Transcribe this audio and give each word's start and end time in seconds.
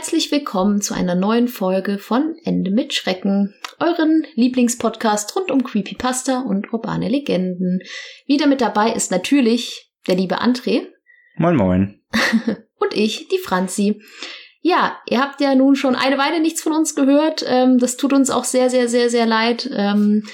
herzlich 0.00 0.32
willkommen 0.32 0.80
zu 0.80 0.94
einer 0.94 1.14
neuen 1.14 1.46
Folge 1.46 1.98
von 1.98 2.34
Ende 2.44 2.70
mit 2.70 2.94
Schrecken, 2.94 3.54
euren 3.78 4.26
Lieblingspodcast 4.34 5.36
rund 5.36 5.50
um 5.50 5.62
Creepypasta 5.62 6.40
und 6.40 6.72
urbane 6.72 7.10
Legenden. 7.10 7.80
Wieder 8.24 8.46
mit 8.46 8.62
dabei 8.62 8.94
ist 8.94 9.10
natürlich 9.10 9.92
der 10.08 10.14
liebe 10.14 10.40
André. 10.40 10.86
Moin 11.36 11.54
moin. 11.54 12.00
und 12.78 12.94
ich, 12.94 13.28
die 13.28 13.36
Franzi. 13.36 14.00
Ja, 14.62 14.96
ihr 15.06 15.20
habt 15.20 15.38
ja 15.42 15.54
nun 15.54 15.76
schon 15.76 15.94
eine 15.94 16.16
Weile 16.16 16.40
nichts 16.40 16.62
von 16.62 16.72
uns 16.72 16.94
gehört. 16.94 17.44
Ähm, 17.46 17.76
das 17.76 17.98
tut 17.98 18.14
uns 18.14 18.30
auch 18.30 18.44
sehr, 18.44 18.70
sehr, 18.70 18.88
sehr, 18.88 19.10
sehr 19.10 19.26
leid. 19.26 19.68
Ähm, 19.70 20.26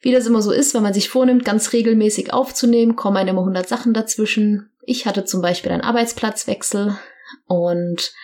wie 0.00 0.12
das 0.12 0.26
immer 0.26 0.40
so 0.40 0.52
ist, 0.52 0.72
wenn 0.72 0.82
man 0.82 0.94
sich 0.94 1.10
vornimmt, 1.10 1.44
ganz 1.44 1.74
regelmäßig 1.74 2.32
aufzunehmen, 2.32 2.96
kommen 2.96 3.18
einem 3.18 3.36
immer 3.36 3.40
100 3.40 3.68
Sachen 3.68 3.92
dazwischen. 3.92 4.70
Ich 4.86 5.04
hatte 5.04 5.26
zum 5.26 5.42
Beispiel 5.42 5.70
einen 5.70 5.82
Arbeitsplatzwechsel 5.82 6.96
und 7.46 8.14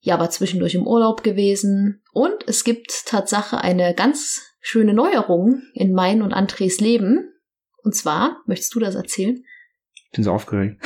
ja, 0.00 0.18
war 0.18 0.30
zwischendurch 0.30 0.74
im 0.74 0.86
Urlaub 0.86 1.22
gewesen. 1.22 2.02
Und 2.12 2.46
es 2.46 2.64
gibt 2.64 3.06
Tatsache 3.06 3.58
eine 3.58 3.94
ganz 3.94 4.42
schöne 4.60 4.94
Neuerung 4.94 5.62
in 5.74 5.92
mein 5.92 6.22
und 6.22 6.32
Andres 6.32 6.80
Leben. 6.80 7.32
Und 7.82 7.94
zwar, 7.94 8.42
möchtest 8.46 8.74
du 8.74 8.80
das 8.80 8.94
erzählen? 8.94 9.44
Ich 10.10 10.16
bin 10.16 10.24
so 10.24 10.32
aufgeregt. 10.32 10.82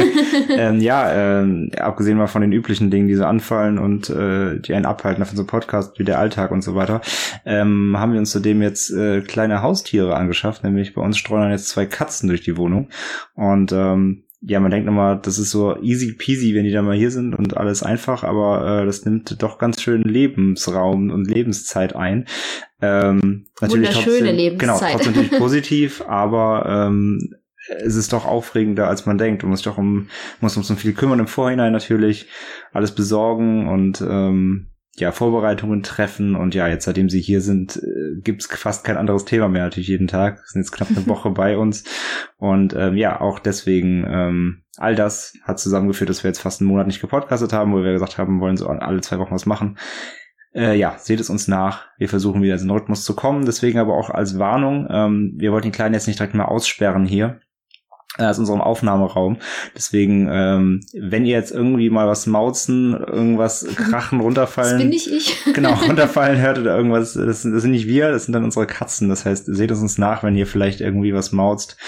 ähm, 0.56 0.80
ja, 0.80 1.40
ähm, 1.40 1.70
abgesehen 1.76 2.16
mal 2.16 2.26
von 2.26 2.40
den 2.40 2.52
üblichen 2.52 2.90
Dingen, 2.90 3.06
die 3.06 3.16
so 3.16 3.24
anfallen 3.24 3.78
und 3.78 4.08
äh, 4.08 4.58
die 4.60 4.72
einen 4.72 4.86
abhalten 4.86 5.24
von 5.26 5.36
so 5.36 5.44
Podcast 5.44 5.98
wie 5.98 6.04
der 6.04 6.18
Alltag 6.18 6.50
und 6.50 6.62
so 6.62 6.74
weiter, 6.74 7.02
ähm, 7.44 7.94
haben 7.98 8.12
wir 8.12 8.18
uns 8.18 8.30
zudem 8.30 8.62
jetzt 8.62 8.90
äh, 8.90 9.20
kleine 9.20 9.60
Haustiere 9.60 10.16
angeschafft, 10.16 10.64
nämlich 10.64 10.94
bei 10.94 11.02
uns 11.02 11.18
streuen 11.18 11.50
jetzt 11.50 11.68
zwei 11.68 11.84
Katzen 11.84 12.28
durch 12.28 12.40
die 12.40 12.56
Wohnung. 12.56 12.88
Und 13.34 13.72
ähm, 13.72 14.24
ja, 14.44 14.58
man 14.58 14.72
denkt 14.72 14.88
immer, 14.88 15.14
das 15.16 15.38
ist 15.38 15.50
so 15.50 15.76
easy 15.82 16.14
peasy, 16.14 16.54
wenn 16.54 16.64
die 16.64 16.72
da 16.72 16.82
mal 16.82 16.96
hier 16.96 17.12
sind 17.12 17.34
und 17.34 17.56
alles 17.56 17.84
einfach, 17.84 18.24
aber 18.24 18.82
äh, 18.82 18.86
das 18.86 19.04
nimmt 19.04 19.40
doch 19.40 19.58
ganz 19.58 19.80
schön 19.80 20.02
Lebensraum 20.02 21.10
und 21.10 21.28
Lebenszeit 21.28 21.94
ein. 21.94 22.26
Ähm, 22.80 23.46
natürlich 23.60 23.90
trotzdem, 23.90 24.24
Lebenszeit. 24.34 24.58
Genau, 24.58 24.78
trotzdem 24.78 25.12
natürlich 25.12 25.30
positiv, 25.38 26.02
aber 26.08 26.88
ähm, 26.88 27.36
es 27.84 27.94
ist 27.94 28.12
doch 28.12 28.26
aufregender, 28.26 28.88
als 28.88 29.06
man 29.06 29.16
denkt. 29.16 29.44
Du 29.44 29.46
musst 29.46 29.64
doch 29.66 29.78
um, 29.78 30.08
musst 30.40 30.56
uns 30.56 30.68
um 30.70 30.76
viel 30.76 30.92
kümmern 30.92 31.20
im 31.20 31.28
Vorhinein 31.28 31.72
natürlich, 31.72 32.26
alles 32.72 32.92
besorgen 32.92 33.68
und 33.68 34.00
ähm, 34.00 34.71
ja, 34.96 35.10
Vorbereitungen 35.10 35.82
treffen 35.82 36.36
und 36.36 36.54
ja, 36.54 36.68
jetzt 36.68 36.84
seitdem 36.84 37.08
sie 37.08 37.20
hier 37.20 37.40
sind, 37.40 37.76
äh, 37.76 38.20
gibt's 38.20 38.46
fast 38.46 38.84
kein 38.84 38.98
anderes 38.98 39.24
Thema 39.24 39.48
mehr 39.48 39.64
natürlich 39.64 39.88
jeden 39.88 40.06
Tag. 40.06 40.46
Sind 40.46 40.60
jetzt 40.60 40.72
knapp 40.72 40.88
eine 40.90 41.06
Woche 41.06 41.30
bei 41.30 41.56
uns 41.56 41.84
und 42.36 42.74
ähm, 42.74 42.96
ja, 42.96 43.20
auch 43.20 43.38
deswegen 43.38 44.04
ähm, 44.06 44.62
all 44.76 44.94
das 44.94 45.34
hat 45.44 45.58
zusammengeführt, 45.58 46.10
dass 46.10 46.22
wir 46.24 46.28
jetzt 46.28 46.40
fast 46.40 46.60
einen 46.60 46.68
Monat 46.68 46.86
nicht 46.86 47.00
gepodcastet 47.00 47.52
haben, 47.52 47.72
wo 47.72 47.82
wir 47.82 47.92
gesagt 47.92 48.18
haben, 48.18 48.40
wollen 48.40 48.56
so 48.56 48.66
alle 48.68 49.00
zwei 49.00 49.18
Wochen 49.18 49.34
was 49.34 49.46
machen. 49.46 49.78
Äh, 50.54 50.78
ja, 50.78 50.96
seht 50.98 51.20
es 51.20 51.30
uns 51.30 51.48
nach. 51.48 51.86
Wir 51.96 52.10
versuchen 52.10 52.42
wieder 52.42 52.54
in 52.54 52.60
den 52.60 52.70
Rhythmus 52.70 53.04
zu 53.04 53.16
kommen. 53.16 53.46
Deswegen 53.46 53.78
aber 53.78 53.94
auch 53.94 54.10
als 54.10 54.38
Warnung, 54.38 54.86
ähm, 54.90 55.32
wir 55.36 55.52
wollten 55.52 55.68
den 55.68 55.72
Kleinen 55.72 55.94
jetzt 55.94 56.06
nicht 56.06 56.18
direkt 56.18 56.34
mal 56.34 56.44
aussperren 56.44 57.06
hier 57.06 57.40
aus 58.18 58.38
unserem 58.38 58.60
Aufnahmeraum. 58.60 59.38
Deswegen, 59.74 60.28
ähm, 60.30 60.80
wenn 60.92 61.24
ihr 61.24 61.36
jetzt 61.36 61.50
irgendwie 61.50 61.88
mal 61.88 62.06
was 62.06 62.26
mauzen, 62.26 62.92
irgendwas 62.92 63.66
krachen, 63.76 64.20
runterfallen. 64.20 64.72
Das 64.72 64.80
bin 64.80 64.88
nicht 64.90 65.10
ich. 65.10 65.36
genau, 65.54 65.72
runterfallen 65.88 66.40
hört 66.40 66.58
oder 66.58 66.76
irgendwas, 66.76 67.14
das, 67.14 67.42
das 67.42 67.42
sind 67.42 67.70
nicht 67.70 67.86
wir, 67.86 68.10
das 68.10 68.24
sind 68.24 68.34
dann 68.34 68.44
unsere 68.44 68.66
Katzen. 68.66 69.08
Das 69.08 69.24
heißt, 69.24 69.46
seht 69.46 69.70
es 69.70 69.80
uns 69.80 69.96
nach, 69.96 70.22
wenn 70.22 70.36
ihr 70.36 70.46
vielleicht 70.46 70.80
irgendwie 70.80 71.14
was 71.14 71.32
mauzt 71.32 71.78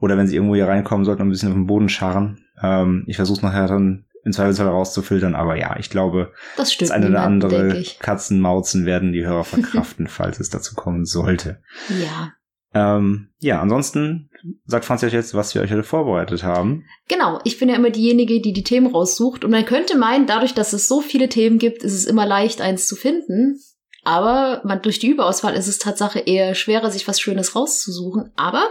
oder 0.00 0.16
wenn 0.16 0.26
sie 0.26 0.36
irgendwo 0.36 0.54
hier 0.54 0.68
reinkommen 0.68 1.04
sollten 1.04 1.22
und 1.22 1.28
ein 1.28 1.32
bisschen 1.32 1.50
auf 1.50 1.54
den 1.54 1.66
Boden 1.66 1.88
scharren. 1.88 2.44
Ähm, 2.62 3.04
ich 3.06 3.16
versuche 3.16 3.44
nachher 3.44 3.66
dann 3.66 4.04
im 4.24 4.32
Zweifelsfall 4.32 4.66
rauszufiltern, 4.66 5.36
aber 5.36 5.56
ja, 5.56 5.76
ich 5.78 5.88
glaube, 5.88 6.32
das, 6.56 6.76
das 6.76 6.90
eine 6.90 7.08
oder 7.08 7.22
andere 7.22 7.84
Katzenmauzen 8.00 8.84
werden 8.84 9.12
die 9.12 9.24
Hörer 9.24 9.44
verkraften, 9.44 10.08
falls 10.08 10.40
es 10.40 10.50
dazu 10.50 10.74
kommen 10.74 11.04
sollte. 11.04 11.60
Ja. 11.90 12.32
Ähm, 12.74 13.28
ja, 13.38 13.60
ansonsten 13.60 14.28
sagt 14.66 14.84
Franzi 14.84 15.06
euch 15.06 15.12
jetzt, 15.12 15.34
was 15.34 15.54
wir 15.54 15.62
euch 15.62 15.70
heute 15.70 15.82
vorbereitet 15.82 16.42
haben. 16.42 16.84
Genau, 17.08 17.40
ich 17.44 17.58
bin 17.58 17.68
ja 17.68 17.76
immer 17.76 17.90
diejenige, 17.90 18.40
die 18.40 18.52
die 18.52 18.64
Themen 18.64 18.88
raussucht. 18.88 19.44
Und 19.44 19.50
man 19.50 19.64
könnte 19.64 19.96
meinen, 19.96 20.26
dadurch, 20.26 20.54
dass 20.54 20.72
es 20.72 20.88
so 20.88 21.00
viele 21.00 21.28
Themen 21.28 21.58
gibt, 21.58 21.82
ist 21.82 21.94
es 21.94 22.04
immer 22.04 22.26
leicht, 22.26 22.60
eins 22.60 22.86
zu 22.86 22.96
finden. 22.96 23.60
Aber 24.06 24.60
man, 24.64 24.82
durch 24.82 25.00
die 25.00 25.08
Überauswahl 25.08 25.54
ist 25.54 25.66
es 25.66 25.78
Tatsache 25.78 26.20
eher 26.20 26.54
schwerer, 26.54 26.92
sich 26.92 27.08
was 27.08 27.20
Schönes 27.20 27.56
rauszusuchen. 27.56 28.30
Aber 28.36 28.68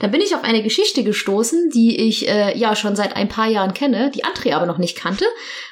da 0.00 0.06
bin 0.06 0.22
ich 0.22 0.34
auf 0.34 0.44
eine 0.44 0.62
Geschichte 0.62 1.04
gestoßen, 1.04 1.68
die 1.74 2.00
ich 2.08 2.26
äh, 2.26 2.56
ja 2.56 2.74
schon 2.74 2.96
seit 2.96 3.14
ein 3.14 3.28
paar 3.28 3.48
Jahren 3.48 3.74
kenne, 3.74 4.10
die 4.14 4.24
André 4.24 4.54
aber 4.54 4.64
noch 4.64 4.78
nicht 4.78 4.96
kannte. 4.96 5.26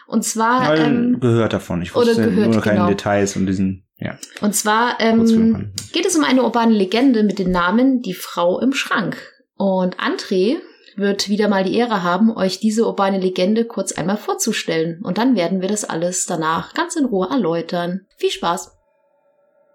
Und 0.06 0.22
zwar 0.24 0.76
ja, 0.76 0.84
ähm, 0.84 1.18
gehört 1.18 1.54
davon. 1.54 1.80
Ich 1.80 1.94
wusste 1.94 2.14
gehört, 2.14 2.48
nur 2.48 2.56
noch 2.56 2.62
keine 2.62 2.80
genau. 2.80 2.88
Details 2.88 3.36
und 3.36 3.46
diesen 3.46 3.84
ja. 4.00 4.16
Und 4.40 4.54
zwar 4.54 4.98
ähm, 5.00 5.72
geht 5.92 6.06
es 6.06 6.16
um 6.16 6.24
eine 6.24 6.42
urbane 6.42 6.72
Legende 6.72 7.22
mit 7.22 7.38
dem 7.38 7.50
Namen 7.50 8.02
Die 8.02 8.14
Frau 8.14 8.58
im 8.58 8.72
Schrank. 8.72 9.16
Und 9.56 9.98
André 9.98 10.56
wird 10.96 11.28
wieder 11.28 11.48
mal 11.48 11.64
die 11.64 11.76
Ehre 11.76 12.02
haben, 12.02 12.34
euch 12.34 12.60
diese 12.60 12.86
urbane 12.86 13.18
Legende 13.18 13.64
kurz 13.64 13.92
einmal 13.92 14.16
vorzustellen. 14.16 15.00
Und 15.02 15.18
dann 15.18 15.36
werden 15.36 15.60
wir 15.60 15.68
das 15.68 15.84
alles 15.84 16.26
danach 16.26 16.74
ganz 16.74 16.96
in 16.96 17.04
Ruhe 17.04 17.28
erläutern. 17.30 18.06
Viel 18.16 18.30
Spaß! 18.30 18.76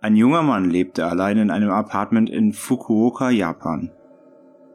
Ein 0.02 0.16
junger 0.16 0.44
Mann 0.44 0.69
lebte 0.69 1.06
allein 1.06 1.38
in 1.38 1.52
einem 1.52 1.72
Apartment 1.72 2.30
in 2.30 2.53
Fukuoka, 2.53 3.30
Japan. 3.30 3.91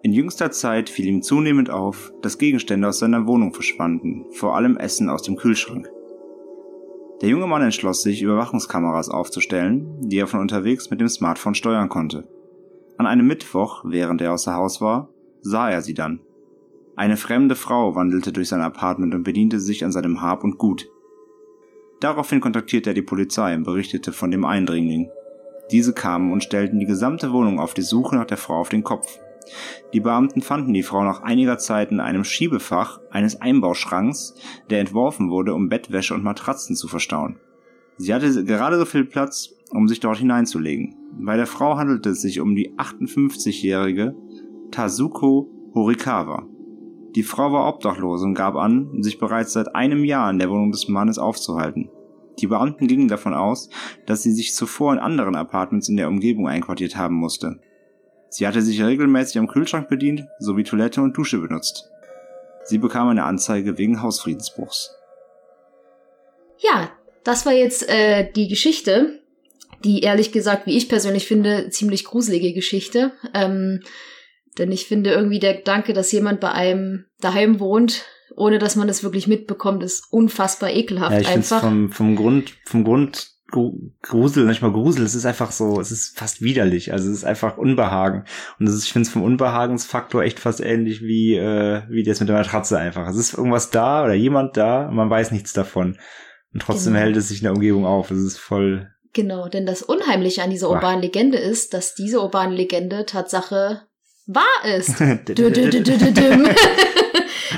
In 0.03 0.13
jüngster 0.13 0.51
Zeit 0.51 0.89
fiel 0.89 1.07
ihm 1.07 1.23
zunehmend 1.23 1.71
auf, 1.71 2.13
dass 2.23 2.39
Gegenstände 2.39 2.89
aus 2.89 3.01
seiner 3.01 3.27
Wohnung 3.27 3.53
verschwanden, 3.53 4.25
vor 4.33 4.57
allem 4.57 4.77
Essen 4.77 5.11
aus 5.11 5.23
dem 5.23 5.37
Kühlschrank. 5.37 5.89
Der 7.21 7.29
junge 7.29 7.47
Mann 7.47 7.63
entschloss 7.63 8.03
sich, 8.03 8.23
Überwachungskameras 8.23 9.11
aufzustellen, 9.11 10.09
die 10.09 10.19
er 10.19 10.27
von 10.27 10.41
unterwegs 10.41 10.91
mit 10.91 11.01
dem 11.01 11.09
Smartphone 11.09 11.55
steuern 11.55 11.91
konnte. 11.91 12.27
An 12.97 13.07
einem 13.07 13.27
Mittwoch, 13.27 13.83
während 13.85 14.23
er 14.23 14.33
außer 14.33 14.55
Haus 14.55 14.81
war, 14.81 15.11
sah 15.43 15.71
er 15.71 15.83
sie 15.83 15.95
dann. 15.95 16.21
Eine 16.97 17.17
fremde 17.17 17.57
Frau 17.57 17.95
wandelte 17.95 18.33
durch 18.33 18.49
sein 18.49 18.63
Apartment 18.63 19.15
und 19.15 19.23
bediente 19.23 19.61
sich 19.61 19.85
an 19.85 19.93
seinem 19.93 20.23
Hab 20.23 20.45
und 20.45 20.59
Gut. 20.59 20.89
Daraufhin 22.01 22.41
kontaktierte 22.41 22.91
er 22.91 22.95
die 22.95 23.03
Polizei 23.03 23.55
und 23.55 23.65
berichtete 23.65 24.13
von 24.13 24.31
dem 24.31 24.45
Eindringling. 24.45 25.11
Diese 25.71 25.93
kamen 25.93 26.33
und 26.33 26.43
stellten 26.43 26.81
die 26.81 26.87
gesamte 26.87 27.33
Wohnung 27.33 27.61
auf 27.61 27.75
die 27.75 27.83
Suche 27.83 28.17
nach 28.17 28.27
der 28.27 28.39
Frau 28.39 28.59
auf 28.59 28.71
den 28.71 28.83
Kopf. 28.83 29.19
Die 29.93 30.01
Beamten 30.01 30.43
fanden 30.43 30.73
die 30.73 30.83
Frau 30.83 31.03
nach 31.03 31.23
einiger 31.23 31.59
Zeit 31.59 31.91
in 31.91 32.01
einem 32.01 32.25
Schiebefach 32.25 33.01
eines 33.11 33.41
Einbauschranks, 33.41 34.35
der 34.71 34.81
entworfen 34.81 35.31
wurde, 35.31 35.55
um 35.55 35.69
Bettwäsche 35.69 36.15
und 36.15 36.23
Matratzen 36.23 36.77
zu 36.77 36.89
verstauen. 36.89 37.39
Sie 37.97 38.15
hatte 38.15 38.45
gerade 38.45 38.79
so 38.79 38.85
viel 38.85 39.05
Platz, 39.05 39.51
um 39.71 39.89
sich 39.89 40.01
dort 40.01 40.19
hineinzulegen. 40.19 40.97
Bei 41.21 41.37
der 41.37 41.47
Frau 41.47 41.77
handelte 41.77 42.11
es 42.11 42.23
sich 42.23 42.41
um 42.41 42.55
die 42.55 42.73
58-jährige 42.77 44.15
Tazuko 44.71 45.51
Horikawa. 45.75 46.47
Die 47.15 47.25
Frau 47.25 47.53
war 47.53 47.69
obdachlos 47.69 48.23
und 48.23 48.35
gab 48.35 48.55
an, 48.55 49.03
sich 49.03 49.19
bereits 49.19 49.53
seit 49.53 49.75
einem 49.75 50.05
Jahr 50.05 50.31
in 50.31 50.39
der 50.39 50.49
Wohnung 50.49 50.71
des 50.71 50.89
Mannes 50.89 51.19
aufzuhalten. 51.19 51.91
Die 52.39 52.47
Beamten 52.47 52.87
gingen 52.87 53.09
davon 53.09 53.35
aus, 53.35 53.69
dass 54.07 54.23
sie 54.23 54.33
sich 54.33 54.55
zuvor 54.55 54.93
in 54.93 54.99
anderen 54.99 55.35
Apartments 55.35 55.89
in 55.89 55.97
der 55.97 56.09
Umgebung 56.09 56.49
einquartiert 56.49 56.97
haben 56.97 57.17
musste. 57.17 57.61
Sie 58.31 58.47
hatte 58.47 58.63
sich 58.63 58.83
regelmäßig 58.83 59.39
am 59.39 59.49
Kühlschrank 59.49 59.89
bedient 59.89 60.27
sowie 60.39 60.63
Toilette 60.63 61.03
und 61.03 61.17
Dusche 61.17 61.39
benutzt. 61.39 61.91
Sie 62.65 62.79
bekam 62.79 63.09
eine 63.09 63.25
Anzeige 63.25 63.77
wegen 63.77 64.01
Hausfriedensbruchs. 64.01 64.95
Ja, 66.59 66.93
das 67.25 67.45
war 67.45 67.53
jetzt 67.53 67.89
äh, 67.89 68.31
die 68.33 68.49
Geschichte, 68.49 69.21
die 69.85 70.01
ehrlich 70.01 70.31
gesagt, 70.31 70.67
wie 70.67 70.77
ich 70.77 70.89
persönlich 70.89 71.27
finde, 71.27 71.71
ziemlich 71.71 72.05
gruselige 72.05 72.53
Geschichte. 72.53 73.13
Ähm, 73.35 73.81
denn 74.59 74.71
ich 74.71 74.87
finde 74.87 75.11
irgendwie 75.11 75.39
der 75.39 75.55
Gedanke, 75.55 75.93
dass 75.93 76.13
jemand 76.13 76.41
bei 76.41 76.53
einem 76.53 77.07
daheim 77.21 77.61
wohnt, 77.61 78.05
ohne 78.37 78.59
dass 78.59 78.77
man 78.77 78.89
das 78.89 79.03
wirklich 79.03 79.27
mitbekommt, 79.27 79.83
ist 79.83 80.05
unfassbar 80.13 80.71
ekelhaft. 80.71 81.13
Ja, 81.13 81.21
ich 81.21 81.29
einfach. 81.29 81.61
Vom, 81.61 81.91
vom 81.91 82.15
Grund, 82.15 82.55
vom 82.65 82.85
Grund 82.85 83.31
Grusel, 83.51 84.47
nicht 84.47 84.63
mal 84.63 84.73
Grusel, 84.73 85.05
es 85.05 85.15
ist 85.15 85.27
einfach 85.27 85.53
so, 85.53 85.81
es 85.81 85.91
ist 85.91 86.19
fast 86.19 86.43
widerlich, 86.43 86.93
also 86.93 87.11
es 87.11 87.19
ist 87.19 87.25
einfach 87.25 87.59
Unbehagen. 87.59 88.25
Und 88.59 88.67
das 88.67 88.75
ist, 88.75 88.85
ich 88.85 88.93
finde 88.93 89.07
es 89.07 89.13
vom 89.13 89.23
Unbehagensfaktor 89.23 90.23
echt 90.23 90.41
fast 90.41 90.61
ähnlich 90.61 91.03
wie, 91.03 91.37
äh, 91.37 91.83
wie 91.89 92.03
das 92.03 92.21
mit 92.21 92.29
der 92.29 92.37
Matratze 92.37 92.79
einfach. 92.79 93.09
Es 93.09 93.17
ist 93.17 93.35
irgendwas 93.35 93.71
da 93.71 94.05
oder 94.05 94.15
jemand 94.15 94.57
da 94.57 94.89
und 94.89 94.95
man 94.95 95.11
weiß 95.11 95.33
nichts 95.33 95.53
davon. 95.53 95.99
Und 96.53 96.63
trotzdem 96.63 96.95
genau. 96.95 97.05
hält 97.05 97.17
es 97.17 97.29
sich 97.29 97.39
in 97.39 97.45
der 97.45 97.53
Umgebung 97.53 97.87
auf. 97.87 98.11
Es 98.11 98.23
ist 98.23 98.39
voll. 98.39 98.89
Genau, 99.13 99.49
denn 99.49 99.67
das 99.67 99.83
Unheimliche 99.83 100.43
an 100.43 100.51
dieser 100.51 100.71
urbanen 100.71 101.03
Legende 101.03 101.39
ist, 101.39 101.75
dass 101.75 101.95
diese 101.95 102.21
urbane 102.21 102.55
Legende 102.55 103.07
Tatsache 103.07 103.83
wahr 104.27 104.65
ist. 104.65 105.01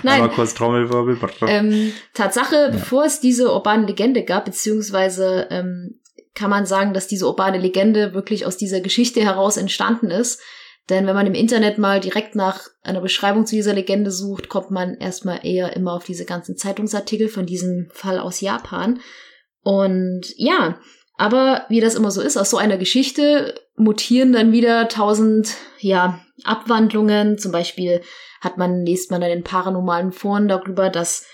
Nein. 0.03 0.23
Aber 0.23 0.33
kurz 0.33 0.55
Trommelwirbel. 0.55 1.19
Ähm, 1.47 1.93
Tatsache, 2.15 2.57
ja. 2.57 2.69
bevor 2.71 3.05
es 3.05 3.21
diese 3.21 3.53
urbane 3.53 3.87
Legende 3.87 4.25
gab, 4.25 4.45
beziehungsweise 4.45 5.47
ähm, 5.51 6.01
kann 6.35 6.51
man 6.51 6.67
sagen, 6.67 6.95
dass 6.95 7.07
diese 7.07 7.27
urbane 7.27 7.59
Legende 7.59 8.15
wirklich 8.15 8.47
aus 8.47 8.57
dieser 8.57 8.81
Geschichte 8.81 9.21
heraus 9.21 9.57
entstanden 9.57 10.11
ist, 10.11 10.41
Denn 10.91 11.07
wenn 11.07 11.15
man 11.15 11.27
im 11.27 11.35
Internet 11.35 11.79
mal 11.79 12.01
direkt 12.01 12.35
nach 12.35 12.69
einer 12.83 13.01
Beschreibung 13.01 13.47
zu 13.47 13.55
dieser 13.55 13.73
Legende 13.73 14.11
sucht, 14.11 14.49
kommt 14.49 14.71
man 14.71 14.95
erstmal 14.95 15.41
eher 15.45 15.77
immer 15.77 15.93
auf 15.95 16.05
diese 16.05 16.25
ganzen 16.25 16.57
Zeitungsartikel 16.57 17.29
von 17.29 17.47
diesem 17.47 17.89
Fall 17.93 18.19
aus 18.19 18.41
Japan. 18.41 19.01
Und 19.63 20.35
ja, 20.37 20.81
aber 21.17 21.67
wie 21.69 21.81
das 21.81 21.95
immer 21.95 22.11
so 22.11 22.21
ist, 22.21 22.37
aus 22.37 22.51
so 22.51 22.57
einer 22.57 22.79
Geschichte 22.79 23.55
mutieren 23.77 24.33
dann 24.33 24.51
wieder 24.51 24.89
tausend, 24.89 25.55
ja, 25.79 26.21
Abwandlungen. 26.45 27.39
Zum 27.39 27.53
Beispiel 27.53 28.03
hat 28.41 28.59
man, 28.59 28.85
liest 28.85 29.11
man 29.11 29.21
dann 29.21 29.31
in 29.31 29.45
paranormalen 29.45 30.13
Foren 30.13 30.49
darüber, 30.49 30.91
dass 30.91 31.27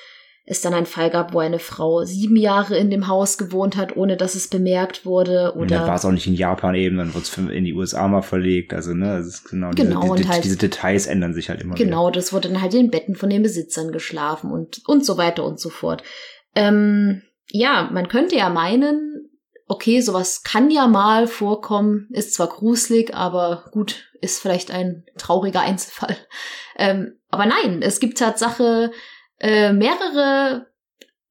es 0.51 0.63
dann 0.63 0.73
einen 0.73 0.87
Fall 0.87 1.11
gab, 1.11 1.35
wo 1.35 1.41
eine 1.41 1.59
Frau 1.59 2.05
sieben 2.05 2.37
Jahre 2.37 2.79
in 2.79 2.91
dem 2.91 3.07
Haus 3.07 3.37
gewohnt 3.37 3.77
hat, 3.77 3.97
ohne 3.97 4.17
dass 4.17 4.35
es 4.35 4.49
bemerkt 4.49 5.05
wurde. 5.05 5.53
Oder 5.53 5.61
und 5.61 5.71
dann 5.71 5.87
war 5.87 5.97
es 5.97 6.05
auch 6.07 6.11
nicht 6.11 6.27
in 6.27 6.35
Japan 6.35 6.75
eben, 6.75 6.97
dann 6.97 7.13
wurde 7.13 7.25
es 7.25 7.37
in 7.37 7.65
die 7.65 7.75
USA 7.75 8.09
mal 8.09 8.23
verlegt. 8.23 8.73
Also, 8.73 8.95
ne, 8.95 9.19
das 9.19 9.27
ist 9.27 9.51
genau, 9.51 9.71
genau 9.73 10.01
diese, 10.01 10.13
und 10.13 10.29
halt, 10.29 10.45
diese 10.45 10.57
Details 10.57 11.07
ändern 11.07 11.35
sich 11.35 11.51
halt 11.51 11.61
immer. 11.61 11.75
Genau, 11.75 12.07
wieder. 12.07 12.15
das 12.15 12.33
wurde 12.33 12.49
dann 12.49 12.63
halt 12.63 12.73
in 12.73 12.87
den 12.87 12.91
Betten 12.91 13.15
von 13.15 13.29
den 13.29 13.43
Besitzern 13.43 13.93
geschlafen 13.93 14.51
und, 14.51 14.81
und 14.87 15.05
so 15.05 15.19
weiter 15.19 15.45
und 15.45 15.61
so 15.61 15.69
fort. 15.69 16.03
Ähm, 16.55 17.23
ja, 17.51 17.91
man 17.93 18.09
könnte 18.09 18.37
ja 18.37 18.49
meinen, 18.49 19.18
okay, 19.69 20.01
sowas 20.01 20.43
kann 20.43 20.71
ja 20.71 20.89
mal 20.89 21.27
vorkommen, 21.27 22.09
ist 22.11 22.35
zwar 22.35 22.49
gruselig, 22.49 23.15
aber 23.15 23.67
gut, 23.71 24.07
ist 24.21 24.41
vielleicht 24.41 24.71
ein 24.71 25.05
trauriger 25.17 25.61
Einzelfall. 25.63 26.17
Ähm, 26.77 27.19
aber 27.31 27.47
nein, 27.47 27.83
es 27.83 28.01
gibt 28.01 28.19
Tatsache 28.19 28.91
äh, 29.39 29.73
mehrere 29.73 30.67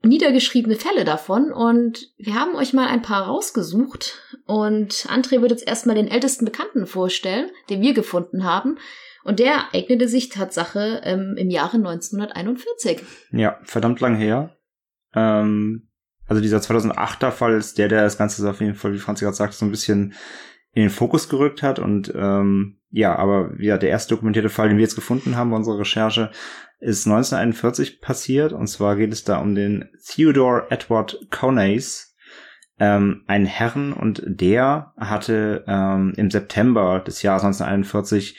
niedergeschriebene 0.04 0.75
Fälle 0.75 1.04
davon 1.04 1.51
und 1.51 2.12
wir 2.18 2.36
haben 2.36 2.56
euch 2.56 2.72
mal 2.72 2.88
ein 2.88 3.01
paar 3.01 3.24
rausgesucht 3.24 4.19
und 4.45 4.94
André 5.10 5.42
wird 5.42 5.51
jetzt 5.51 5.68
erstmal 5.68 5.95
den 5.95 6.07
ältesten 6.07 6.45
Bekannten 6.45 6.86
vorstellen, 6.86 7.50
den 7.69 7.81
wir 7.81 7.94
gefunden 7.94 8.44
haben. 8.44 8.78
Und 9.24 9.40
der 9.40 9.74
eignete 9.74 10.07
sich 10.07 10.30
Tatsache 10.30 11.01
ähm, 11.04 11.36
im 11.38 11.50
Jahre 11.50 11.75
1941. 11.75 13.01
Ja, 13.31 13.60
verdammt 13.63 14.00
lang 14.00 14.16
her. 14.16 14.56
Ähm, 15.13 15.87
also 16.28 16.42
dieser 16.42 16.60
2008er 16.60 17.32
Fall 17.32 17.54
ist 17.54 17.78
der, 17.78 17.88
der 17.88 18.04
das 18.04 18.18
Ganze 18.18 18.48
auf 18.50 18.60
jeden 18.62 18.76
Fall, 18.76 18.94
wie 18.94 19.00
Franz 19.00 19.20
gerade 19.20 19.36
sagt, 19.36 19.54
so 19.54 19.66
ein 19.66 19.72
bisschen 19.72 20.14
in 20.74 20.84
den 20.84 20.90
Fokus 20.90 21.30
gerückt 21.30 21.64
hat. 21.64 21.80
Und 21.80 22.14
ähm, 22.16 22.80
ja, 22.92 23.16
aber 23.16 23.52
ja, 23.60 23.78
der 23.78 23.90
erste 23.90 24.14
dokumentierte 24.16 24.50
Fall, 24.50 24.70
den 24.70 24.78
wir 24.78 24.84
jetzt 24.84 24.96
gefunden 24.96 25.36
haben 25.36 25.50
bei 25.52 25.58
unserer 25.58 25.80
Recherche, 25.80 26.32
ist 26.80 27.08
1941 27.08 28.02
passiert. 28.02 28.54
Und 28.54 28.68
zwar 28.68 28.96
geht 28.96 29.12
es 29.12 29.24
da 29.24 29.38
um 29.38 29.56
den 29.56 29.90
Theodore 30.06 30.68
Edward 30.70 31.28
Conace, 31.32 32.16
ähm, 32.80 33.24
einen 33.26 33.46
Herren, 33.46 33.94
und 33.94 34.22
der 34.28 34.94
hatte 34.98 35.64
ähm, 35.68 36.14
im 36.16 36.30
September 36.30 37.00
des 37.00 37.24
Jahres 37.24 37.44
1941 37.44 38.38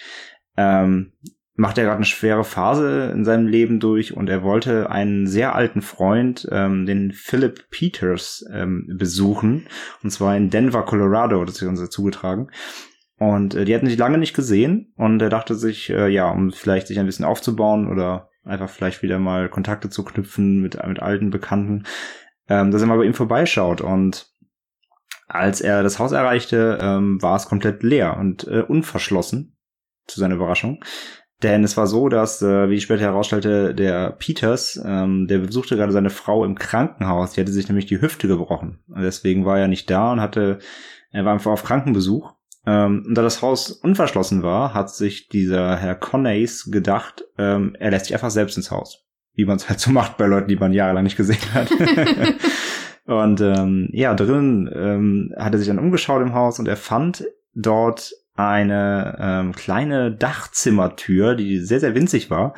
ähm, 0.57 1.13
macht 1.59 1.77
er 1.77 1.85
gerade 1.85 1.97
eine 1.97 2.05
schwere 2.05 2.45
Phase 2.45 3.11
in 3.13 3.25
seinem 3.25 3.49
Leben 3.49 3.81
durch 3.81 4.17
und 4.17 4.31
er 4.31 4.45
wollte 4.45 4.91
einen 4.91 5.27
sehr 5.27 5.57
alten 5.57 5.83
Freund, 5.83 6.49
ähm, 6.53 6.87
den 6.87 7.11
Philip 7.11 7.69
Peters, 7.71 8.45
ähm, 8.53 8.87
besuchen. 8.97 9.67
Und 10.05 10.11
zwar 10.11 10.37
in 10.37 10.51
Denver, 10.51 10.85
Colorado, 10.85 11.45
das 11.45 11.61
ist 11.61 11.63
uns 11.63 11.91
zugetragen. 11.91 12.53
Und 13.19 13.57
äh, 13.57 13.65
die 13.65 13.75
hatten 13.75 13.89
sich 13.89 13.99
lange 13.99 14.19
nicht 14.19 14.35
gesehen 14.35 14.93
und 14.95 15.21
er 15.21 15.31
dachte 15.31 15.57
sich, 15.57 15.91
äh, 15.91 16.07
ja, 16.07 16.31
um 16.31 16.53
vielleicht 16.53 16.87
sich 16.87 17.01
ein 17.01 17.07
bisschen 17.07 17.25
aufzubauen 17.25 17.91
oder 17.91 18.31
einfach 18.45 18.71
vielleicht 18.71 19.03
wieder 19.03 19.19
mal 19.19 19.49
Kontakte 19.49 19.91
zu 19.91 20.05
knüpfen 20.05 20.61
mit, 20.61 20.79
mit 20.87 21.03
alten 21.03 21.31
Bekannten, 21.31 21.87
ähm, 22.49 22.71
dass 22.71 22.83
er 22.83 22.87
mal 22.87 22.99
bei 22.99 23.05
ihm 23.05 23.15
vorbeischaut. 23.15 23.81
Und 23.81 24.33
als 25.27 25.61
er 25.61 25.83
das 25.83 25.99
Haus 25.99 26.13
erreichte, 26.13 26.79
ähm, 26.81 27.21
war 27.21 27.35
es 27.35 27.47
komplett 27.47 27.83
leer 27.83 28.17
und 28.17 28.47
äh, 28.47 28.61
unverschlossen, 28.61 29.57
zu 30.07 30.21
seiner 30.21 30.37
Überraschung. 30.37 30.85
Denn 31.43 31.63
es 31.63 31.77
war 31.77 31.87
so, 31.87 32.09
dass, 32.09 32.43
äh, 32.43 32.69
wie 32.69 32.75
ich 32.75 32.83
später 32.83 33.05
herausstellte, 33.05 33.73
der 33.73 34.11
Peters, 34.11 34.81
ähm, 34.85 35.29
der 35.29 35.39
besuchte 35.39 35.77
gerade 35.77 35.93
seine 35.93 36.11
Frau 36.11 36.45
im 36.45 36.57
Krankenhaus. 36.57 37.33
Die 37.33 37.41
hatte 37.41 37.53
sich 37.53 37.69
nämlich 37.69 37.87
die 37.87 38.01
Hüfte 38.01 38.27
gebrochen. 38.27 38.81
Und 38.89 39.03
deswegen 39.03 39.45
war 39.45 39.59
er 39.59 39.69
nicht 39.69 39.89
da 39.89 40.13
und 40.13 40.21
hatte, 40.21 40.59
er 41.13 41.25
war 41.25 41.33
einfach 41.33 41.53
auf 41.53 41.63
Krankenbesuch. 41.63 42.33
Ähm, 42.67 43.05
und 43.07 43.15
da 43.15 43.23
das 43.23 43.41
Haus 43.41 43.71
unverschlossen 43.71 44.43
war, 44.43 44.75
hat 44.75 44.91
sich 44.91 45.29
dieser 45.29 45.77
Herr 45.77 45.95
Connays 45.95 46.71
gedacht, 46.73 47.25
ähm, 47.39 47.77
er 47.79 47.93
lässt 47.93 48.07
sich 48.07 48.15
einfach 48.15 48.31
selbst 48.31 48.57
ins 48.57 48.73
Haus. 48.73 49.07
Wie 49.35 49.45
man 49.45 49.57
es 49.57 49.69
halt 49.69 49.79
so 49.79 49.93
macht 49.93 50.17
bei 50.17 50.27
Leuten, 50.27 50.49
die 50.49 50.57
man 50.57 50.73
jahrelang 50.73 51.05
nicht 51.05 51.17
gesehen 51.17 51.55
hat. 51.55 51.71
und 53.05 53.41
ähm, 53.41 53.89
ja, 53.93 54.13
drin 54.15 54.69
ähm, 54.75 55.33
hat 55.39 55.53
er 55.53 55.59
sich 55.59 55.69
dann 55.69 55.79
umgeschaut 55.79 56.21
im 56.21 56.35
Haus 56.35 56.59
und 56.59 56.67
er 56.67 56.77
fand 56.77 57.25
dort 57.55 58.13
eine 58.39 59.17
ähm, 59.21 59.53
kleine 59.53 60.13
Dachzimmertür, 60.13 61.35
die 61.35 61.59
sehr, 61.59 61.81
sehr 61.81 61.95
winzig 61.95 62.31
war, 62.31 62.55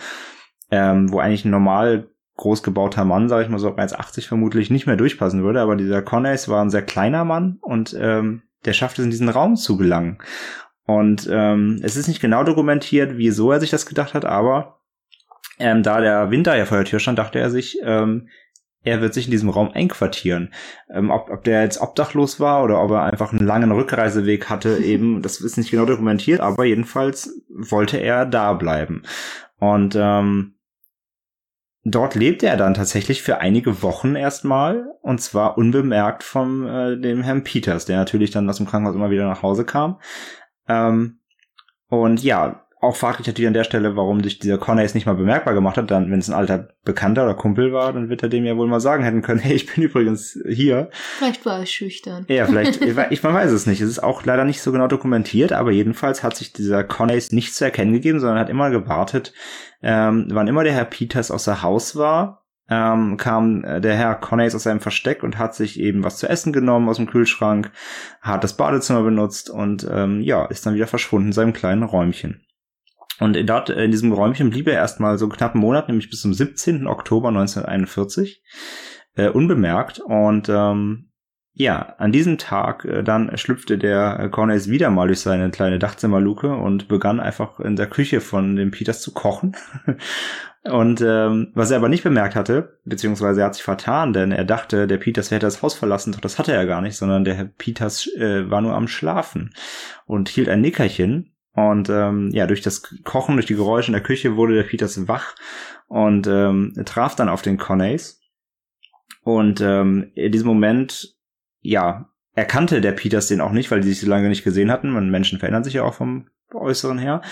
ähm, 0.71 1.11
wo 1.11 1.19
eigentlich 1.19 1.45
ein 1.45 1.51
normal 1.51 2.09
groß 2.37 2.63
gebauter 2.63 3.05
Mann, 3.05 3.29
sage 3.29 3.45
ich 3.45 3.51
mal 3.51 3.59
so 3.59 3.69
1,80 3.69 4.27
vermutlich, 4.27 4.71
nicht 4.71 4.87
mehr 4.87 4.97
durchpassen 4.97 5.43
würde. 5.43 5.61
Aber 5.61 5.77
dieser 5.77 6.03
Corneys 6.03 6.49
war 6.49 6.63
ein 6.63 6.71
sehr 6.71 6.83
kleiner 6.83 7.25
Mann 7.25 7.59
und 7.61 7.97
ähm, 7.99 8.43
der 8.65 8.73
schaffte 8.73 9.03
es 9.03 9.05
in 9.05 9.11
diesen 9.11 9.29
Raum 9.29 9.57
zu 9.57 9.77
gelangen. 9.77 10.19
Und 10.85 11.29
ähm, 11.31 11.81
es 11.83 11.97
ist 11.97 12.09
nicht 12.09 12.21
genau 12.21 12.45
dokumentiert, 12.45 13.17
wieso 13.17 13.53
er 13.53 13.61
sich 13.61 13.71
das 13.71 13.87
gedacht 13.87 14.15
hat, 14.15 14.25
aber 14.25 14.81
ähm, 15.59 15.83
da 15.83 16.01
der 16.01 16.31
Winter 16.31 16.57
ja 16.57 16.65
vor 16.65 16.79
der 16.79 16.87
Tür 16.87 16.99
stand, 16.99 17.19
dachte 17.19 17.39
er 17.39 17.51
sich, 17.51 17.79
ähm, 17.85 18.29
er 18.83 19.01
wird 19.01 19.15
sich 19.15 19.27
in 19.27 19.31
diesem 19.31 19.51
Raum 19.51 19.71
einquartieren. 19.73 20.53
Ähm, 20.89 21.11
ob, 21.11 21.31
ob 21.31 21.45
der 21.45 21.63
jetzt 21.63 21.81
obdachlos 21.81 22.41
war 22.41 22.65
oder 22.65 22.83
ob 22.83 22.91
er 22.93 23.03
einfach 23.03 23.33
einen 23.33 23.47
langen 23.47 23.73
Rückreiseweg 23.73 24.49
hatte, 24.49 24.79
eben, 24.83 25.23
das 25.23 25.41
ist 25.41 25.59
nicht 25.59 25.71
genau 25.71 25.85
dokumentiert, 25.85 26.41
aber 26.41 26.65
jedenfalls 26.65 27.43
wollte 27.49 27.99
er 27.99 28.27
da 28.27 28.53
bleiben. 28.55 29.03
Und 29.59 29.97
ähm, 29.97 30.55
dort 31.85 32.15
lebte 32.15 32.47
er 32.47 32.57
dann 32.57 32.75
tatsächlich 32.75 33.23
für 33.23 33.39
einige 33.39 33.83
Wochen 33.83 34.15
erstmal 34.15 34.87
und 35.03 35.21
zwar 35.21 35.59
unbemerkt 35.59 36.23
von 36.23 36.67
äh, 36.67 36.99
dem 36.99 37.23
Herrn 37.23 37.45
Peters, 37.45 37.85
der 37.85 37.99
natürlich 37.99 38.31
dann 38.31 38.49
aus 38.49 38.57
dem 38.57 38.67
Krankenhaus 38.67 38.97
immer 38.97 39.11
wieder 39.11 39.27
nach 39.29 39.43
Hause 39.43 39.65
kam. 39.65 40.01
Ähm, 40.69 41.21
und 41.89 42.23
ja, 42.23 42.65
auch 42.81 42.97
frage 42.97 43.19
ich 43.21 43.27
natürlich 43.27 43.47
an 43.47 43.55
der 43.55 43.65
Stelle, 43.65 43.95
warum 43.95 44.23
sich 44.23 44.39
dieser 44.39 44.57
Corneys 44.57 44.95
nicht 44.95 45.05
mal 45.05 45.15
bemerkbar 45.15 45.53
gemacht 45.53 45.77
hat. 45.77 45.91
Dann, 45.91 46.11
wenn 46.11 46.19
es 46.19 46.31
ein 46.31 46.35
alter 46.35 46.69
Bekannter 46.83 47.25
oder 47.25 47.35
Kumpel 47.35 47.75
war, 47.75 47.93
dann 47.93 48.09
wird 48.09 48.23
er 48.23 48.31
dem 48.31 48.45
ja 48.47 48.57
wohl 48.57 48.69
mal 48.69 48.81
sagen 48.81 49.05
hätten 49.05 49.21
können, 49.21 49.41
hey, 49.41 49.55
ich 49.55 49.67
bin 49.67 49.85
übrigens 49.85 50.39
hier. 50.49 50.89
Vielleicht 51.19 51.45
war 51.45 51.61
er 51.61 51.67
schüchtern. 51.67 52.25
Ja, 52.29 52.47
vielleicht, 52.47 52.81
ich, 53.11 53.23
man 53.23 53.35
weiß 53.35 53.51
es 53.53 53.67
nicht. 53.67 53.83
Es 53.83 53.91
ist 53.91 54.03
auch 54.03 54.25
leider 54.25 54.45
nicht 54.45 54.63
so 54.63 54.73
genau 54.73 54.87
dokumentiert, 54.87 55.53
aber 55.53 55.73
jedenfalls 55.73 56.23
hat 56.23 56.37
sich 56.37 56.55
dieser 56.55 56.83
Corneys 56.83 57.33
nicht 57.33 57.55
zu 57.55 57.65
erkennen 57.65 57.93
gegeben, 57.93 58.19
sondern 58.19 58.39
hat 58.39 58.49
immer 58.49 58.71
gewartet, 58.71 59.35
ähm, 59.83 60.29
wann 60.31 60.49
immer 60.49 60.65
der 60.65 60.73
Herr 60.73 60.87
Peters 60.87 61.31
außer 61.31 61.63
Haus 61.63 61.97
war, 61.97 62.47
ähm, 62.71 63.19
kam 63.19 63.63
äh, 63.65 63.81
der 63.83 63.95
Herr 63.95 64.15
Corneys 64.15 64.55
aus 64.55 64.63
seinem 64.63 64.81
Versteck 64.81 65.23
und 65.23 65.37
hat 65.37 65.55
sich 65.55 65.79
eben 65.79 66.03
was 66.03 66.17
zu 66.17 66.29
essen 66.29 66.53
genommen 66.53 66.89
aus 66.89 66.97
dem 66.97 67.11
Kühlschrank, 67.11 67.73
hat 68.23 68.43
das 68.43 68.57
Badezimmer 68.57 69.03
benutzt 69.03 69.51
und 69.51 69.87
ähm, 69.91 70.21
ja, 70.23 70.47
ist 70.47 70.65
dann 70.65 70.75
wieder 70.75 70.87
verschwunden 70.87 71.29
in 71.29 71.33
seinem 71.33 71.53
kleinen 71.53 71.83
Räumchen. 71.83 72.43
Und 73.21 73.37
dort 73.49 73.71
in 73.71 73.91
diesem 73.91 74.13
Räumchen 74.13 74.51
blieb 74.51 74.67
er 74.67 74.75
erstmal 74.75 75.19
so 75.19 75.29
knapp 75.29 75.55
einen 75.55 75.61
Monat, 75.61 75.89
nämlich 75.89 76.11
bis 76.11 76.23
zum 76.23 76.35
17. 76.35 76.87
Oktober 76.87 77.29
1941, 77.29 78.43
äh, 79.15 79.29
unbemerkt. 79.29 80.01
Und 80.01 80.49
ähm, 80.49 81.11
ja, 81.53 81.95
an 81.99 82.13
diesem 82.13 82.39
Tag 82.39 82.85
äh, 82.87 83.03
dann 83.03 83.37
schlüpfte 83.37 83.77
der 83.77 84.31
Cornelis 84.31 84.71
wieder 84.71 84.91
mal 84.91 85.09
durch 85.09 85.21
seine 85.21 85.51
kleine 85.51 85.79
Dachzimmerluke 85.79 86.55
und 86.55 86.89
begann 86.89 87.21
einfach 87.21 87.61
in 87.61 87.77
der 87.77 87.87
Küche 87.87 88.23
von 88.23 88.57
dem 88.57 88.71
Peters 88.71 89.03
zu 89.03 89.13
kochen. 89.13 89.55
und 90.65 91.03
ähm, 91.03 91.53
was 91.55 91.71
er 91.71 91.77
aber 91.77 91.91
nicht 91.91 92.05
bemerkt 92.05 92.37
hatte, 92.37 92.79
beziehungsweise 92.87 93.41
er 93.41 93.47
hat 93.49 93.55
sich 93.55 93.65
vertan, 93.65 94.15
denn 94.15 94.33
er 94.33 94.45
dachte, 94.47 94.87
der 94.87 94.97
Peters 94.97 95.31
hätte 95.31 95.47
das 95.47 95.61
Haus 95.61 95.75
verlassen, 95.75 96.13
doch 96.13 96.21
das 96.21 96.39
hatte 96.39 96.53
er 96.53 96.65
gar 96.65 96.81
nicht, 96.81 96.97
sondern 96.97 97.25
der 97.25 97.35
Herr 97.35 97.45
Peters 97.45 98.07
äh, 98.17 98.49
war 98.49 98.63
nur 98.63 98.75
am 98.75 98.89
Schlafen 98.89 99.53
und 100.07 100.31
hielt 100.31 100.49
ein 100.49 100.63
Nickerchen 100.63 101.30
und 101.55 101.89
ähm, 101.89 102.31
ja, 102.33 102.47
durch 102.47 102.61
das 102.61 102.83
Kochen, 103.05 103.37
durch 103.37 103.47
die 103.47 103.57
Geräusche 103.57 103.89
in 103.89 103.95
der 103.95 104.03
Küche 104.03 104.37
wurde 104.37 104.55
der 104.55 104.63
Peters 104.63 105.09
wach 105.09 105.35
und 105.89 106.27
ähm, 106.27 106.75
traf 106.85 107.17
dann 107.17 107.29
auf 107.29 107.43
den 107.43 107.59
Corneys. 107.59 108.21
Und 109.23 109.61
ähm, 109.61 110.13
in 110.15 110.33
diesem 110.33 110.47
Moment, 110.47 111.17
ja, 111.61 112.09
erkannte 112.35 112.81
der 112.81 112.93
Peters 112.93 113.27
den 113.27 113.41
auch 113.41 113.53
nicht, 113.53 113.71
weil 113.71 113.81
die 113.81 113.89
sich 113.89 114.01
so 114.01 114.07
lange 114.09 114.29
nicht 114.29 114.45
gesehen 114.45 114.71
hatten. 114.71 114.91
Man, 114.91 115.11
Menschen 115.11 115.39
verändern 115.39 115.65
sich 115.65 115.75
ja 115.75 115.83
auch 115.83 115.95
vom 115.95 116.29
Äußeren 116.55 116.99
her. 116.99 117.23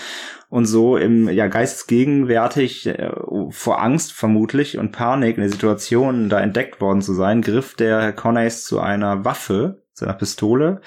Und 0.49 0.65
so 0.65 0.97
im 0.97 1.29
ja 1.29 1.47
geistesgegenwärtig, 1.47 2.87
äh, 2.87 3.11
vor 3.49 3.81
Angst 3.81 4.13
vermutlich 4.13 4.77
und 4.77 4.91
Panik 4.91 5.37
in 5.37 5.41
der 5.41 5.51
Situation, 5.51 6.29
da 6.29 6.39
entdeckt 6.39 6.81
worden 6.81 7.01
zu 7.01 7.13
sein, 7.13 7.41
griff 7.41 7.75
der 7.75 8.13
Corneys 8.13 8.65
zu 8.65 8.79
einer 8.79 9.25
Waffe, 9.25 9.83
zu 9.99 10.05
einer 10.05 10.15
Pistole, 10.15 10.81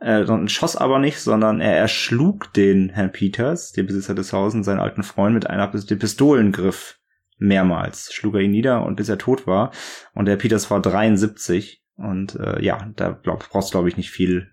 äh, 0.00 0.26
schoss 0.48 0.76
aber 0.76 0.98
nicht, 0.98 1.20
sondern 1.20 1.60
er 1.60 1.76
erschlug 1.76 2.52
den 2.52 2.90
Herrn 2.90 3.12
Peters, 3.12 3.72
den 3.72 3.86
Besitzer 3.86 4.14
des 4.14 4.32
Hauses, 4.32 4.64
seinen 4.66 4.80
alten 4.80 5.02
Freund, 5.02 5.34
mit 5.34 5.48
einer 5.48 5.68
dem 5.68 5.98
Pistolengriff 5.98 6.98
mehrmals. 7.38 8.12
Schlug 8.12 8.34
er 8.34 8.40
ihn 8.40 8.50
nieder 8.50 8.84
und 8.84 8.96
bis 8.96 9.08
er 9.08 9.18
tot 9.18 9.46
war. 9.46 9.70
Und 10.14 10.26
der 10.26 10.36
Peters 10.36 10.70
war 10.70 10.80
73. 10.80 11.82
Und 11.96 12.36
äh, 12.36 12.62
ja, 12.62 12.90
da 12.96 13.10
glaub, 13.10 13.48
brauchst 13.48 13.70
du, 13.70 13.72
glaube 13.72 13.88
ich, 13.88 13.96
nicht 13.96 14.10
viel 14.10 14.50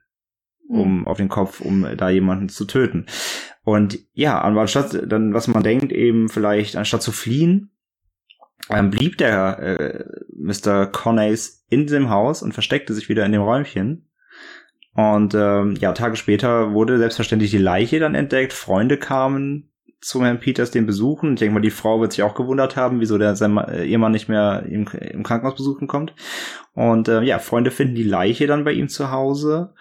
um 0.68 1.00
Mhm. 1.00 1.08
auf 1.08 1.18
den 1.18 1.30
Kopf, 1.30 1.60
um 1.60 1.86
da 1.98 2.10
jemanden 2.10 2.48
zu 2.48 2.66
töten. 2.66 3.06
Und 3.64 4.00
ja, 4.14 4.42
anstatt 4.42 5.12
dann, 5.12 5.34
was 5.34 5.48
man 5.48 5.64
denkt, 5.64 5.92
eben 5.92 6.30
vielleicht, 6.30 6.76
anstatt 6.76 7.02
zu 7.02 7.12
fliehen, 7.12 7.71
ähm, 8.70 8.90
blieb 8.90 9.18
der 9.18 9.60
äh, 9.60 10.06
Mr. 10.36 10.88
Connays 10.88 11.66
in 11.70 11.88
dem 11.88 12.10
Haus 12.10 12.44
und 12.44 12.54
versteckte 12.54 12.94
sich 12.94 13.10
wieder 13.10 13.26
in 13.26 13.32
dem 13.32 13.42
Räumchen. 13.42 14.10
Und 14.94 15.34
ähm, 15.34 15.76
ja, 15.80 15.94
Tage 15.94 16.18
später 16.18 16.74
wurde 16.74 16.98
selbstverständlich 16.98 17.52
die 17.52 17.58
Leiche 17.58 18.00
dann 18.00 18.16
entdeckt. 18.16 18.54
Freunde 18.54 18.98
kamen 18.98 19.72
zum 20.02 20.24
Herrn 20.24 20.40
Peters 20.40 20.72
den 20.72 20.86
besuchen. 20.86 21.34
Ich 21.34 21.40
denke 21.40 21.54
mal, 21.54 21.62
die 21.62 21.70
Frau 21.70 22.02
wird 22.02 22.12
sich 22.12 22.24
auch 22.24 22.34
gewundert 22.34 22.76
haben, 22.76 23.00
wieso 23.00 23.18
der 23.18 23.36
sein 23.36 23.58
äh, 23.58 23.86
Ehemann 23.86 24.12
nicht 24.12 24.28
mehr 24.28 24.64
im, 24.68 24.88
im 24.88 25.24
Krankenhaus 25.24 25.56
besuchen 25.56 25.88
kommt. 25.88 26.14
Und 26.74 27.08
äh, 27.08 27.22
ja, 27.22 27.40
Freunde 27.40 27.72
finden 27.72 27.96
die 27.96 28.04
Leiche 28.04 28.48
dann 28.48 28.64
bei 28.64 28.74
ihm 28.74 28.90
zu 28.90 29.12
Hause 29.12 29.74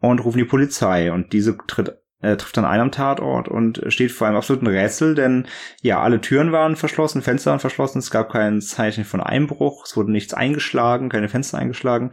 und 0.00 0.24
rufen 0.24 0.38
die 0.38 0.44
Polizei. 0.44 1.12
Und 1.12 1.32
diese 1.32 1.56
tritt, 1.66 1.98
äh, 2.20 2.36
trifft 2.36 2.56
dann 2.56 2.64
ein 2.64 2.80
am 2.80 2.90
Tatort 2.90 3.48
und 3.48 3.82
steht 3.88 4.10
vor 4.10 4.26
einem 4.26 4.36
absoluten 4.36 4.66
Rätsel, 4.66 5.14
denn 5.14 5.46
ja, 5.82 6.00
alle 6.00 6.20
Türen 6.20 6.50
waren 6.52 6.74
verschlossen, 6.74 7.22
Fenster 7.22 7.52
waren 7.52 7.60
verschlossen, 7.60 7.98
es 7.98 8.10
gab 8.10 8.30
kein 8.30 8.60
Zeichen 8.60 9.04
von 9.04 9.20
Einbruch, 9.20 9.84
es 9.84 9.96
wurde 9.96 10.10
nichts 10.10 10.34
eingeschlagen, 10.34 11.10
keine 11.10 11.28
Fenster 11.28 11.58
eingeschlagen 11.58 12.10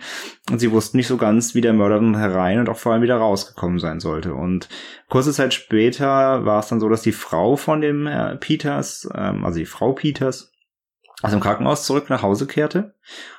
und 0.51 0.59
sie 0.59 0.71
wussten 0.71 0.97
nicht 0.97 1.07
so 1.07 1.17
ganz, 1.17 1.55
wie 1.55 1.61
der 1.61 1.73
Mörder 1.73 1.95
dann 1.95 2.17
herein 2.17 2.59
und 2.59 2.69
auch 2.69 2.77
vor 2.77 2.93
allem 2.93 3.01
wieder 3.01 3.17
rausgekommen 3.17 3.79
sein 3.79 3.99
sollte. 3.99 4.35
Und 4.35 4.69
kurze 5.09 5.33
Zeit 5.33 5.53
später 5.53 6.45
war 6.45 6.59
es 6.59 6.67
dann 6.67 6.79
so, 6.79 6.89
dass 6.89 7.01
die 7.01 7.11
Frau 7.11 7.55
von 7.55 7.81
dem 7.81 8.07
Herr 8.07 8.35
Peters, 8.35 9.09
ähm, 9.15 9.43
also 9.43 9.57
die 9.57 9.65
Frau 9.65 9.93
Peters, 9.93 10.51
aus 11.21 11.31
dem 11.31 11.39
Krankenhaus 11.39 11.85
zurück 11.85 12.09
nach 12.09 12.21
Hause 12.21 12.45
kehrte. 12.45 12.93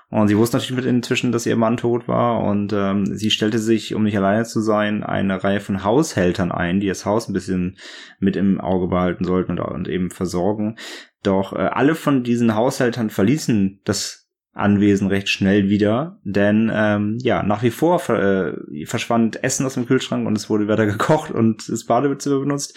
Und 0.08 0.28
sie 0.28 0.36
wusste 0.36 0.56
natürlich 0.56 0.76
mit 0.76 0.84
inzwischen, 0.84 1.32
dass 1.32 1.46
ihr 1.46 1.56
Mann 1.56 1.76
tot 1.76 2.06
war. 2.06 2.44
Und 2.44 2.72
ähm, 2.72 3.06
sie 3.06 3.30
stellte 3.30 3.58
sich, 3.58 3.94
um 3.94 4.04
nicht 4.04 4.16
alleine 4.16 4.44
zu 4.44 4.60
sein, 4.60 5.02
eine 5.02 5.42
Reihe 5.42 5.60
von 5.60 5.82
Haushältern 5.82 6.52
ein, 6.52 6.78
die 6.78 6.86
das 6.86 7.04
Haus 7.04 7.28
ein 7.28 7.32
bisschen 7.32 7.76
mit 8.20 8.36
im 8.36 8.60
Auge 8.60 8.86
behalten 8.86 9.24
sollten 9.24 9.52
und, 9.52 9.60
und 9.60 9.88
eben 9.88 10.10
versorgen. 10.10 10.76
Doch 11.22 11.52
äh, 11.52 11.56
alle 11.56 11.96
von 11.96 12.22
diesen 12.22 12.54
Haushältern 12.54 13.10
verließen 13.10 13.80
das 13.84 14.25
Anwesen 14.56 15.08
recht 15.08 15.28
schnell 15.28 15.68
wieder, 15.68 16.18
denn 16.24 16.70
ähm, 16.74 17.18
ja, 17.20 17.42
nach 17.42 17.62
wie 17.62 17.70
vor 17.70 17.98
ver 17.98 18.54
äh, 18.72 18.86
verschwand 18.86 19.44
Essen 19.44 19.66
aus 19.66 19.74
dem 19.74 19.86
Kühlschrank 19.86 20.26
und 20.26 20.36
es 20.36 20.48
wurde 20.48 20.66
weiter 20.66 20.86
gekocht 20.86 21.30
und 21.30 21.68
das 21.68 21.84
Badezimmer 21.84 22.40
benutzt. 22.40 22.76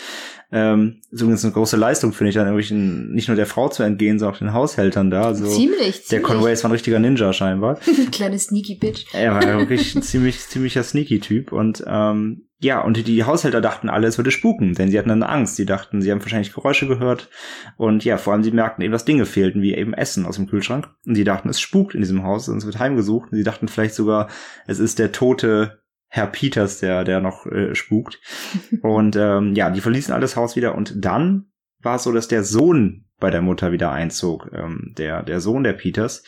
Ähm, 0.51 1.01
zumindest 1.15 1.45
eine 1.45 1.53
große 1.53 1.77
Leistung, 1.77 2.12
finde 2.12 2.29
ich, 2.29 2.36
dann 2.36 2.48
irgendwelchen, 2.48 3.13
nicht 3.13 3.27
nur 3.27 3.38
der 3.38 3.45
Frau 3.45 3.69
zu 3.69 3.83
entgehen, 3.83 4.17
sondern 4.17 4.36
auch 4.36 4.39
den 4.39 4.53
Haushältern 4.53 5.12
da. 5.12 5.24
Also 5.24 5.45
ziemlich, 5.45 5.79
der 5.79 6.03
ziemlich. 6.03 6.24
Conway 6.24 6.53
ist 6.53 6.65
ein 6.65 6.71
richtiger 6.71 7.00
Ninja 7.00 7.31
scheinbar. 7.33 7.79
Kleine 8.12 8.39
Sneaky 8.39 8.75
Bitch. 8.75 9.05
Er 9.13 9.36
war 9.36 9.45
ja 9.45 9.57
wirklich 9.59 9.95
ein 9.95 10.01
ziemlich, 10.01 10.39
ziemlicher 10.39 10.83
Sneaky-Typ. 10.83 11.51
Und 11.51 11.83
ähm, 11.88 12.49
ja, 12.62 12.82
und 12.82 13.08
die 13.08 13.24
Haushälter 13.24 13.62
dachten 13.62 13.88
alle, 13.88 14.08
es 14.08 14.18
würde 14.18 14.32
spuken, 14.32 14.74
denn 14.74 14.92
sie 14.92 15.00
hatten 15.00 15.08
dann 15.08 15.24
Angst. 15.24 15.56
Sie 15.56 15.66
dachten, 15.66 16.01
sie 16.01 16.12
haben 16.12 16.22
wahrscheinlich 16.22 16.54
Geräusche 16.54 16.88
gehört. 16.88 17.30
Und 17.78 18.04
ja, 18.04 18.18
vor 18.18 18.34
allem 18.34 18.44
sie 18.44 18.51
merkten 18.51 18.84
eben, 18.84 18.92
dass 18.92 19.06
Dinge 19.06 19.25
fehlten, 19.25 19.62
wie 19.62 19.74
eben 19.74 19.94
Essen 19.94 20.25
aus 20.25 20.36
dem 20.36 20.48
Kühlschrank. 20.48 20.89
Und 21.06 21.16
sie 21.16 21.24
dachten, 21.24 21.48
es 21.48 21.62
spukt 21.62 21.96
in 21.96 22.01
diesem 22.01 22.24
Haus 22.24 22.50
und 22.50 22.58
es 22.58 22.66
wird 22.66 22.78
heimgesucht. 22.78 23.32
Und 23.32 23.38
sie 23.38 23.46
dachten 23.46 23.70
vielleicht 23.70 23.96
sogar, 23.96 24.28
es 24.68 24.80
ist 24.80 25.00
der 25.00 25.13
tote 25.13 25.80
Herr 26.10 26.28
Peters, 26.28 26.80
der, 26.80 27.06
der 27.06 27.22
noch 27.22 27.46
äh, 27.46 27.75
spukt. 27.75 28.20
Und 28.82 29.16
ähm, 29.16 29.54
ja, 29.54 29.70
die 29.70 29.80
verließen 29.80 30.13
alles 30.13 30.36
Haus 30.36 30.56
wieder. 30.56 30.75
Und 30.75 30.94
dann 30.98 31.51
war 31.82 31.96
es 31.96 32.04
so, 32.04 32.12
dass 32.12 32.28
der 32.28 32.44
Sohn 32.44 33.06
bei 33.20 33.30
der 33.30 33.42
Mutter 33.42 33.72
wieder 33.72 33.92
einzog. 33.92 34.50
Ähm, 34.54 34.96
der, 34.98 35.24
der 35.24 35.39
Sohn 35.39 35.63
der 35.63 35.74
Peters. 35.74 36.24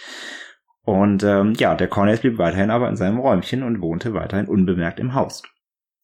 Und 0.84 1.24
ähm, 1.24 1.54
ja, 1.58 1.76
der 1.76 1.88
Cornelius 1.88 2.22
blieb 2.22 2.38
weiterhin 2.38 2.70
aber 2.70 2.90
in 2.90 2.96
seinem 2.96 3.20
Räumchen 3.20 3.64
und 3.64 3.82
wohnte 3.82 4.14
weiterhin 4.14 4.48
unbemerkt 4.48 5.00
im 5.00 5.14
Haus. 5.14 5.42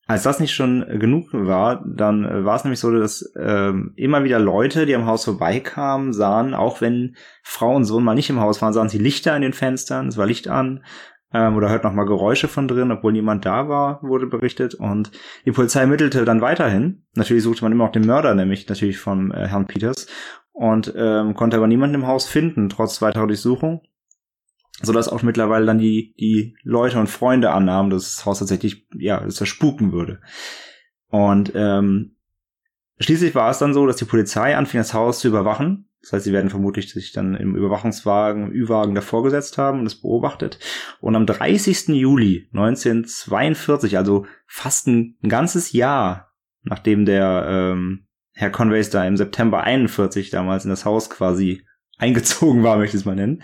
Als 0.07 0.23
das 0.23 0.39
nicht 0.39 0.53
schon 0.53 0.85
genug 0.99 1.27
war, 1.33 1.83
dann 1.85 2.23
äh, 2.23 2.45
war 2.45 2.55
es 2.55 2.63
nämlich 2.63 2.79
so, 2.79 2.91
dass 2.91 3.29
ähm, 3.37 3.91
immer 3.97 4.23
wieder 4.23 4.39
Leute, 4.39 4.85
die 4.85 4.95
am 4.95 5.05
Haus 5.05 5.25
vorbeikamen, 5.25 6.13
sahen, 6.13 6.53
auch 6.53 6.79
wenn 6.79 7.17
Frau 7.43 7.75
und 7.75 7.83
Sohn 7.83 8.05
mal 8.05 8.15
nicht 8.15 8.29
im 8.29 8.39
Haus 8.39 8.61
waren, 8.61 8.71
sahen 8.71 8.87
sie 8.87 8.99
Lichter 8.99 9.35
in 9.35 9.41
den 9.41 9.51
Fenstern, 9.51 10.07
es 10.07 10.17
war 10.17 10.25
Licht 10.25 10.47
an, 10.47 10.85
ähm, 11.33 11.57
oder 11.57 11.69
hört 11.69 11.83
noch 11.83 11.91
mal 11.91 12.05
Geräusche 12.05 12.47
von 12.47 12.69
drin, 12.69 12.91
obwohl 12.91 13.11
niemand 13.11 13.45
da 13.45 13.67
war, 13.67 14.01
wurde 14.01 14.27
berichtet. 14.27 14.75
Und 14.75 15.11
die 15.45 15.51
Polizei 15.51 15.81
ermittelte 15.81 16.23
dann 16.23 16.39
weiterhin. 16.39 17.03
Natürlich 17.15 17.43
suchte 17.43 17.65
man 17.65 17.73
immer 17.73 17.85
noch 17.85 17.91
den 17.91 18.05
Mörder, 18.05 18.33
nämlich 18.33 18.67
natürlich 18.69 18.99
von 18.99 19.31
äh, 19.31 19.47
Herrn 19.47 19.67
Peters, 19.67 20.07
und 20.53 20.93
ähm, 20.95 21.35
konnte 21.35 21.57
aber 21.57 21.67
niemanden 21.67 21.95
im 21.95 22.07
Haus 22.07 22.27
finden, 22.27 22.69
trotz 22.69 23.01
weiterer 23.01 23.27
Durchsuchung 23.27 23.81
so 24.81 24.93
dass 24.93 25.09
auch 25.09 25.23
mittlerweile 25.23 25.65
dann 25.65 25.79
die 25.79 26.13
die 26.19 26.55
Leute 26.63 26.99
und 26.99 27.07
Freunde 27.07 27.51
annahmen, 27.51 27.89
dass 27.89 28.15
das 28.15 28.25
Haus 28.25 28.39
tatsächlich 28.39 28.87
ja 28.97 29.19
dass 29.19 29.35
das 29.35 29.47
spuken 29.47 29.91
würde. 29.91 30.21
Und 31.09 31.53
ähm, 31.55 32.15
schließlich 32.99 33.33
war 33.35 33.49
es 33.49 33.59
dann 33.59 33.73
so, 33.73 33.87
dass 33.87 33.95
die 33.95 34.05
Polizei 34.05 34.55
anfing, 34.55 34.79
das 34.79 34.93
Haus 34.93 35.19
zu 35.19 35.27
überwachen. 35.27 35.89
Das 36.01 36.13
heißt, 36.13 36.25
sie 36.25 36.33
werden 36.33 36.49
vermutlich 36.49 36.93
sich 36.93 37.11
dann 37.11 37.35
im 37.35 37.55
Überwachungswagen, 37.55 38.51
Ü-Wagen 38.51 38.93
davor 38.95 39.23
gesetzt 39.23 39.57
haben 39.57 39.79
und 39.79 39.87
es 39.87 39.99
beobachtet. 39.99 40.59
Und 41.01 41.15
am 41.15 41.25
30. 41.25 41.89
Juli 41.89 42.47
1942, 42.53 43.97
also 43.97 44.25
fast 44.45 44.87
ein, 44.87 45.17
ein 45.23 45.29
ganzes 45.29 45.71
Jahr, 45.73 46.33
nachdem 46.61 47.05
der 47.05 47.45
ähm, 47.49 48.07
Herr 48.33 48.51
Conways 48.51 48.91
da 48.91 49.05
im 49.05 49.17
September 49.17 49.63
41 49.63 50.29
damals 50.29 50.63
in 50.63 50.69
das 50.69 50.85
Haus 50.85 51.09
quasi 51.09 51.65
eingezogen 51.97 52.63
war, 52.63 52.77
möchte 52.77 52.95
ich 52.95 53.01
es 53.01 53.05
mal 53.05 53.15
nennen, 53.15 53.41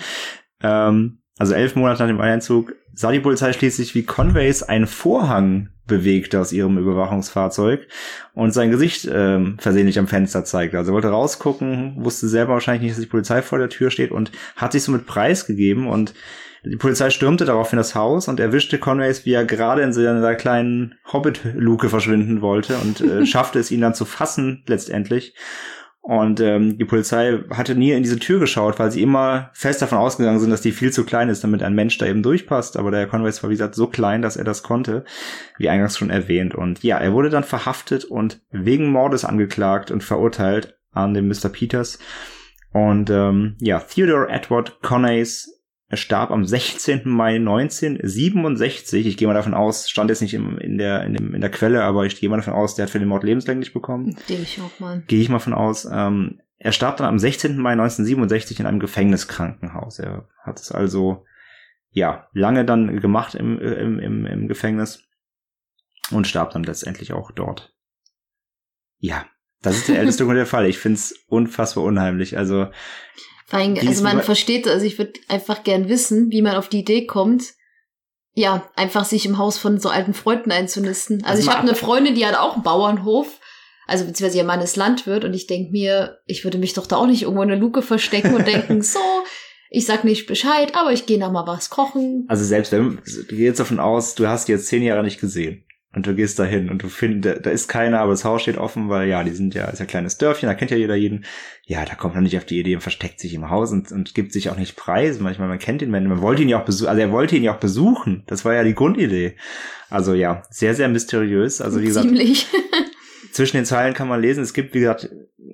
ähm, 0.61 1.22
also 1.37 1.53
elf 1.53 1.75
Monate 1.75 2.03
nach 2.03 2.09
dem 2.09 2.21
Einzug, 2.21 2.75
sah 2.93 3.11
die 3.11 3.19
Polizei 3.19 3.53
schließlich, 3.53 3.95
wie 3.95 4.03
Conways 4.03 4.63
einen 4.63 4.87
Vorhang 4.87 5.69
bewegte 5.87 6.39
aus 6.39 6.53
ihrem 6.53 6.77
Überwachungsfahrzeug 6.77 7.87
und 8.33 8.53
sein 8.53 8.71
Gesicht 8.71 9.09
ähm, 9.11 9.57
versehentlich 9.59 9.99
am 9.99 10.07
Fenster 10.07 10.45
zeigte. 10.45 10.77
Also 10.77 10.91
er 10.91 10.95
wollte 10.95 11.09
rausgucken, 11.09 11.95
wusste 11.97 12.27
selber 12.27 12.53
wahrscheinlich 12.53 12.83
nicht, 12.83 12.93
dass 12.93 13.01
die 13.03 13.09
Polizei 13.09 13.41
vor 13.41 13.57
der 13.57 13.69
Tür 13.69 13.91
steht 13.91 14.11
und 14.11 14.31
hat 14.55 14.71
sich 14.71 14.83
somit 14.83 15.05
preisgegeben 15.05 15.87
und 15.87 16.13
die 16.65 16.77
Polizei 16.77 17.09
stürmte 17.09 17.43
daraufhin 17.43 17.75
das 17.75 17.93
Haus 17.93 18.29
und 18.29 18.39
erwischte 18.39 18.77
Conways, 18.77 19.25
wie 19.25 19.33
er 19.33 19.43
gerade 19.43 19.81
in 19.81 19.91
seiner 19.91 20.35
kleinen 20.35 20.95
Hobbit-Luke 21.11 21.89
verschwinden 21.89 22.41
wollte 22.41 22.77
und 22.77 23.01
äh, 23.01 23.25
schaffte 23.25 23.59
es 23.59 23.71
ihn 23.71 23.81
dann 23.81 23.95
zu 23.95 24.05
fassen 24.05 24.63
letztendlich. 24.67 25.35
Und 26.05 26.41
ähm, 26.41 26.77
die 26.77 26.83
Polizei 26.83 27.39
hatte 27.49 27.75
nie 27.75 27.93
in 27.93 28.03
diese 28.03 28.19
Tür 28.19 28.37
geschaut, 28.37 28.77
weil 28.77 28.91
sie 28.91 29.01
immer 29.01 29.51
fest 29.53 29.81
davon 29.81 29.97
ausgegangen 29.97 30.37
sind, 30.37 30.49
dass 30.49 30.59
die 30.59 30.73
viel 30.73 30.91
zu 30.91 31.05
klein 31.05 31.29
ist, 31.29 31.45
damit 31.45 31.63
ein 31.63 31.75
Mensch 31.75 31.97
da 31.97 32.05
eben 32.05 32.21
durchpasst. 32.21 32.75
Aber 32.75 32.91
der 32.91 33.07
Conway 33.07 33.31
war, 33.41 33.49
wie 33.49 33.53
gesagt, 33.53 33.73
so 33.73 33.87
klein, 33.87 34.21
dass 34.21 34.35
er 34.35 34.43
das 34.43 34.63
konnte, 34.63 35.05
wie 35.57 35.69
eingangs 35.69 35.97
schon 35.97 36.09
erwähnt. 36.09 36.55
Und 36.55 36.83
ja, 36.83 36.97
er 36.97 37.13
wurde 37.13 37.29
dann 37.29 37.45
verhaftet 37.45 38.03
und 38.03 38.41
wegen 38.51 38.89
Mordes 38.89 39.23
angeklagt 39.23 39.91
und 39.91 40.03
verurteilt 40.03 40.77
an 40.91 41.13
den 41.13 41.29
Mr. 41.29 41.47
Peters. 41.47 41.99
Und 42.73 43.09
ähm, 43.09 43.55
ja, 43.61 43.79
Theodore 43.79 44.27
Edward 44.27 44.81
Connays 44.81 45.52
er 45.93 45.97
starb 45.97 46.31
am 46.31 46.43
16. 46.43 47.07
Mai 47.07 47.35
1967. 47.35 49.05
Ich 49.05 49.15
gehe 49.15 49.27
mal 49.27 49.35
davon 49.35 49.53
aus, 49.53 49.87
stand 49.91 50.09
jetzt 50.09 50.21
nicht 50.21 50.33
im, 50.33 50.57
in, 50.57 50.79
der, 50.79 51.03
in, 51.03 51.13
dem, 51.13 51.35
in 51.35 51.41
der 51.41 51.51
Quelle, 51.51 51.83
aber 51.83 52.07
ich 52.07 52.19
gehe 52.19 52.29
mal 52.29 52.37
davon 52.37 52.55
aus, 52.55 52.73
der 52.73 52.85
hat 52.85 52.89
für 52.89 52.97
den 52.97 53.07
Mord 53.07 53.23
lebenslänglich 53.23 53.73
bekommen. 53.73 54.17
Denke 54.27 54.41
ich 54.41 54.59
auch 54.59 54.79
mal. 54.79 55.03
Gehe 55.05 55.21
ich 55.21 55.29
mal 55.29 55.37
von 55.37 55.53
aus. 55.53 55.85
Ähm, 55.85 56.41
er 56.57 56.71
starb 56.71 56.97
dann 56.97 57.05
am 57.05 57.19
16. 57.19 57.59
Mai 57.59 57.73
1967 57.73 58.59
in 58.59 58.65
einem 58.65 58.79
Gefängniskrankenhaus. 58.79 59.99
Er 59.99 60.27
hat 60.41 60.59
es 60.59 60.71
also 60.71 61.25
ja 61.91 62.27
lange 62.33 62.65
dann 62.65 62.99
gemacht 62.99 63.35
im, 63.35 63.59
im, 63.59 63.99
im, 63.99 64.25
im 64.25 64.47
Gefängnis 64.47 65.03
und 66.09 66.25
starb 66.25 66.53
dann 66.53 66.63
letztendlich 66.63 67.13
auch 67.13 67.29
dort. 67.29 67.71
Ja, 68.97 69.27
das 69.61 69.75
ist 69.75 69.89
der 69.89 69.99
älteste 69.99 70.23
Grund 70.25 70.37
der 70.37 70.47
Fall. 70.47 70.65
Ich 70.65 70.79
finde 70.79 70.95
es 70.95 71.23
unfassbar 71.27 71.83
unheimlich. 71.83 72.35
Also 72.35 72.71
Vor 73.45 73.59
allem, 73.59 73.75
also 73.77 74.03
man 74.03 74.15
über- 74.17 74.23
versteht, 74.23 74.67
also 74.67 74.85
ich 74.85 74.97
würde 74.97 75.13
einfach 75.27 75.63
gern 75.63 75.89
wissen, 75.89 76.31
wie 76.31 76.41
man 76.41 76.55
auf 76.55 76.69
die 76.69 76.79
Idee 76.79 77.05
kommt, 77.05 77.53
ja, 78.35 78.67
einfach 78.75 79.05
sich 79.05 79.25
im 79.25 79.37
Haus 79.37 79.57
von 79.57 79.79
so 79.79 79.89
alten 79.89 80.13
Freunden 80.13 80.51
einzunisten. 80.51 81.23
Also 81.23 81.37
Also 81.37 81.41
ich 81.43 81.49
habe 81.55 81.67
eine 81.67 81.75
Freundin, 81.75 82.15
die 82.15 82.25
hat 82.25 82.35
auch 82.35 82.53
einen 82.55 82.63
Bauernhof, 82.63 83.39
also 83.85 84.05
beziehungsweise 84.05 84.37
ihr 84.39 84.43
Mann 84.45 84.61
ist 84.61 84.75
Landwirt 84.77 85.23
und 85.25 85.33
ich 85.33 85.45
denk 85.45 85.71
mir, 85.71 86.17
ich 86.25 86.43
würde 86.43 86.57
mich 86.57 86.73
doch 86.73 86.87
da 86.87 86.95
auch 86.97 87.05
nicht 87.05 87.23
irgendwo 87.23 87.43
in 87.43 87.49
der 87.49 87.57
Luke 87.57 87.81
verstecken 87.81 88.33
und 88.33 88.47
denken, 88.47 88.81
so, 88.81 88.99
ich 89.69 89.85
sag 89.85 90.03
nicht 90.03 90.25
Bescheid, 90.25 90.73
aber 90.75 90.93
ich 90.93 91.05
gehe 91.05 91.19
noch 91.19 91.31
mal 91.31 91.45
was 91.45 91.69
kochen. 91.69 92.25
Also 92.27 92.43
selbst 92.43 92.71
wenn, 92.71 92.99
du 93.27 93.35
gehst 93.35 93.59
davon 93.59 93.79
aus, 93.79 94.15
du 94.15 94.27
hast 94.27 94.47
die 94.47 94.53
jetzt 94.53 94.67
zehn 94.67 94.81
Jahre 94.83 95.03
nicht 95.03 95.19
gesehen. 95.19 95.65
Und 95.95 96.07
du 96.07 96.15
gehst 96.15 96.39
dahin 96.39 96.69
und 96.69 96.81
du 96.81 96.89
findest, 96.89 97.37
da, 97.37 97.39
da 97.39 97.49
ist 97.51 97.67
keiner, 97.67 97.99
aber 97.99 98.11
das 98.11 98.25
Haus 98.25 98.41
steht 98.41 98.57
offen, 98.57 98.89
weil 98.89 99.07
ja, 99.07 99.23
die 99.23 99.31
sind 99.31 99.53
ja, 99.53 99.65
ist 99.65 99.79
ja 99.79 99.85
ein 99.85 99.89
kleines 99.89 100.17
Dörfchen, 100.17 100.47
da 100.47 100.55
kennt 100.55 100.71
ja 100.71 100.77
jeder 100.77 100.95
jeden. 100.95 101.25
Ja, 101.65 101.85
da 101.85 101.93
kommt 101.93 102.15
man 102.15 102.23
nicht 102.23 102.35
auf 102.37 102.45
die 102.45 102.59
Idee 102.59 102.75
und 102.75 102.81
versteckt 102.81 103.19
sich 103.19 103.33
im 103.35 103.49
Haus 103.49 103.71
und, 103.71 103.91
und 103.91 104.15
gibt 104.15 104.33
sich 104.33 104.49
auch 104.49 104.57
nicht 104.57 104.75
preis. 104.75 105.19
Manchmal, 105.19 105.47
man 105.47 105.59
kennt 105.59 105.81
ihn, 105.81 105.91
man, 105.91 106.07
man 106.07 106.21
wollte 106.21 106.41
ihn 106.41 106.49
ja 106.49 106.59
auch 106.59 106.65
besuchen, 106.65 106.89
also 106.89 107.01
er 107.01 107.11
wollte 107.11 107.35
ihn 107.35 107.43
ja 107.43 107.53
auch 107.53 107.59
besuchen. 107.59 108.23
Das 108.25 108.43
war 108.43 108.53
ja 108.55 108.63
die 108.63 108.73
Grundidee. 108.73 109.35
Also 109.89 110.15
ja, 110.15 110.43
sehr, 110.49 110.73
sehr 110.73 110.89
mysteriös. 110.89 111.61
Also 111.61 111.79
wie 111.79 111.85
gesagt, 111.85 112.07
Ziemlich. 112.07 112.47
zwischen 113.33 113.57
den 113.57 113.65
Zeilen 113.65 113.93
kann 113.93 114.07
man 114.07 114.21
lesen. 114.21 114.43
Es 114.43 114.53
gibt, 114.53 114.73
wie 114.73 114.79
gesagt, 114.79 115.09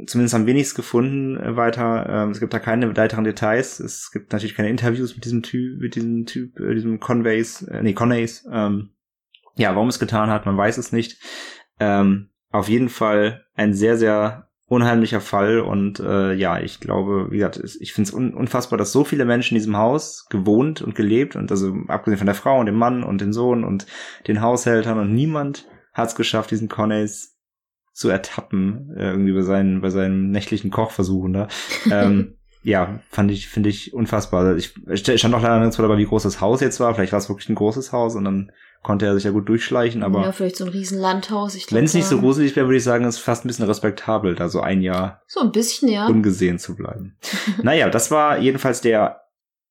zumindest 0.05 0.35
am 0.35 0.45
wenigsten 0.45 0.77
gefunden 0.77 1.37
äh, 1.37 1.55
weiter. 1.55 2.07
Ähm, 2.09 2.31
es 2.31 2.39
gibt 2.39 2.53
da 2.53 2.59
keine 2.59 2.95
weiteren 2.95 3.23
Details. 3.23 3.79
Es 3.79 4.11
gibt 4.11 4.31
natürlich 4.31 4.55
keine 4.55 4.69
Interviews 4.69 5.15
mit 5.15 5.25
diesem 5.25 5.43
Typ, 5.43 5.79
mit 5.81 5.95
diesem 5.95 6.25
Typ, 6.25 6.59
äh, 6.59 6.73
diesem 6.73 6.99
Conveys, 6.99 7.63
äh, 7.63 7.81
nee, 7.81 7.93
Conveys. 7.93 8.47
Ähm, 8.51 8.89
Ja, 9.59 9.75
warum 9.75 9.89
es 9.89 9.99
getan 9.99 10.29
hat, 10.29 10.45
man 10.45 10.55
weiß 10.55 10.77
es 10.77 10.93
nicht. 10.93 11.21
Ähm, 11.81 12.29
auf 12.49 12.69
jeden 12.69 12.87
Fall 12.87 13.45
ein 13.55 13.73
sehr, 13.73 13.97
sehr 13.97 14.47
unheimlicher 14.67 15.19
Fall 15.19 15.59
und 15.59 15.99
äh, 15.99 16.33
ja, 16.33 16.61
ich 16.61 16.79
glaube, 16.79 17.27
wie 17.29 17.37
gesagt, 17.37 17.61
ich 17.79 17.91
finde 17.91 18.07
es 18.07 18.13
un 18.13 18.33
unfassbar, 18.33 18.77
dass 18.77 18.93
so 18.93 19.03
viele 19.03 19.25
Menschen 19.25 19.55
in 19.55 19.59
diesem 19.59 19.75
Haus 19.75 20.27
gewohnt 20.29 20.81
und 20.81 20.95
gelebt 20.95 21.35
und 21.35 21.51
also 21.51 21.75
abgesehen 21.89 22.19
von 22.19 22.27
der 22.27 22.35
Frau 22.35 22.59
und 22.59 22.67
dem 22.67 22.75
Mann 22.75 23.03
und 23.03 23.19
den 23.19 23.33
Sohn 23.33 23.65
und 23.65 23.85
den 24.27 24.41
Haushältern 24.41 24.97
und 24.97 25.13
niemand 25.13 25.67
hat 25.91 26.07
es 26.07 26.15
geschafft, 26.15 26.51
diesen 26.51 26.69
Corneys 26.69 27.35
zu 27.91 28.07
ertappen, 28.07 28.95
äh, 28.95 29.09
irgendwie 29.09 29.33
bei 29.33 29.41
seinen, 29.41 29.81
bei 29.81 29.89
seinen 29.89 30.31
nächtlichen 30.31 30.71
Kochversuchen 30.71 31.33
da. 31.33 31.47
ähm, 31.91 32.35
ja, 32.63 33.01
fand 33.09 33.31
ich, 33.31 33.49
finde 33.49 33.69
ich 33.69 33.93
unfassbar. 33.93 34.55
Ich, 34.55 34.73
ich 34.87 35.01
stand 35.01 35.33
auch 35.33 35.41
leider 35.41 35.59
nirgendwo 35.59 35.81
dabei, 35.81 35.97
wie 35.97 36.05
groß 36.05 36.23
das 36.23 36.39
Haus 36.39 36.61
jetzt 36.61 36.79
war. 36.79 36.95
Vielleicht 36.95 37.11
war 37.11 37.19
es 37.19 37.29
wirklich 37.29 37.49
ein 37.49 37.55
großes 37.55 37.91
Haus 37.91 38.15
und 38.15 38.23
dann 38.23 38.51
konnte 38.83 39.05
er 39.05 39.15
sich 39.15 39.23
ja 39.23 39.31
gut 39.31 39.49
durchschleichen, 39.49 40.03
aber. 40.03 40.23
Ja, 40.23 40.31
vielleicht 40.31 40.57
so 40.57 40.65
ein 40.65 40.71
riesen 40.71 40.99
Landhaus. 40.99 41.57
Wenn 41.71 41.85
es 41.85 41.93
nicht 41.93 42.07
so 42.07 42.19
gruselig 42.19 42.55
wäre, 42.55 42.67
würde 42.67 42.77
ich 42.77 42.83
sagen, 42.83 43.05
ist 43.05 43.19
fast 43.19 43.45
ein 43.45 43.47
bisschen 43.47 43.65
respektabel, 43.65 44.35
da 44.35 44.49
so 44.49 44.61
ein 44.61 44.81
Jahr. 44.81 45.21
So 45.27 45.41
ein 45.41 45.51
bisschen, 45.51 45.89
ja. 45.89 46.07
Ungesehen 46.07 46.59
zu 46.59 46.75
bleiben. 46.75 47.17
naja, 47.63 47.89
das 47.89 48.11
war 48.11 48.39
jedenfalls 48.39 48.81
der 48.81 49.21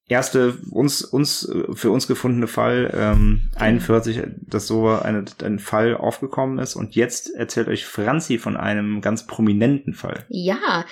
erste 0.09 0.57
uns 0.71 1.03
uns 1.03 1.51
für 1.75 1.91
uns 1.91 2.07
gefundene 2.07 2.47
Fall 2.47 2.91
ähm, 2.95 3.51
41, 3.57 4.23
dass 4.47 4.67
so 4.67 4.89
eine, 4.89 5.25
ein 5.43 5.59
Fall 5.59 5.95
aufgekommen 5.95 6.59
ist 6.59 6.77
und 6.77 6.95
jetzt 6.95 7.35
erzählt 7.35 7.69
euch 7.69 7.85
Franzi 7.85 8.39
von 8.39 8.57
einem 8.57 9.03
ganz 9.03 9.27
prominenten 9.27 9.93
Fall. 9.93 10.25
Ja, 10.29 10.87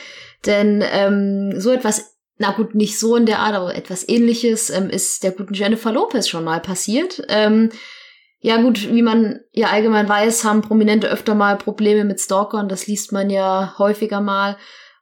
denn 0.45 0.85
ähm, 0.85 1.59
so 1.59 1.71
etwas 1.71 2.17
na 2.39 2.53
gut, 2.53 2.75
nicht 2.75 2.99
so 2.99 3.17
in 3.17 3.25
der 3.25 3.39
Art, 3.39 3.55
aber 3.55 3.75
etwas 3.75 4.07
ähnliches 4.07 4.69
ähm, 4.69 4.91
ist 4.91 5.23
der 5.23 5.33
guten 5.33 5.55
Jennifer 5.55 5.91
Lopez 5.91 6.29
schon 6.29 6.45
mal 6.45 6.61
passiert. 6.61 7.23
Ähm, 7.29 7.71
ja 8.47 8.59
gut, 8.59 8.93
wie 8.93 9.03
man 9.03 9.41
ja 9.51 9.71
allgemein 9.71 10.09
weiß, 10.09 10.45
haben 10.45 10.63
Prominente 10.63 11.09
öfter 11.09 11.35
mal 11.35 11.59
Probleme 11.59 12.05
mit 12.05 12.21
Stalkern. 12.21 12.69
Das 12.69 12.87
liest 12.87 13.11
man 13.11 13.29
ja 13.29 13.75
häufiger 13.77 14.21
mal. 14.21 14.57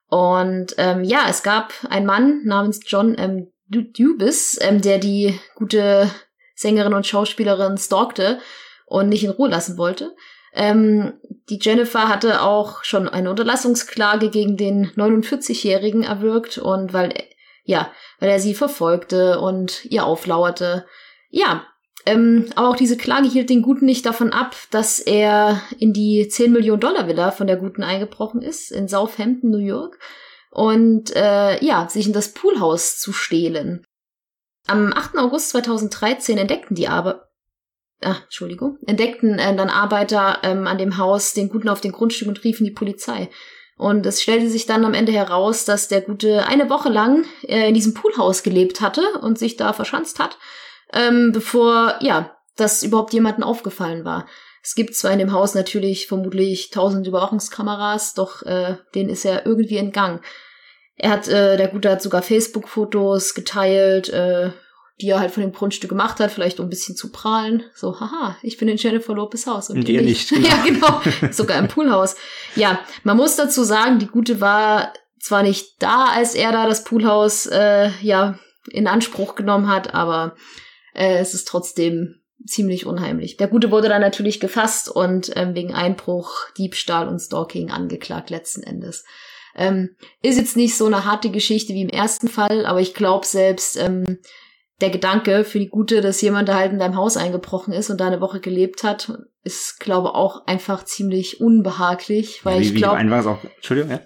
Und 0.08 0.74
ähm, 0.78 1.04
ja, 1.04 1.26
es 1.28 1.42
gab 1.42 1.74
einen 1.90 2.06
Mann 2.06 2.40
namens 2.46 2.80
John 2.86 3.14
M. 3.16 3.52
Dubis, 3.68 4.58
ähm, 4.62 4.80
der 4.80 4.96
die 4.96 5.38
gute 5.56 6.10
Sängerin 6.54 6.94
und 6.94 7.06
Schauspielerin 7.06 7.76
stalkte 7.76 8.38
und 8.86 9.10
nicht 9.10 9.24
in 9.24 9.30
Ruhe 9.30 9.50
lassen 9.50 9.76
wollte. 9.76 10.16
Ähm, 10.54 11.20
die 11.50 11.58
Jennifer 11.60 12.08
hatte 12.08 12.40
auch 12.40 12.82
schon 12.82 13.10
eine 13.10 13.28
Unterlassungsklage 13.28 14.30
gegen 14.30 14.56
den 14.56 14.90
49-Jährigen 14.92 16.02
erwirkt 16.02 16.56
und 16.56 16.94
weil, 16.94 17.12
ja, 17.64 17.90
weil 18.20 18.30
er 18.30 18.40
sie 18.40 18.54
verfolgte 18.54 19.38
und 19.38 19.84
ihr 19.84 20.06
auflauerte. 20.06 20.86
Ja, 21.28 21.66
ähm, 22.06 22.46
aber 22.54 22.68
auch 22.68 22.76
diese 22.76 22.96
Klage 22.96 23.28
hielt 23.28 23.50
den 23.50 23.62
Guten 23.62 23.86
nicht 23.86 24.04
davon 24.04 24.32
ab, 24.32 24.56
dass 24.70 24.98
er 24.98 25.62
in 25.78 25.92
die 25.92 26.28
10 26.28 26.52
Millionen 26.52 26.80
Dollar 26.80 27.08
Villa 27.08 27.30
von 27.30 27.46
der 27.46 27.56
Guten 27.56 27.82
eingebrochen 27.82 28.42
ist, 28.42 28.70
in 28.70 28.88
Southampton, 28.88 29.50
New 29.50 29.58
York, 29.58 29.98
und 30.50 31.14
äh, 31.16 31.64
ja, 31.64 31.88
sich 31.88 32.06
in 32.06 32.12
das 32.12 32.32
Poolhaus 32.32 32.98
zu 32.98 33.12
stehlen. 33.12 33.84
Am 34.66 34.92
8. 34.92 35.16
August 35.18 35.50
2013 35.50 36.38
entdeckten 36.38 36.74
die 36.74 36.88
aber 36.88 37.28
ah, 38.02 38.16
Entschuldigung, 38.24 38.78
entdeckten 38.86 39.38
äh, 39.38 39.56
dann 39.56 39.70
Arbeiter 39.70 40.38
ähm, 40.42 40.66
an 40.66 40.78
dem 40.78 40.98
Haus 40.98 41.32
den 41.32 41.48
Guten 41.48 41.68
auf 41.68 41.80
dem 41.80 41.92
Grundstück 41.92 42.28
und 42.28 42.44
riefen 42.44 42.64
die 42.64 42.72
Polizei. 42.72 43.30
Und 43.76 44.06
es 44.06 44.22
stellte 44.22 44.48
sich 44.48 44.66
dann 44.66 44.84
am 44.84 44.94
Ende 44.94 45.10
heraus, 45.10 45.64
dass 45.64 45.88
der 45.88 46.00
Gute 46.00 46.46
eine 46.46 46.70
Woche 46.70 46.90
lang 46.90 47.24
äh, 47.42 47.68
in 47.68 47.74
diesem 47.74 47.94
Poolhaus 47.94 48.42
gelebt 48.42 48.80
hatte 48.80 49.02
und 49.20 49.38
sich 49.38 49.56
da 49.56 49.72
verschanzt 49.72 50.18
hat 50.18 50.38
ähm, 50.94 51.32
bevor, 51.32 51.96
ja, 52.00 52.36
das 52.56 52.82
überhaupt 52.82 53.12
jemanden 53.12 53.42
aufgefallen 53.42 54.04
war. 54.04 54.26
Es 54.62 54.74
gibt 54.74 54.94
zwar 54.94 55.12
in 55.12 55.18
dem 55.18 55.32
Haus 55.32 55.54
natürlich 55.54 56.06
vermutlich 56.06 56.70
tausend 56.70 57.06
Überwachungskameras, 57.06 58.14
doch 58.14 58.42
äh, 58.42 58.76
denen 58.94 59.10
ist 59.10 59.24
er 59.24 59.44
irgendwie 59.44 59.76
entgangen. 59.76 60.20
Er 60.96 61.10
hat, 61.10 61.28
äh, 61.28 61.56
der 61.56 61.68
Gute 61.68 61.90
hat 61.90 62.00
sogar 62.00 62.22
Facebook-Fotos 62.22 63.34
geteilt, 63.34 64.08
äh, 64.08 64.52
die 65.00 65.10
er 65.10 65.18
halt 65.18 65.32
von 65.32 65.42
dem 65.42 65.52
Grundstück 65.52 65.90
gemacht 65.90 66.20
hat, 66.20 66.30
vielleicht 66.30 66.60
um 66.60 66.66
ein 66.66 66.70
bisschen 66.70 66.96
zu 66.96 67.10
prahlen. 67.10 67.64
So, 67.74 67.98
haha, 67.98 68.36
ich 68.42 68.56
bin 68.56 68.68
in 68.68 68.76
Jennifer 68.76 69.12
Lopez 69.12 69.46
Haus. 69.46 69.68
Und, 69.68 69.78
und 69.78 69.88
ihr 69.88 70.02
nicht. 70.02 70.30
nicht. 70.30 70.48
ja, 70.48 70.64
genau. 70.64 71.02
Sogar 71.32 71.58
im 71.58 71.68
Poolhaus. 71.68 72.14
Ja, 72.54 72.78
man 73.02 73.16
muss 73.16 73.36
dazu 73.36 73.64
sagen, 73.64 73.98
die 73.98 74.06
Gute 74.06 74.40
war 74.40 74.92
zwar 75.20 75.42
nicht 75.42 75.82
da, 75.82 76.06
als 76.14 76.34
er 76.34 76.52
da 76.52 76.68
das 76.68 76.84
Poolhaus 76.84 77.46
äh, 77.46 77.90
ja 78.02 78.38
in 78.70 78.86
Anspruch 78.86 79.34
genommen 79.34 79.68
hat, 79.68 79.94
aber 79.94 80.36
äh, 80.94 81.18
es 81.18 81.34
ist 81.34 81.46
trotzdem 81.46 82.20
ziemlich 82.46 82.86
unheimlich. 82.86 83.36
Der 83.36 83.48
Gute 83.48 83.70
wurde 83.70 83.88
dann 83.88 84.00
natürlich 84.00 84.40
gefasst 84.40 84.88
und 84.88 85.30
ähm, 85.36 85.54
wegen 85.54 85.72
Einbruch, 85.72 86.50
Diebstahl 86.58 87.08
und 87.08 87.20
Stalking 87.20 87.70
angeklagt 87.70 88.30
letzten 88.30 88.62
Endes. 88.62 89.04
Ähm, 89.56 89.96
ist 90.22 90.36
jetzt 90.36 90.56
nicht 90.56 90.76
so 90.76 90.86
eine 90.86 91.04
harte 91.04 91.30
Geschichte 91.30 91.74
wie 91.74 91.82
im 91.82 91.88
ersten 91.88 92.28
Fall, 92.28 92.66
aber 92.66 92.80
ich 92.80 92.92
glaube 92.92 93.24
selbst, 93.24 93.76
ähm, 93.76 94.18
der 94.80 94.90
Gedanke 94.90 95.44
für 95.44 95.60
die 95.60 95.68
Gute, 95.68 96.00
dass 96.00 96.20
jemand 96.20 96.48
da 96.48 96.56
halt 96.56 96.72
in 96.72 96.80
deinem 96.80 96.96
Haus 96.96 97.16
eingebrochen 97.16 97.72
ist 97.72 97.90
und 97.90 98.00
da 98.00 98.08
eine 98.08 98.20
Woche 98.20 98.40
gelebt 98.40 98.82
hat, 98.82 99.12
ist, 99.44 99.78
glaube 99.78 100.14
auch 100.14 100.46
einfach 100.46 100.84
ziemlich 100.84 101.40
unbehaglich, 101.40 102.44
weil 102.44 102.56
ja, 102.56 102.60
wie, 102.60 102.74
ich 102.74 102.74
glaube, 102.74 102.98
Entschuldigung, 102.98 103.90
ja? 103.92 104.00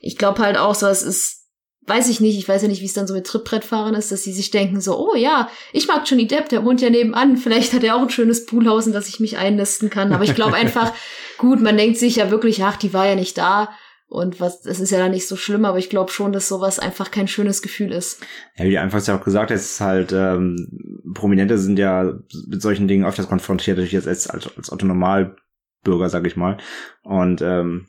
Ich 0.00 0.16
glaube 0.16 0.42
halt 0.42 0.56
auch 0.56 0.74
so, 0.74 0.86
es 0.86 1.02
ist 1.02 1.43
weiß 1.86 2.08
ich 2.08 2.20
nicht, 2.20 2.38
ich 2.38 2.48
weiß 2.48 2.62
ja 2.62 2.68
nicht, 2.68 2.80
wie 2.80 2.86
es 2.86 2.94
dann 2.94 3.06
so 3.06 3.14
mit 3.14 3.26
Trittbrettfahrern 3.26 3.94
ist, 3.94 4.10
dass 4.10 4.22
sie 4.22 4.32
sich 4.32 4.50
denken 4.50 4.80
so, 4.80 4.98
oh 4.98 5.14
ja, 5.14 5.48
ich 5.72 5.86
mag 5.86 6.02
Johnny 6.06 6.26
Depp, 6.26 6.48
der 6.48 6.64
wohnt 6.64 6.80
ja 6.80 6.90
nebenan, 6.90 7.36
vielleicht 7.36 7.72
hat 7.72 7.84
er 7.84 7.96
auch 7.96 8.02
ein 8.02 8.10
schönes 8.10 8.46
Poolhaus, 8.46 8.86
in 8.86 8.92
das 8.92 9.08
ich 9.08 9.20
mich 9.20 9.36
einnisten 9.36 9.90
kann. 9.90 10.12
Aber 10.12 10.24
ich 10.24 10.34
glaube 10.34 10.54
einfach, 10.54 10.92
gut, 11.38 11.60
man 11.60 11.76
denkt 11.76 11.98
sich 11.98 12.16
ja 12.16 12.30
wirklich, 12.30 12.62
ach, 12.64 12.76
die 12.76 12.94
war 12.94 13.06
ja 13.06 13.14
nicht 13.14 13.36
da. 13.36 13.70
Und 14.06 14.40
was, 14.40 14.62
das 14.62 14.80
ist 14.80 14.92
ja 14.92 14.98
dann 14.98 15.10
nicht 15.10 15.26
so 15.26 15.34
schlimm, 15.34 15.64
aber 15.64 15.78
ich 15.78 15.90
glaube 15.90 16.12
schon, 16.12 16.32
dass 16.32 16.48
sowas 16.48 16.78
einfach 16.78 17.10
kein 17.10 17.26
schönes 17.26 17.62
Gefühl 17.62 17.90
ist. 17.90 18.22
Ja, 18.56 18.64
wie 18.64 18.70
du 18.70 18.80
einfach 18.80 19.04
ja 19.04 19.18
auch 19.18 19.24
gesagt 19.24 19.50
hast, 19.50 19.62
ist 19.62 19.80
halt, 19.80 20.12
ähm, 20.12 21.02
Prominente 21.14 21.58
sind 21.58 21.78
ja 21.78 22.12
mit 22.46 22.62
solchen 22.62 22.86
Dingen 22.86 23.04
öfters 23.04 23.28
konfrontiert, 23.28 23.76
natürlich 23.76 23.92
jetzt 23.92 24.06
als, 24.06 24.28
als, 24.28 24.56
als 24.56 24.70
Autonormalbürger, 24.70 26.08
sag 26.08 26.26
ich 26.26 26.36
mal. 26.36 26.58
Und 27.02 27.42
ähm, 27.42 27.86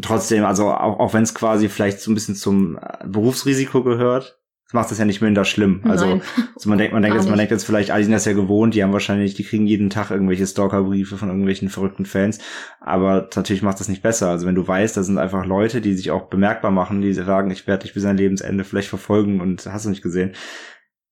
trotzdem, 0.00 0.44
also 0.44 0.70
auch, 0.70 0.98
auch 1.00 1.14
wenn 1.14 1.22
es 1.22 1.34
quasi 1.34 1.68
vielleicht 1.68 2.00
so 2.00 2.10
ein 2.10 2.14
bisschen 2.14 2.34
zum 2.34 2.78
äh, 2.78 3.06
Berufsrisiko 3.06 3.82
gehört, 3.82 4.40
macht 4.72 4.90
das 4.90 4.98
ja 4.98 5.04
nicht 5.04 5.20
minder 5.22 5.44
schlimm. 5.44 5.82
Also, 5.84 6.20
also 6.54 6.68
man 6.68 6.78
denkt, 6.78 6.92
man 6.92 7.02
denkt 7.02 7.16
jetzt, 7.16 7.28
man 7.28 7.38
denkt 7.38 7.52
jetzt 7.52 7.64
vielleicht, 7.64 7.90
alle 7.90 8.02
sind 8.02 8.12
das 8.12 8.24
ja 8.24 8.32
gewohnt, 8.32 8.74
die 8.74 8.82
haben 8.82 8.92
wahrscheinlich, 8.92 9.34
die 9.34 9.44
kriegen 9.44 9.66
jeden 9.66 9.88
Tag 9.88 10.10
irgendwelche 10.10 10.46
Stalkerbriefe 10.46 11.16
von 11.16 11.28
irgendwelchen 11.28 11.68
verrückten 11.70 12.06
Fans, 12.06 12.40
aber 12.80 13.28
natürlich 13.34 13.62
macht 13.62 13.78
das 13.78 13.88
nicht 13.88 14.02
besser. 14.02 14.30
Also 14.30 14.46
wenn 14.46 14.56
du 14.56 14.66
weißt, 14.66 14.96
da 14.96 15.02
sind 15.02 15.18
einfach 15.18 15.46
Leute, 15.46 15.80
die 15.80 15.94
sich 15.94 16.10
auch 16.10 16.28
bemerkbar 16.28 16.72
machen, 16.72 17.00
die 17.00 17.12
sagen, 17.12 17.50
ich 17.50 17.66
werde 17.66 17.84
dich 17.84 17.94
bis 17.94 18.02
dein 18.02 18.16
Lebensende 18.16 18.64
vielleicht 18.64 18.88
verfolgen 18.88 19.40
und 19.40 19.64
hast 19.66 19.86
du 19.86 19.90
nicht 19.90 20.02
gesehen. 20.02 20.32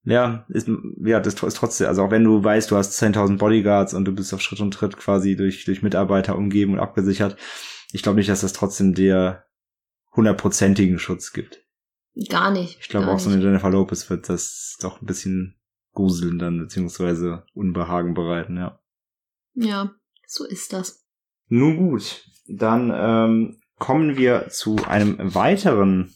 Ja, 0.05 0.45
ist, 0.49 0.69
ja, 1.05 1.21
das 1.21 1.35
ist 1.35 1.57
trotzdem, 1.57 1.87
also 1.87 2.03
auch 2.03 2.11
wenn 2.11 2.25
du 2.25 2.43
weißt, 2.43 2.69
du 2.73 2.77
hast 2.77 3.01
10.000 3.01 3.39
Bodyguards 3.39 3.95
und 3.95 4.05
du 4.05 4.13
bist 4.13 4.35
auf 4.35 4.41
Schritt 4.41 4.61
und 4.61 4.75
Tritt 4.75 4.97
quasi 4.97 5.37
durch, 5.37 5.65
durch 5.65 5.83
Mitarbeiter 5.83 6.37
umgeben 6.37 6.73
und 6.73 6.81
abgesichert, 6.81 7.37
ich 7.93 8.03
glaube 8.03 8.19
nicht, 8.19 8.29
dass 8.29 8.41
das 8.41 8.53
trotzdem 8.53 8.95
dir 8.95 9.45
hundertprozentigen 10.15 10.99
Schutz 10.99 11.33
gibt. 11.33 11.63
Gar 12.29 12.51
nicht. 12.51 12.79
Ich 12.81 12.89
glaube 12.89 13.09
auch 13.09 13.19
so 13.19 13.31
eine 13.31 13.43
Jennifer 13.43 13.71
Lopez 13.71 14.11
wird 14.11 14.29
das 14.29 14.77
doch 14.81 15.01
ein 15.01 15.07
bisschen 15.07 15.59
gruseln 15.93 16.39
dann, 16.39 16.59
beziehungsweise 16.59 17.45
Unbehagen 17.55 18.15
bereiten, 18.15 18.57
ja. 18.57 18.81
Ja, 19.55 19.95
so 20.27 20.45
ist 20.45 20.73
das. 20.73 21.05
Nun 21.49 21.77
gut, 21.77 22.27
dann 22.47 22.93
ähm, 22.95 23.61
kommen 23.79 24.17
wir 24.17 24.49
zu 24.49 24.77
einem 24.87 25.35
weiteren 25.35 26.15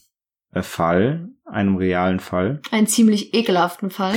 äh, 0.51 0.63
Fall, 0.63 1.29
einem 1.45 1.77
realen 1.77 2.19
Fall. 2.19 2.61
Einen 2.71 2.87
ziemlich 2.87 3.33
ekelhaften 3.33 3.89
Fall. 3.89 4.15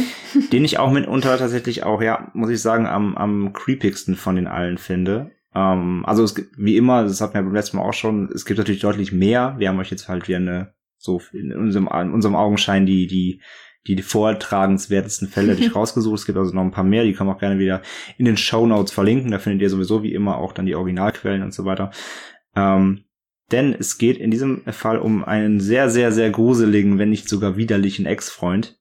den 0.52 0.64
ich 0.64 0.78
auch 0.78 0.90
mitunter 0.90 1.36
tatsächlich 1.38 1.84
auch, 1.84 2.02
ja, 2.02 2.30
muss 2.34 2.50
ich 2.50 2.60
sagen, 2.60 2.86
am, 2.86 3.16
am 3.16 3.52
creepigsten 3.52 4.16
von 4.16 4.36
den 4.36 4.46
allen 4.46 4.78
finde. 4.78 5.32
Ähm, 5.54 6.04
also 6.06 6.22
es 6.22 6.34
gibt, 6.34 6.56
wie 6.56 6.76
immer, 6.76 7.04
das 7.04 7.20
hatten 7.20 7.34
wir 7.34 7.42
beim 7.42 7.54
letzten 7.54 7.76
Mal 7.76 7.84
auch 7.84 7.94
schon, 7.94 8.30
es 8.32 8.44
gibt 8.44 8.58
natürlich 8.58 8.80
deutlich 8.80 9.12
mehr. 9.12 9.54
Wir 9.58 9.68
haben 9.68 9.78
euch 9.78 9.90
jetzt 9.90 10.08
halt 10.08 10.28
wieder 10.28 10.38
eine, 10.38 10.74
so 10.96 11.20
in 11.32 11.52
unserem, 11.52 11.88
in 11.88 12.12
unserem 12.12 12.36
Augenschein 12.36 12.86
die, 12.86 13.06
die, 13.06 13.40
die, 13.86 13.96
die 13.96 14.02
vortragenswertesten 14.02 15.28
Fälle 15.28 15.54
dich 15.56 15.74
rausgesucht. 15.74 16.18
Es 16.20 16.26
gibt 16.26 16.38
also 16.38 16.54
noch 16.54 16.62
ein 16.62 16.70
paar 16.70 16.84
mehr, 16.84 17.04
die 17.04 17.12
können 17.12 17.28
wir 17.28 17.34
auch 17.34 17.40
gerne 17.40 17.58
wieder 17.58 17.82
in 18.18 18.24
den 18.24 18.36
Show 18.36 18.66
Notes 18.66 18.92
verlinken. 18.92 19.30
Da 19.30 19.38
findet 19.38 19.62
ihr 19.62 19.70
sowieso 19.70 20.02
wie 20.02 20.14
immer 20.14 20.38
auch 20.38 20.52
dann 20.52 20.66
die 20.66 20.74
Originalquellen 20.74 21.42
und 21.42 21.54
so 21.54 21.64
weiter. 21.64 21.90
Ähm, 22.54 23.04
denn 23.50 23.74
es 23.74 23.98
geht 23.98 24.18
in 24.18 24.30
diesem 24.30 24.62
Fall 24.66 24.98
um 24.98 25.24
einen 25.24 25.60
sehr, 25.60 25.90
sehr, 25.90 26.12
sehr 26.12 26.30
gruseligen, 26.30 26.98
wenn 26.98 27.10
nicht 27.10 27.28
sogar 27.28 27.56
widerlichen 27.56 28.06
Ex-Freund, 28.06 28.79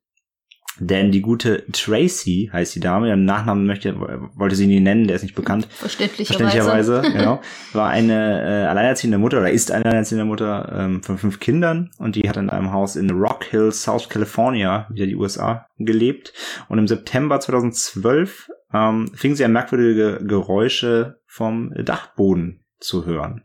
denn 0.80 1.12
die 1.12 1.22
gute 1.22 1.66
Tracy 1.72 2.50
heißt 2.52 2.76
die 2.76 2.80
Dame, 2.80 3.08
ihren 3.10 3.26
Nachnamen 3.26 3.66
möchte, 3.66 4.00
wollte 4.36 4.56
sie 4.56 4.68
nie 4.68 4.80
nennen, 4.80 5.08
der 5.08 5.16
ist 5.16 5.24
nicht 5.24 5.36
bekannt. 5.36 5.68
Verständlicherweise. 5.70 7.02
Verständlicherweise, 7.02 7.18
genau. 7.18 7.42
War 7.74 7.90
eine 7.90 8.42
äh, 8.42 8.68
alleinerziehende 8.68 9.18
Mutter 9.18 9.40
oder 9.40 9.52
ist 9.52 9.72
eine 9.72 9.86
alleinerziehende 9.86 10.26
Mutter 10.26 10.72
ähm, 10.76 11.04
von 11.04 11.18
fünf 11.18 11.40
Kindern 11.40 11.92
und 11.98 12.16
die 12.16 12.28
hat 12.30 12.38
in 12.38 12.50
einem 12.50 12.72
Haus 12.72 12.96
in 12.96 13.10
Rock 13.10 13.46
Hill, 13.46 13.72
South 13.72 14.10
California, 14.10 14.88
wieder 14.90 15.06
die 15.06 15.16
USA, 15.16 15.68
gelebt. 15.78 16.34
Und 16.68 16.78
im 16.78 16.88
September 16.88 17.40
2012 17.40 18.50
ähm, 18.74 19.12
fing 19.14 19.36
sie 19.36 19.46
an 19.46 19.54
merkwürdige 19.54 20.24
Geräusche 20.26 21.20
vom 21.26 21.74
Dachboden 21.74 22.64
zu 22.80 23.06
hören. 23.06 23.44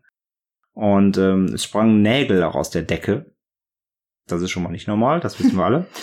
Und 0.73 1.19
ähm, 1.19 1.47
es 1.55 1.65
sprangen 1.65 2.03
Nägel 2.03 2.43
auch 2.43 2.55
aus 2.55 2.71
der 2.71 2.83
Decke. 2.83 3.33
Das 4.27 4.43
ist 4.43 4.51
schon 4.51 4.63
mal 4.63 4.71
nicht 4.71 4.89
normal, 4.89 5.21
das 5.21 5.39
wissen 5.39 5.57
wir 5.57 5.65
alle. 5.65 5.87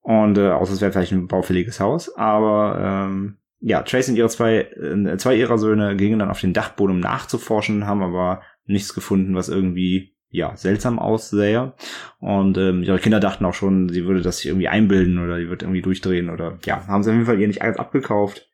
Und 0.00 0.38
äh, 0.38 0.50
außer 0.50 0.72
es 0.72 0.80
wäre 0.80 0.92
vielleicht 0.92 1.12
ein 1.12 1.28
baufälliges 1.28 1.80
Haus. 1.80 2.14
Aber 2.16 2.78
ähm, 2.80 3.38
ja, 3.60 3.82
Tracy 3.82 4.12
und 4.12 4.16
ihre 4.16 4.28
zwei, 4.28 4.60
äh, 4.60 5.16
zwei 5.18 5.36
ihrer 5.36 5.58
Söhne 5.58 5.96
gingen 5.96 6.18
dann 6.18 6.30
auf 6.30 6.40
den 6.40 6.54
Dachboden, 6.54 6.96
um 6.96 7.00
nachzuforschen, 7.00 7.86
haben 7.86 8.02
aber 8.02 8.42
nichts 8.64 8.94
gefunden, 8.94 9.34
was 9.34 9.48
irgendwie 9.48 10.14
ja 10.30 10.56
seltsam 10.56 10.98
aussähe. 10.98 11.74
Und 12.18 12.56
ähm, 12.56 12.82
ihre 12.82 12.98
Kinder 12.98 13.20
dachten 13.20 13.44
auch 13.44 13.54
schon, 13.54 13.88
sie 13.88 14.06
würde 14.06 14.22
das 14.22 14.38
sich 14.38 14.46
irgendwie 14.46 14.68
einbilden 14.68 15.18
oder 15.18 15.38
sie 15.38 15.48
wird 15.48 15.62
irgendwie 15.62 15.82
durchdrehen 15.82 16.30
oder 16.30 16.58
ja, 16.64 16.86
haben 16.86 17.02
sie 17.02 17.10
auf 17.10 17.14
jeden 17.14 17.26
Fall 17.26 17.40
ihr 17.40 17.48
nicht 17.48 17.62
alles 17.62 17.76
abgekauft. 17.76 18.48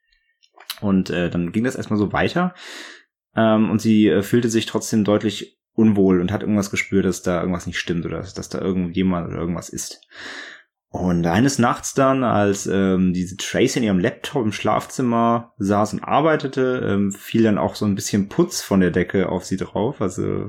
Und 0.80 1.10
äh, 1.10 1.30
dann 1.30 1.52
ging 1.52 1.64
das 1.64 1.76
erstmal 1.76 1.98
so 1.98 2.12
weiter. 2.12 2.54
Ähm, 3.34 3.70
und 3.70 3.80
sie 3.80 4.08
äh, 4.08 4.22
fühlte 4.22 4.48
sich 4.48 4.66
trotzdem 4.66 5.04
deutlich 5.04 5.58
unwohl 5.74 6.20
und 6.20 6.32
hat 6.32 6.40
irgendwas 6.42 6.70
gespürt, 6.70 7.04
dass 7.04 7.22
da 7.22 7.40
irgendwas 7.40 7.66
nicht 7.66 7.78
stimmt 7.78 8.06
oder 8.06 8.18
dass, 8.18 8.34
dass 8.34 8.48
da 8.48 8.60
irgendjemand 8.60 9.28
oder 9.28 9.38
irgendwas 9.38 9.68
ist. 9.68 10.06
Und 10.88 11.26
eines 11.26 11.58
Nachts 11.58 11.94
dann, 11.94 12.24
als 12.24 12.66
ähm, 12.66 13.12
diese 13.12 13.36
Tracy 13.36 13.78
in 13.78 13.84
ihrem 13.84 13.98
Laptop 13.98 14.44
im 14.44 14.52
Schlafzimmer 14.52 15.52
saß 15.58 15.94
und 15.94 16.04
arbeitete, 16.04 16.86
ähm, 16.88 17.12
fiel 17.12 17.42
dann 17.42 17.58
auch 17.58 17.74
so 17.74 17.84
ein 17.84 17.94
bisschen 17.94 18.28
Putz 18.28 18.62
von 18.62 18.80
der 18.80 18.92
Decke 18.92 19.28
auf 19.28 19.44
sie 19.44 19.56
drauf. 19.56 20.00
Also 20.00 20.48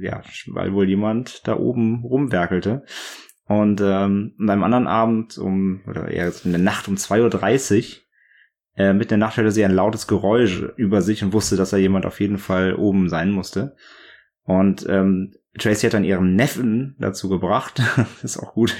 ja, 0.00 0.22
weil 0.46 0.72
wohl 0.72 0.88
jemand 0.88 1.46
da 1.46 1.58
oben 1.58 2.04
rumwerkelte. 2.04 2.84
Und 3.46 3.80
ähm, 3.82 4.34
an 4.38 4.50
einem 4.50 4.64
anderen 4.64 4.86
Abend 4.86 5.36
um, 5.36 5.82
oder 5.86 6.08
eher 6.08 6.32
in 6.44 6.52
der 6.52 6.60
Nacht 6.60 6.88
um 6.88 6.94
2.30 6.94 7.78
Uhr, 7.78 8.04
äh, 8.76 8.92
mit 8.94 9.10
der 9.10 9.18
Nacht 9.18 9.36
hörte 9.36 9.52
sie 9.52 9.64
ein 9.64 9.74
lautes 9.74 10.06
Geräusch 10.06 10.62
über 10.76 11.02
sich 11.02 11.22
und 11.22 11.32
wusste, 11.32 11.56
dass 11.56 11.70
da 11.70 11.76
jemand 11.76 12.06
auf 12.06 12.20
jeden 12.20 12.38
Fall 12.38 12.74
oben 12.74 13.08
sein 13.08 13.30
musste. 13.30 13.76
Und 14.44 14.86
ähm, 14.88 15.34
Tracy 15.58 15.86
hat 15.86 15.94
dann 15.94 16.04
ihren 16.04 16.34
Neffen 16.34 16.96
dazu 16.98 17.28
gebracht. 17.28 17.80
ist 18.22 18.38
auch 18.38 18.54
gut. 18.54 18.74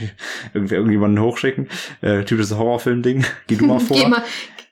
Irgendwie 0.52 0.74
irgendjemanden 0.74 1.22
hochschicken. 1.22 1.68
Äh, 2.00 2.24
typisches 2.24 2.56
Horrorfilm-Ding. 2.56 3.24
Geh 3.46 3.56
du 3.56 3.66
mal 3.66 3.78
vor. 3.80 3.96
geh 3.96 4.08
mal, 4.08 4.22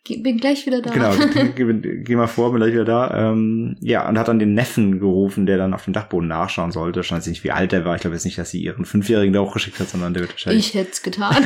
geh, 0.05 0.17
bin 0.19 0.39
gleich 0.39 0.67
wieder 0.67 0.83
da. 0.83 0.91
Genau, 0.91 1.13
geh, 1.55 2.03
geh, 2.03 2.17
mal 2.17 2.27
vor, 2.27 2.51
bin 2.51 2.61
gleich 2.61 2.73
wieder 2.73 2.85
da. 2.85 3.31
Ähm, 3.31 3.77
ja, 3.81 4.09
und 4.09 4.19
hat 4.19 4.27
dann 4.27 4.41
den 4.41 4.55
Neffen 4.55 4.99
gerufen, 4.99 5.47
der 5.47 5.59
dann 5.59 5.75
auf 5.75 5.85
dem 5.85 5.93
Dachboden 5.93 6.29
nachschauen 6.29 6.73
sollte. 6.73 7.01
Ich 7.01 7.13
weiß 7.13 7.27
nicht, 7.29 7.45
wie 7.45 7.53
alt 7.53 7.71
der 7.71 7.85
war. 7.85 7.95
Ich 7.95 8.01
glaube 8.01 8.17
jetzt 8.17 8.25
nicht, 8.25 8.39
dass 8.39 8.51
sie 8.51 8.63
ihren 8.63 8.85
Fünfjährigen 8.85 9.33
da 9.33 9.41
hochgeschickt 9.41 9.79
hat, 9.79 9.89
sondern 9.89 10.13
der 10.13 10.23
wird 10.23 10.33
wahrscheinlich. 10.33 10.69
Ich 10.69 10.75
hätte 10.75 10.91
es 10.91 11.03
getan. 11.03 11.37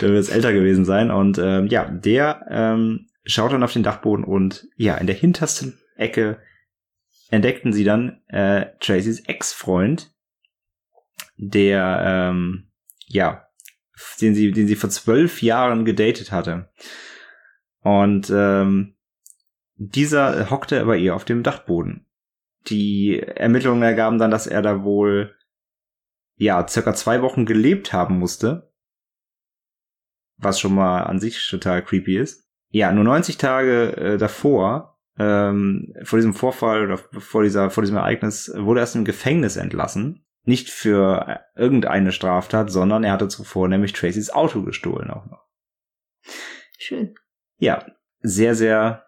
der 0.00 0.10
wird 0.10 0.30
älter 0.30 0.52
gewesen 0.52 0.84
sein. 0.84 1.10
Und 1.10 1.38
ähm, 1.38 1.68
ja, 1.68 1.86
der 1.86 2.44
ähm, 2.50 3.06
schaut 3.24 3.52
dann 3.52 3.62
auf 3.62 3.72
den 3.72 3.82
Dachboden 3.82 4.24
und 4.24 4.68
ja, 4.76 4.96
in 4.96 5.06
der 5.06 5.16
hintersten 5.16 5.78
Ecke 5.96 6.38
entdeckten 7.30 7.72
sie 7.72 7.84
dann 7.84 8.22
äh, 8.28 8.66
Tracys 8.80 9.20
Ex-Freund, 9.20 10.14
der 11.36 12.02
ähm, 12.04 12.70
ja, 13.06 13.46
den 14.20 14.34
sie, 14.34 14.52
den 14.52 14.66
sie 14.66 14.76
vor 14.76 14.90
zwölf 14.90 15.42
Jahren 15.42 15.84
gedatet 15.84 16.32
hatte. 16.32 16.70
Und 17.80 18.30
ähm, 18.30 18.96
dieser 19.76 20.50
hockte 20.50 20.84
bei 20.84 20.96
ihr 20.96 21.14
auf 21.14 21.24
dem 21.24 21.42
Dachboden. 21.42 22.06
Die 22.68 23.20
Ermittlungen 23.20 23.82
ergaben 23.82 24.18
dann, 24.18 24.30
dass 24.30 24.46
er 24.46 24.62
da 24.62 24.82
wohl 24.82 25.36
ja 26.36 26.66
circa 26.66 26.94
zwei 26.94 27.22
Wochen 27.22 27.46
gelebt 27.46 27.92
haben 27.92 28.18
musste, 28.18 28.72
was 30.36 30.58
schon 30.58 30.74
mal 30.74 31.02
an 31.02 31.20
sich 31.20 31.48
total 31.48 31.84
creepy 31.84 32.18
ist. 32.18 32.50
Ja, 32.70 32.92
nur 32.92 33.04
90 33.04 33.38
Tage 33.38 33.96
äh, 33.96 34.18
davor 34.18 34.95
ähm, 35.18 35.94
vor 36.02 36.18
diesem 36.18 36.34
Vorfall 36.34 36.84
oder 36.84 36.98
vor 36.98 37.42
dieser 37.42 37.70
vor 37.70 37.82
diesem 37.82 37.96
Ereignis 37.96 38.52
wurde 38.54 38.80
er 38.80 38.84
aus 38.84 38.92
dem 38.92 39.04
Gefängnis 39.04 39.56
entlassen. 39.56 40.24
Nicht 40.44 40.70
für 40.70 41.40
irgendeine 41.56 42.12
Straftat, 42.12 42.70
sondern 42.70 43.02
er 43.02 43.12
hatte 43.12 43.28
zuvor 43.28 43.68
nämlich 43.68 43.92
Tracys 43.92 44.30
Auto 44.30 44.62
gestohlen 44.62 45.10
auch 45.10 45.26
noch. 45.26 45.44
Schön. 46.78 47.14
Ja, 47.58 47.84
sehr, 48.20 48.54
sehr 48.54 49.06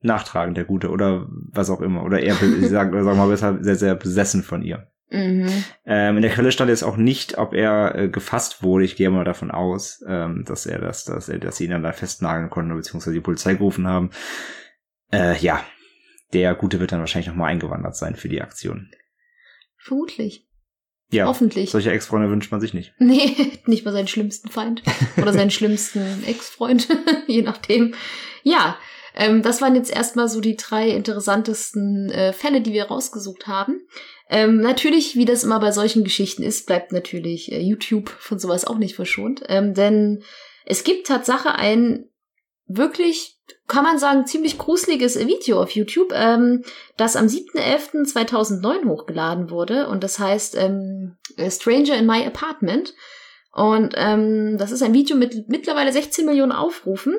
nachtragend, 0.00 0.56
der 0.56 0.64
Gute, 0.64 0.90
oder 0.90 1.26
was 1.28 1.70
auch 1.70 1.80
immer. 1.80 2.02
Oder 2.04 2.20
er, 2.20 2.34
ich 2.42 2.68
sag, 2.68 2.92
sag 2.92 3.16
mal 3.16 3.28
besser, 3.28 3.58
sehr, 3.62 3.76
sehr 3.76 3.94
besessen 3.94 4.42
von 4.42 4.62
ihr. 4.62 4.88
Mhm. 5.10 5.48
Ähm, 5.84 6.16
in 6.16 6.22
der 6.22 6.30
Quelle 6.30 6.50
stand 6.50 6.70
jetzt 6.70 6.82
auch 6.82 6.96
nicht, 6.96 7.38
ob 7.38 7.54
er 7.54 7.94
äh, 7.94 8.08
gefasst 8.08 8.62
wurde. 8.62 8.84
Ich 8.84 8.96
gehe 8.96 9.10
mal 9.10 9.24
davon 9.24 9.50
aus, 9.50 10.02
ähm, 10.08 10.44
dass 10.46 10.66
er 10.66 10.80
das, 10.80 11.04
dass 11.04 11.28
er, 11.28 11.38
dass 11.38 11.56
sie 11.56 11.64
ihn 11.64 11.70
dann 11.70 11.82
da 11.82 11.92
festnageln 11.92 12.50
konnten, 12.50 12.74
beziehungsweise 12.74 13.14
die 13.14 13.20
Polizei 13.20 13.54
gerufen 13.54 13.86
haben. 13.86 14.10
Äh, 15.14 15.38
ja, 15.38 15.64
der 16.32 16.54
Gute 16.54 16.80
wird 16.80 16.92
dann 16.92 17.00
wahrscheinlich 17.00 17.28
nochmal 17.28 17.50
eingewandert 17.50 17.96
sein 17.96 18.16
für 18.16 18.28
die 18.28 18.42
Aktion. 18.42 18.90
Vermutlich. 19.78 20.48
Ja, 21.10 21.26
Hoffentlich. 21.26 21.70
Solche 21.70 21.92
Ex-Freunde 21.92 22.28
wünscht 22.30 22.50
man 22.50 22.60
sich 22.60 22.74
nicht. 22.74 22.92
Nee, 22.98 23.52
nicht 23.66 23.84
mal 23.84 23.92
seinen 23.92 24.08
schlimmsten 24.08 24.48
Feind. 24.48 24.82
Oder 25.16 25.32
seinen 25.32 25.50
schlimmsten 25.52 26.24
Ex-Freund, 26.24 26.88
je 27.28 27.42
nachdem. 27.42 27.94
Ja, 28.42 28.76
ähm, 29.14 29.42
das 29.42 29.60
waren 29.60 29.76
jetzt 29.76 29.94
erstmal 29.94 30.28
so 30.28 30.40
die 30.40 30.56
drei 30.56 30.88
interessantesten 30.88 32.10
äh, 32.10 32.32
Fälle, 32.32 32.62
die 32.62 32.72
wir 32.72 32.86
rausgesucht 32.86 33.46
haben. 33.46 33.86
Ähm, 34.28 34.56
natürlich, 34.56 35.14
wie 35.14 35.26
das 35.26 35.44
immer 35.44 35.60
bei 35.60 35.70
solchen 35.70 36.02
Geschichten 36.02 36.42
ist, 36.42 36.66
bleibt 36.66 36.90
natürlich 36.90 37.52
äh, 37.52 37.60
YouTube 37.60 38.08
von 38.08 38.40
sowas 38.40 38.64
auch 38.64 38.78
nicht 38.78 38.96
verschont. 38.96 39.44
Ähm, 39.46 39.74
denn 39.74 40.24
es 40.64 40.82
gibt 40.82 41.06
Tatsache 41.06 41.54
ein 41.54 42.06
wirklich 42.66 43.38
kann 43.66 43.84
man 43.84 43.98
sagen, 43.98 44.26
ziemlich 44.26 44.58
gruseliges 44.58 45.18
Video 45.26 45.62
auf 45.62 45.70
YouTube, 45.70 46.12
ähm, 46.12 46.62
das 46.96 47.16
am 47.16 47.26
7.11.2009 47.26 48.86
hochgeladen 48.86 49.50
wurde. 49.50 49.88
Und 49.88 50.04
das 50.04 50.18
heißt 50.18 50.56
ähm, 50.56 51.16
Stranger 51.48 51.96
in 51.96 52.06
My 52.06 52.24
Apartment. 52.26 52.94
Und 53.52 53.94
ähm, 53.96 54.58
das 54.58 54.70
ist 54.70 54.82
ein 54.82 54.92
Video 54.92 55.16
mit 55.16 55.48
mittlerweile 55.48 55.92
16 55.92 56.26
Millionen 56.26 56.52
Aufrufen. 56.52 57.16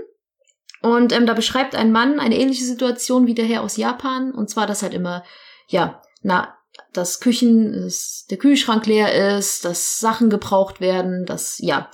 Und 0.82 1.14
ähm, 1.14 1.26
da 1.26 1.34
beschreibt 1.34 1.76
ein 1.76 1.92
Mann 1.92 2.20
eine 2.20 2.38
ähnliche 2.38 2.66
Situation 2.66 3.26
wie 3.26 3.34
der 3.34 3.46
Herr 3.46 3.64
aus 3.64 3.78
Japan. 3.78 4.32
Und 4.32 4.50
zwar, 4.50 4.68
dass 4.68 4.84
halt 4.84 4.94
immer, 4.94 5.24
ja, 5.68 6.02
na, 6.22 6.56
dass 6.94 7.22
Küchen, 7.22 7.72
dass 7.72 8.26
der 8.30 8.38
Kühlschrank 8.38 8.86
leer 8.86 9.38
ist, 9.38 9.66
dass 9.66 10.00
Sachen 10.00 10.30
gebraucht 10.30 10.80
werden, 10.80 11.26
dass, 11.26 11.58
ja, 11.60 11.90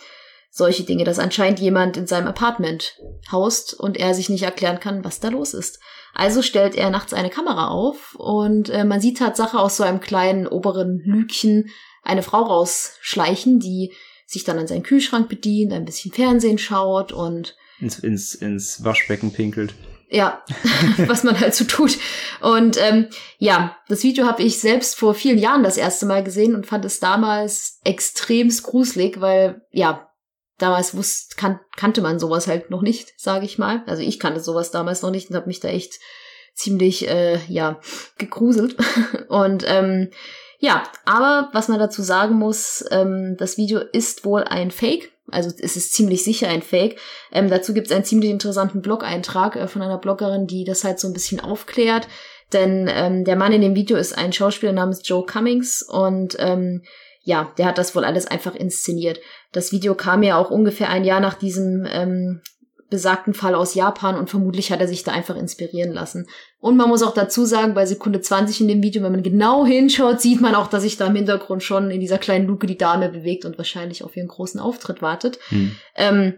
solche 0.51 0.83
Dinge, 0.83 1.05
dass 1.05 1.17
anscheinend 1.17 1.59
jemand 1.59 1.95
in 1.97 2.07
seinem 2.07 2.27
Apartment 2.27 2.99
haust 3.31 3.73
und 3.73 3.97
er 3.97 4.13
sich 4.13 4.29
nicht 4.29 4.43
erklären 4.43 4.79
kann, 4.79 5.03
was 5.03 5.21
da 5.21 5.29
los 5.29 5.53
ist. 5.53 5.79
Also 6.13 6.41
stellt 6.41 6.75
er 6.75 6.89
nachts 6.89 7.13
eine 7.13 7.29
Kamera 7.29 7.69
auf 7.69 8.15
und 8.15 8.69
äh, 8.69 8.83
man 8.83 8.99
sieht 8.99 9.17
Tatsache 9.17 9.57
aus 9.57 9.77
so 9.77 9.83
einem 9.83 10.01
kleinen 10.01 10.45
oberen 10.45 10.99
Lügchen 10.99 11.69
eine 12.03 12.21
Frau 12.21 12.41
rausschleichen, 12.41 13.59
die 13.59 13.93
sich 14.25 14.43
dann 14.43 14.59
an 14.59 14.67
seinen 14.67 14.83
Kühlschrank 14.83 15.29
bedient, 15.29 15.71
ein 15.71 15.85
bisschen 15.85 16.11
Fernsehen 16.11 16.57
schaut 16.57 17.13
und 17.13 17.55
ins, 17.79 17.99
ins, 17.99 18.35
ins 18.35 18.83
Waschbecken 18.83 19.31
pinkelt. 19.31 19.73
Ja, 20.09 20.43
was 21.07 21.23
man 21.23 21.39
halt 21.39 21.55
so 21.55 21.63
tut. 21.63 21.97
Und 22.41 22.77
ähm, 22.77 23.07
ja, 23.37 23.77
das 23.87 24.03
Video 24.03 24.25
habe 24.25 24.43
ich 24.43 24.59
selbst 24.59 24.97
vor 24.97 25.15
vielen 25.15 25.37
Jahren 25.37 25.63
das 25.63 25.77
erste 25.77 26.05
Mal 26.05 26.23
gesehen 26.23 26.55
und 26.55 26.67
fand 26.67 26.83
es 26.83 26.99
damals 26.99 27.79
extremst 27.85 28.63
gruselig, 28.63 29.21
weil 29.21 29.61
ja, 29.71 30.10
damals 30.61 30.95
wusste, 30.95 31.35
kan 31.35 31.59
kannte 31.75 32.01
man 32.01 32.19
sowas 32.19 32.47
halt 32.47 32.69
noch 32.69 32.81
nicht, 32.81 33.19
sage 33.19 33.45
ich 33.45 33.57
mal. 33.57 33.83
Also 33.87 34.03
ich 34.03 34.19
kannte 34.19 34.39
sowas 34.39 34.71
damals 34.71 35.01
noch 35.01 35.11
nicht 35.11 35.29
und 35.29 35.35
habe 35.35 35.47
mich 35.47 35.59
da 35.59 35.69
echt 35.69 35.99
ziemlich, 36.53 37.07
äh, 37.09 37.39
ja, 37.47 37.79
gegruselt. 38.17 38.75
und 39.29 39.63
ähm, 39.67 40.09
ja, 40.59 40.83
aber 41.05 41.49
was 41.53 41.67
man 41.69 41.79
dazu 41.79 42.03
sagen 42.03 42.35
muss, 42.35 42.85
ähm, 42.91 43.35
das 43.37 43.57
Video 43.57 43.79
ist 43.79 44.25
wohl 44.25 44.43
ein 44.43 44.71
Fake. 44.71 45.11
Also 45.31 45.49
es 45.59 45.75
ist 45.75 45.93
ziemlich 45.93 46.23
sicher 46.23 46.49
ein 46.49 46.61
Fake. 46.61 46.99
Ähm, 47.31 47.49
dazu 47.49 47.73
gibt 47.73 47.87
es 47.87 47.93
einen 47.93 48.05
ziemlich 48.05 48.29
interessanten 48.29 48.81
Blog-Eintrag 48.81 49.55
äh, 49.55 49.67
von 49.67 49.81
einer 49.81 49.97
Bloggerin, 49.97 50.45
die 50.45 50.63
das 50.63 50.83
halt 50.83 50.99
so 50.99 51.07
ein 51.07 51.13
bisschen 51.13 51.39
aufklärt. 51.39 52.07
Denn 52.53 52.89
ähm, 52.91 53.23
der 53.23 53.37
Mann 53.37 53.53
in 53.53 53.61
dem 53.61 53.75
Video 53.75 53.97
ist 53.97 54.17
ein 54.17 54.33
Schauspieler 54.33 54.73
namens 54.73 55.01
Joe 55.03 55.25
Cummings 55.25 55.81
und 55.81 56.35
ähm, 56.37 56.83
ja, 57.23 57.51
der 57.57 57.67
hat 57.67 57.77
das 57.77 57.95
wohl 57.95 58.03
alles 58.03 58.27
einfach 58.27 58.55
inszeniert. 58.55 59.19
Das 59.51 59.71
Video 59.71 59.95
kam 59.95 60.23
ja 60.23 60.37
auch 60.37 60.49
ungefähr 60.49 60.89
ein 60.89 61.03
Jahr 61.03 61.19
nach 61.19 61.35
diesem 61.35 61.87
ähm, 61.89 62.41
besagten 62.91 63.33
Fall 63.33 63.55
aus 63.55 63.73
Japan 63.73 64.17
und 64.17 64.29
vermutlich 64.29 64.71
hat 64.71 64.81
er 64.81 64.87
sich 64.87 65.03
da 65.03 65.11
einfach 65.13 65.37
inspirieren 65.37 65.93
lassen. 65.93 66.27
Und 66.59 66.75
man 66.77 66.89
muss 66.89 67.03
auch 67.03 67.13
dazu 67.13 67.45
sagen, 67.45 67.73
bei 67.73 67.85
Sekunde 67.85 68.21
20 68.21 68.61
in 68.61 68.67
dem 68.67 68.83
Video, 68.83 69.01
wenn 69.01 69.13
man 69.13 69.23
genau 69.23 69.65
hinschaut, 69.65 70.19
sieht 70.19 70.41
man 70.41 70.55
auch, 70.55 70.67
dass 70.67 70.83
sich 70.83 70.97
da 70.97 71.07
im 71.07 71.15
Hintergrund 71.15 71.63
schon 71.63 71.89
in 71.89 72.01
dieser 72.01 72.17
kleinen 72.17 72.47
Luke 72.47 72.67
die 72.67 72.77
Dame 72.77 73.09
bewegt 73.09 73.45
und 73.45 73.57
wahrscheinlich 73.57 74.03
auf 74.03 74.17
ihren 74.17 74.27
großen 74.27 74.59
Auftritt 74.59 75.01
wartet. 75.01 75.39
Hm. 75.49 75.75
Ähm, 75.95 76.33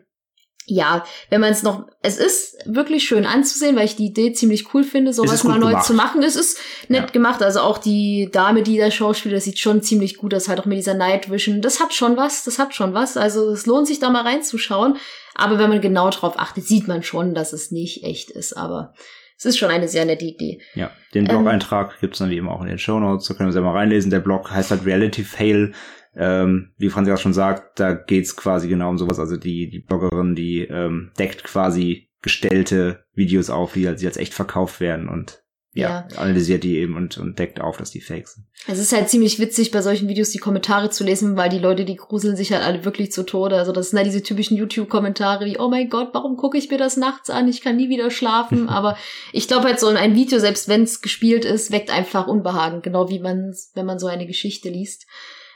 ja, 0.66 1.04
wenn 1.30 1.42
man 1.42 1.52
es 1.52 1.64
noch, 1.64 1.88
es 2.02 2.18
ist 2.18 2.58
wirklich 2.66 3.04
schön 3.04 3.26
anzusehen, 3.26 3.76
weil 3.76 3.86
ich 3.86 3.96
die 3.96 4.06
Idee 4.06 4.34
ziemlich 4.34 4.74
cool 4.74 4.84
finde, 4.84 5.14
sowas 5.14 5.44
mal 5.44 5.60
neu 5.60 5.70
gemacht. 5.72 5.86
zu 5.86 5.94
machen. 5.94 6.24
Es 6.24 6.36
ist 6.36 6.58
nett 6.88 7.02
ja. 7.02 7.08
gemacht, 7.08 7.42
also 7.44 7.60
auch 7.62 7.78
die 7.78 8.30
Dame, 8.32 8.64
die 8.64 8.78
da 8.78 8.90
Schauspieler, 8.90 9.36
das 9.36 9.44
sieht 9.44 9.60
schon 9.60 9.82
ziemlich 9.82 10.18
gut 10.18 10.34
aus, 10.34 10.48
halt 10.48 10.60
auch 10.60 10.66
mit 10.66 10.78
dieser 10.78 10.94
Night 10.94 11.30
Vision. 11.30 11.62
Das 11.62 11.80
hat 11.80 11.94
schon 11.94 12.16
was, 12.18 12.44
das 12.44 12.60
hat 12.60 12.74
schon 12.74 12.94
was. 12.94 13.18
Also 13.18 13.50
es 13.50 13.66
lohnt 13.66 13.88
sich 13.88 14.00
da 14.00 14.10
mal 14.10 14.24
reinzuschauen. 14.24 14.98
Aber 15.36 15.60
wenn 15.60 15.70
man 15.70 15.82
genau 15.82 16.10
drauf 16.10 16.36
achtet, 16.38 16.66
sieht 16.66 16.88
man 16.88 17.04
schon, 17.04 17.34
dass 17.34 17.54
es 17.54 17.72
nicht 17.72 18.04
echt 18.04 18.30
ist. 18.30 18.56
Aber 18.56 18.94
es 19.38 19.46
ist 19.46 19.58
schon 19.58 19.72
eine 19.72 19.88
sehr 19.88 20.06
nette 20.06 20.26
Idee. 20.26 20.62
Ja, 20.76 20.92
den 21.14 21.26
Ähm. 21.26 21.30
Blog-Eintrag 21.30 22.00
gibt's 22.00 22.20
dann 22.20 22.30
wie 22.30 22.38
immer 22.38 22.52
auch 22.52 22.62
in 22.62 22.68
den 22.68 22.80
Show 22.80 23.00
Notes. 23.00 23.28
Da 23.28 23.34
können 23.34 23.50
wir 23.50 23.54
selber 23.54 23.74
reinlesen. 23.74 24.12
Der 24.12 24.20
Blog 24.20 24.52
heißt 24.52 24.72
halt 24.72 24.86
Reality 24.86 25.24
Fail. 25.24 25.74
Ähm, 26.16 26.72
wie 26.78 26.90
Franzi 26.90 27.12
auch 27.12 27.18
schon 27.18 27.34
sagt, 27.34 27.80
da 27.80 27.94
geht's 27.94 28.36
quasi 28.36 28.68
genau 28.68 28.90
um 28.90 28.98
sowas. 28.98 29.20
Also 29.20 29.38
die, 29.38 29.70
die 29.70 29.80
Bloggerin, 29.80 30.36
die 30.36 30.62
ähm, 30.62 31.12
deckt 31.18 31.44
quasi 31.44 32.10
gestellte 32.22 33.04
Videos 33.14 33.50
auf, 33.50 33.74
die 33.74 33.88
als, 33.88 34.02
die 34.02 34.08
als 34.08 34.18
echt 34.18 34.34
verkauft 34.34 34.80
werden 34.80 35.10
und 35.10 35.44
ja, 35.76 36.08
analysiert 36.18 36.64
die 36.64 36.78
eben 36.78 36.96
und, 36.96 37.18
und 37.18 37.40
deckt 37.40 37.60
auf, 37.60 37.78
dass 37.78 37.90
die 37.90 38.00
fake 38.00 38.28
sind. 38.28 38.46
Es 38.68 38.78
ist 38.78 38.94
halt 38.94 39.10
ziemlich 39.10 39.40
witzig, 39.40 39.72
bei 39.72 39.82
solchen 39.82 40.08
Videos 40.08 40.30
die 40.30 40.38
Kommentare 40.38 40.92
zu 40.92 41.04
lesen, 41.04 41.36
weil 41.36 41.50
die 41.50 41.58
Leute, 41.58 41.84
die 41.84 41.96
gruseln 41.96 42.36
sich 42.36 42.52
halt 42.54 42.62
alle 42.62 42.86
wirklich 42.86 43.12
zu 43.12 43.24
Tode. 43.24 43.58
Also 43.58 43.72
das 43.72 43.90
sind 43.90 43.98
halt 43.98 44.08
diese 44.08 44.22
typischen 44.22 44.56
YouTube-Kommentare 44.56 45.46
wie, 45.46 45.58
oh 45.58 45.70
mein 45.70 45.90
Gott, 45.90 46.10
warum 46.14 46.38
gucke 46.38 46.60
ich 46.60 46.70
mir 46.70 46.78
das 46.78 46.96
nachts 46.96 47.32
an? 47.32 47.48
Ich 47.48 47.62
kann 47.62 47.76
nie 47.76 47.90
wieder 47.90 48.12
schlafen. 48.12 48.70
Aber 48.74 48.98
ich 49.32 49.48
glaube 49.48 49.66
halt 49.66 49.80
so 49.80 49.88
ein 49.88 50.16
Video, 50.16 50.38
selbst 50.38 50.68
wenn 50.68 50.84
es 50.84 51.02
gespielt 51.02 51.44
ist, 51.44 51.72
weckt 51.72 51.90
einfach 51.90 52.28
Unbehagen. 52.28 52.84
Genau 52.84 53.10
wie 53.10 53.20
man, 53.20 53.56
wenn 53.74 53.88
man 53.88 53.98
so 53.98 54.06
eine 54.06 54.28
Geschichte 54.28 54.70
liest. 54.70 55.08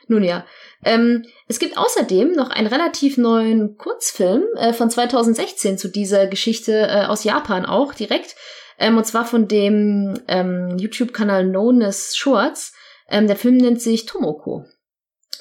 Nun 0.08 0.24
ja. 0.24 0.46
Ähm, 0.84 1.26
es 1.48 1.60
gibt 1.60 1.78
außerdem 1.78 2.32
noch 2.34 2.50
einen 2.50 2.68
relativ 2.68 3.18
neuen 3.18 3.78
Kurzfilm 3.78 4.44
äh, 4.56 4.74
von 4.74 4.90
2016 4.90 5.78
zu 5.78 5.90
dieser 5.90 6.28
Geschichte 6.28 6.88
äh, 6.88 7.06
aus 7.06 7.24
Japan 7.24 7.66
auch 7.66 7.94
direkt. 7.94 8.36
Ähm, 8.80 8.98
und 8.98 9.06
zwar 9.06 9.26
von 9.26 9.48
dem 9.48 10.20
ähm, 10.28 10.78
YouTube-Kanal 10.78 11.46
Known 11.50 11.82
as 11.82 12.16
Shorts. 12.16 12.74
Ähm, 13.10 13.28
der 13.28 13.36
Film 13.36 13.58
nennt 13.58 13.82
sich 13.82 14.06
Tomoko. 14.06 14.66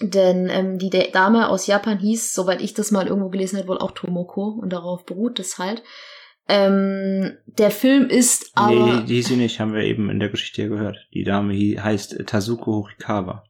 Denn 0.01 0.49
ähm, 0.51 0.79
die 0.79 0.91
De- 0.91 1.11
Dame 1.11 1.49
aus 1.49 1.67
Japan 1.67 1.99
hieß, 1.99 2.33
soweit 2.33 2.61
ich 2.61 2.75
das 2.75 2.91
mal 2.91 3.07
irgendwo 3.07 3.29
gelesen 3.29 3.59
habe, 3.59 3.69
wohl 3.69 3.79
auch 3.79 3.93
Tomoko. 3.93 4.59
Und 4.61 4.73
darauf 4.73 5.05
beruht 5.05 5.39
es 5.39 5.59
halt. 5.59 5.83
Ähm, 6.49 7.37
der 7.47 7.71
Film 7.71 8.09
ist 8.09 8.53
aber... 8.55 8.71
nee, 8.75 9.05
die 9.07 9.15
hieß 9.17 9.29
sie 9.29 9.37
nicht, 9.37 9.59
haben 9.59 9.75
wir 9.75 9.83
eben 9.83 10.11
in 10.11 10.21
der 10.21 10.29
Geschichte 10.29 10.63
ja 10.63 10.69
gehört. 10.69 10.97
Die 11.13 11.25
Dame 11.25 11.55
heißt 11.55 12.25
Tazuko 12.27 12.73
Horikawa. 12.73 13.45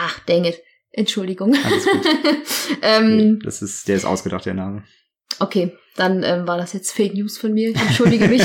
Ach, 0.00 0.20
dang 0.26 0.44
it. 0.44 0.62
Entschuldigung. 0.92 1.54
Alles 1.64 1.84
gut. 1.86 2.06
ähm, 2.82 3.40
das 3.42 3.62
ist, 3.62 3.88
der 3.88 3.96
ist 3.96 4.04
ausgedacht, 4.04 4.46
der 4.46 4.54
Name. 4.54 4.84
okay, 5.40 5.76
dann 5.96 6.22
ähm, 6.22 6.46
war 6.46 6.56
das 6.56 6.72
jetzt 6.72 6.92
Fake 6.92 7.14
News 7.14 7.36
von 7.36 7.52
mir. 7.52 7.70
Ich 7.70 7.80
entschuldige 7.80 8.28
mich. 8.28 8.42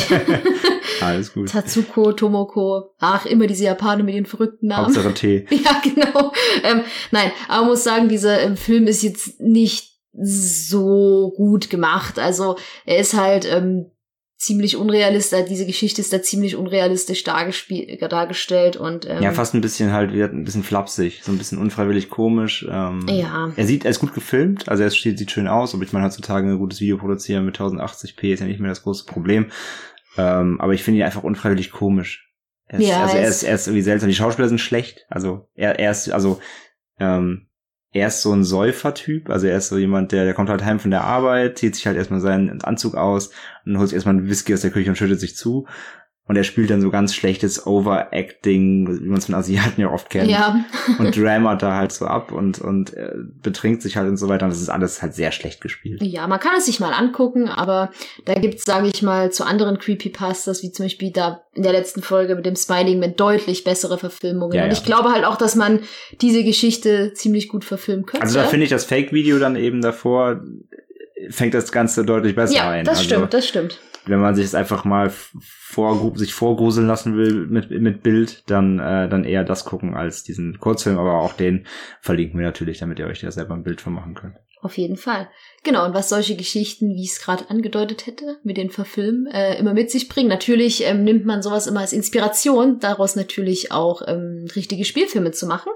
Alles 1.01 1.33
gut. 1.33 1.49
Tatsuko, 1.49 2.13
Tomoko, 2.13 2.95
ach, 2.99 3.25
immer 3.25 3.45
diese 3.45 3.65
Japaner 3.65 4.03
mit 4.03 4.15
den 4.15 4.25
verrückten 4.25 4.67
Namen. 4.67 4.87
Hauptsache 4.87 5.13
Tee. 5.13 5.45
Ja, 5.51 5.81
genau. 5.83 6.33
Ähm, 6.63 6.81
nein, 7.11 7.31
aber 7.47 7.67
muss 7.67 7.83
sagen, 7.83 8.09
dieser 8.09 8.41
ähm, 8.41 8.57
Film 8.57 8.87
ist 8.87 9.03
jetzt 9.03 9.39
nicht 9.39 9.91
so 10.13 11.33
gut 11.35 11.69
gemacht. 11.69 12.17
Also 12.19 12.57
er 12.85 12.97
ist 12.97 13.13
halt 13.13 13.45
ähm, 13.45 13.91
ziemlich 14.45 14.77
unrealistisch, 14.77 15.39
diese 15.49 15.65
Geschichte 15.65 16.01
ist 16.01 16.11
da 16.13 16.21
ziemlich 16.21 16.55
unrealistisch 16.55 17.23
dargestellt 17.23 18.75
und 18.77 19.07
ähm, 19.09 19.21
Ja, 19.21 19.31
fast 19.31 19.53
ein 19.53 19.61
bisschen 19.61 19.91
halt 19.91 20.13
wieder 20.13 20.25
ein 20.27 20.43
bisschen 20.43 20.63
flapsig, 20.63 21.21
so 21.23 21.31
ein 21.31 21.37
bisschen 21.37 21.57
unfreiwillig 21.57 22.09
komisch. 22.09 22.65
Ähm, 22.69 23.05
Ja. 23.09 23.51
Er 23.55 23.65
sieht, 23.65 23.85
er 23.85 23.91
ist 23.91 23.99
gut 23.99 24.13
gefilmt, 24.13 24.69
also 24.69 24.83
er 24.83 24.89
sieht, 24.89 25.17
sieht 25.17 25.31
schön 25.31 25.47
aus, 25.47 25.73
aber 25.73 25.83
ich 25.83 25.93
meine 25.93 26.05
heutzutage 26.05 26.47
ein 26.49 26.57
gutes 26.59 26.81
Video 26.81 26.97
produzieren 26.97 27.45
mit 27.45 27.59
1080p 27.59 28.33
ist 28.33 28.39
ja 28.41 28.45
nicht 28.45 28.59
mehr 28.59 28.69
das 28.71 28.83
große 28.83 29.05
Problem. 29.05 29.51
Ähm, 30.17 30.59
aber 30.61 30.73
ich 30.73 30.83
finde 30.83 30.99
ihn 30.99 31.05
einfach 31.05 31.23
unfreiwillig 31.23 31.71
komisch. 31.71 32.29
Er 32.67 32.79
ist, 32.79 32.87
Ja, 32.87 33.01
also 33.03 33.15
er 33.15 33.23
er 33.23 33.29
ist, 33.29 33.43
er 33.43 33.55
ist 33.55 33.67
irgendwie 33.67 33.81
seltsam. 33.83 34.09
Die 34.09 34.15
Schauspieler 34.15 34.47
sind 34.47 34.59
schlecht. 34.59 35.05
Also 35.09 35.47
er, 35.55 35.79
er 35.79 35.91
ist, 35.91 36.11
also 36.11 36.39
ähm, 36.99 37.47
er 37.93 38.07
ist 38.07 38.23
so 38.23 38.33
ein 38.33 38.43
Säufertyp, 38.43 39.29
also 39.29 39.45
er 39.45 39.57
ist 39.57 39.69
so 39.69 39.77
jemand, 39.77 40.11
der, 40.11 40.25
der 40.25 40.33
kommt 40.33 40.49
halt 40.49 40.65
heim 40.65 40.79
von 40.79 40.89
der 40.91 41.03
Arbeit, 41.03 41.59
zieht 41.59 41.75
sich 41.75 41.85
halt 41.85 41.95
erstmal 41.95 42.19
seinen 42.19 42.61
Anzug 42.63 42.95
aus 42.95 43.29
und 43.65 43.77
holt 43.77 43.89
sich 43.89 43.95
erstmal 43.95 44.15
einen 44.15 44.27
Whisky 44.27 44.53
aus 44.53 44.61
der 44.61 44.71
Küche 44.71 44.89
und 44.89 44.95
schüttet 44.95 45.19
sich 45.19 45.35
zu. 45.35 45.67
Und 46.25 46.37
er 46.37 46.45
spielt 46.45 46.69
dann 46.69 46.79
so 46.79 46.89
ganz 46.89 47.13
schlechtes 47.13 47.67
Overacting, 47.67 49.01
wie 49.03 49.09
man 49.09 49.17
es 49.17 49.25
von 49.25 49.35
Asiaten 49.35 49.81
ja 49.81 49.91
oft 49.91 50.09
kennt. 50.09 50.29
ja. 50.29 50.63
Und 50.97 51.17
dramat 51.17 51.61
da 51.61 51.75
halt 51.75 51.91
so 51.91 52.05
ab 52.05 52.31
und, 52.31 52.59
und 52.59 52.93
äh, 52.93 53.11
betrinkt 53.41 53.81
sich 53.81 53.97
halt 53.97 54.07
und 54.07 54.15
so 54.15 54.29
weiter. 54.29 54.45
Und 54.45 54.51
das 54.51 54.61
ist 54.61 54.69
alles 54.69 55.01
halt 55.01 55.13
sehr 55.13 55.33
schlecht 55.33 55.59
gespielt. 55.59 56.01
Ja, 56.01 56.25
man 56.27 56.39
kann 56.39 56.53
es 56.57 56.65
sich 56.65 56.79
mal 56.79 56.93
angucken, 56.93 57.49
aber 57.49 57.91
da 58.23 58.35
gibt's, 58.35 58.63
sage 58.63 58.87
ich 58.87 59.01
mal, 59.01 59.33
zu 59.33 59.45
anderen 59.45 59.79
Creepypastas, 59.79 60.63
wie 60.63 60.71
zum 60.71 60.85
Beispiel 60.85 61.11
da 61.11 61.41
in 61.53 61.63
der 61.63 61.73
letzten 61.73 62.01
Folge 62.01 62.35
mit 62.35 62.45
dem 62.45 62.55
Smiling 62.55 62.99
mit 62.99 63.19
deutlich 63.19 63.65
bessere 63.65 63.97
Verfilmungen. 63.97 64.53
Ja, 64.53 64.63
Und 64.63 64.71
ja. 64.71 64.77
ich 64.77 64.85
glaube 64.85 65.11
halt 65.11 65.25
auch, 65.25 65.35
dass 65.35 65.55
man 65.55 65.81
diese 66.21 66.45
Geschichte 66.45 67.13
ziemlich 67.13 67.49
gut 67.49 67.65
verfilmen 67.65 68.05
könnte. 68.05 68.23
Also 68.23 68.39
da 68.39 68.45
finde 68.45 68.63
ich 68.63 68.69
das 68.69 68.85
Fake-Video 68.85 69.39
dann 69.39 69.57
eben 69.57 69.81
davor, 69.81 70.41
fängt 71.29 71.53
das 71.53 71.73
Ganze 71.73 72.05
deutlich 72.05 72.35
besser 72.35 72.55
ja, 72.55 72.69
ein. 72.69 72.85
das 72.85 72.99
also, 72.99 73.09
stimmt, 73.09 73.33
das 73.33 73.47
stimmt. 73.47 73.79
Wenn 74.05 74.19
man 74.19 74.35
sich 74.35 74.45
es 74.45 74.55
einfach 74.55 74.83
mal 74.85 75.09
vor, 75.09 76.17
sich 76.17 76.33
vorgruseln 76.33 76.87
lassen 76.87 77.15
will 77.15 77.47
mit, 77.47 77.71
mit 77.71 78.03
Bild, 78.03 78.43
dann, 78.47 78.79
äh, 78.79 79.07
dann 79.07 79.23
eher 79.23 79.43
das 79.43 79.65
gucken 79.65 79.95
als 79.95 80.23
diesen 80.23 80.59
Kurzfilm, 80.59 80.97
aber 80.97 81.19
auch 81.19 81.33
den 81.33 81.65
verlinken 82.01 82.39
wir 82.39 82.45
natürlich, 82.45 82.79
damit 82.79 82.99
ihr 82.99 83.07
euch 83.07 83.21
da 83.21 83.31
selber 83.31 83.53
ein 83.53 83.63
Bild 83.63 83.81
von 83.81 83.93
machen 83.93 84.13
könnt. 84.13 84.35
Auf 84.63 84.77
jeden 84.77 84.95
Fall. 84.95 85.29
Genau, 85.63 85.85
und 85.85 85.93
was 85.93 86.07
solche 86.07 86.37
Geschichten, 86.37 86.95
wie 86.95 87.03
ich 87.03 87.11
es 87.11 87.19
gerade 87.19 87.49
angedeutet 87.49 88.07
hätte, 88.07 88.39
mit 88.43 88.55
den 88.55 88.69
Verfilmen, 88.69 89.27
äh, 89.27 89.59
immer 89.59 89.73
mit 89.73 89.91
sich 89.91 90.07
bringen. 90.07 90.29
Natürlich 90.29 90.85
ähm, 90.85 91.03
nimmt 91.03 91.25
man 91.25 91.41
sowas 91.41 91.67
immer 91.67 91.81
als 91.81 91.91
Inspiration, 91.91 92.79
daraus 92.79 93.17
natürlich 93.17 93.73
auch 93.73 94.01
ähm, 94.07 94.47
richtige 94.55 94.85
Spielfilme 94.85 95.31
zu 95.31 95.47
machen. 95.47 95.73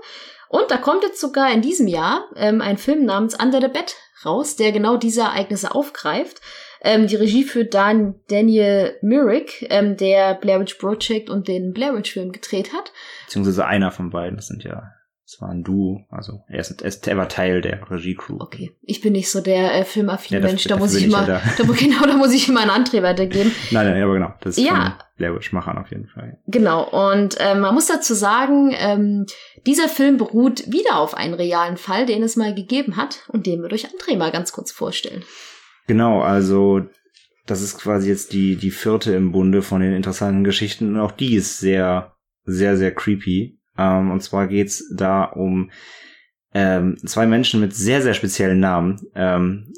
Und 0.47 0.71
da 0.71 0.77
kommt 0.77 1.03
jetzt 1.03 1.19
sogar 1.19 1.51
in 1.51 1.61
diesem 1.61 1.87
Jahr 1.87 2.29
ähm, 2.37 2.61
ein 2.61 2.77
Film 2.77 3.03
namens 3.03 3.35
Under 3.37 3.59
the 3.59 3.67
Bed 3.67 3.93
raus, 4.23 4.55
der 4.55 4.71
genau 4.71 4.95
diese 4.95 5.21
Ereignisse 5.21 5.75
aufgreift. 5.75 6.39
Ähm, 6.81 7.07
die 7.07 7.15
Regie 7.15 7.43
führt 7.43 7.73
Dan 7.73 8.15
Daniel 8.29 8.95
Myrick, 9.01 9.65
ähm, 9.69 9.97
der 9.97 10.35
Blair 10.35 10.59
Witch 10.59 10.75
Project 10.75 11.29
und 11.29 11.47
den 11.47 11.73
Blair 11.73 11.95
Witch 11.95 12.13
Film 12.13 12.31
gedreht 12.31 12.73
hat. 12.73 12.91
Beziehungsweise 13.25 13.65
einer 13.65 13.91
von 13.91 14.09
beiden, 14.09 14.35
das 14.35 14.47
sind 14.47 14.63
ja, 14.63 14.91
das 15.25 15.41
war 15.41 15.49
ein 15.49 15.63
Duo, 15.63 16.05
also 16.09 16.41
er 16.47 16.59
ist, 16.59 16.81
er 16.81 16.87
ist 16.87 17.07
er 17.07 17.17
war 17.17 17.27
Teil 17.27 17.61
der 17.61 17.89
Regie-Crew. 17.89 18.37
Okay, 18.39 18.71
ich 18.81 19.01
bin 19.01 19.13
nicht 19.13 19.29
so 19.29 19.41
der 19.41 19.73
äh, 19.73 19.83
filmaffine 19.83 20.39
Ja, 20.39 20.45
Mensch, 20.45 20.63
da 20.65 20.77
muss 20.77 20.95
ich 20.95 21.05
immer, 21.05 21.27
ja 21.27 21.41
da. 21.57 21.63
genau, 21.77 22.05
da 22.05 22.15
muss 22.15 22.33
ich 22.33 22.47
immer 22.47 22.61
an 22.61 22.83
André 22.85 23.01
weitergeben. 23.03 23.51
Nein, 23.71 23.89
nein, 23.91 24.01
aber 24.03 24.13
genau, 24.13 24.33
das 24.41 24.57
ist 24.57 24.63
Ja. 24.65 24.97
Blair 25.17 25.35
Witch 25.35 25.51
Machern 25.51 25.79
auf 25.79 25.89
jeden 25.89 26.07
Fall. 26.07 26.37
Genau, 26.45 26.83
und 26.83 27.37
ähm, 27.39 27.61
man 27.61 27.73
muss 27.73 27.87
dazu 27.87 28.13
sagen, 28.13 28.71
ähm, 28.77 29.25
dieser 29.65 29.89
Film 29.89 30.17
beruht 30.17 30.71
wieder 30.71 30.99
auf 30.99 31.15
einen 31.15 31.33
realen 31.33 31.77
Fall, 31.77 32.05
den 32.05 32.21
es 32.21 32.35
mal 32.35 32.53
gegeben 32.53 32.97
hat 32.97 33.23
und 33.27 33.47
den 33.47 33.61
wir 33.61 33.67
durch 33.67 33.87
André 33.87 34.15
mal 34.15 34.31
ganz 34.31 34.51
kurz 34.51 34.71
vorstellen. 34.71 35.23
Genau, 35.87 36.21
also 36.21 36.85
das 37.45 37.61
ist 37.61 37.77
quasi 37.79 38.09
jetzt 38.09 38.33
die, 38.33 38.57
die 38.57 38.71
vierte 38.71 39.13
im 39.13 39.31
Bunde 39.31 39.61
von 39.61 39.81
den 39.81 39.93
interessanten 39.93 40.43
Geschichten 40.43 40.95
und 40.95 40.99
auch 40.99 41.11
die 41.13 41.35
ist 41.35 41.59
sehr, 41.59 42.15
sehr, 42.43 42.77
sehr 42.77 42.93
creepy. 42.93 43.57
Ähm, 43.77 44.11
und 44.11 44.21
zwar 44.21 44.47
geht's 44.47 44.93
da 44.93 45.23
um 45.23 45.71
ähm, 46.53 46.97
zwei 47.05 47.25
Menschen 47.25 47.61
mit 47.61 47.73
sehr, 47.73 48.01
sehr 48.01 48.13
speziellen 48.13 48.59
Namen. 48.59 49.01
Ähm, 49.15 49.73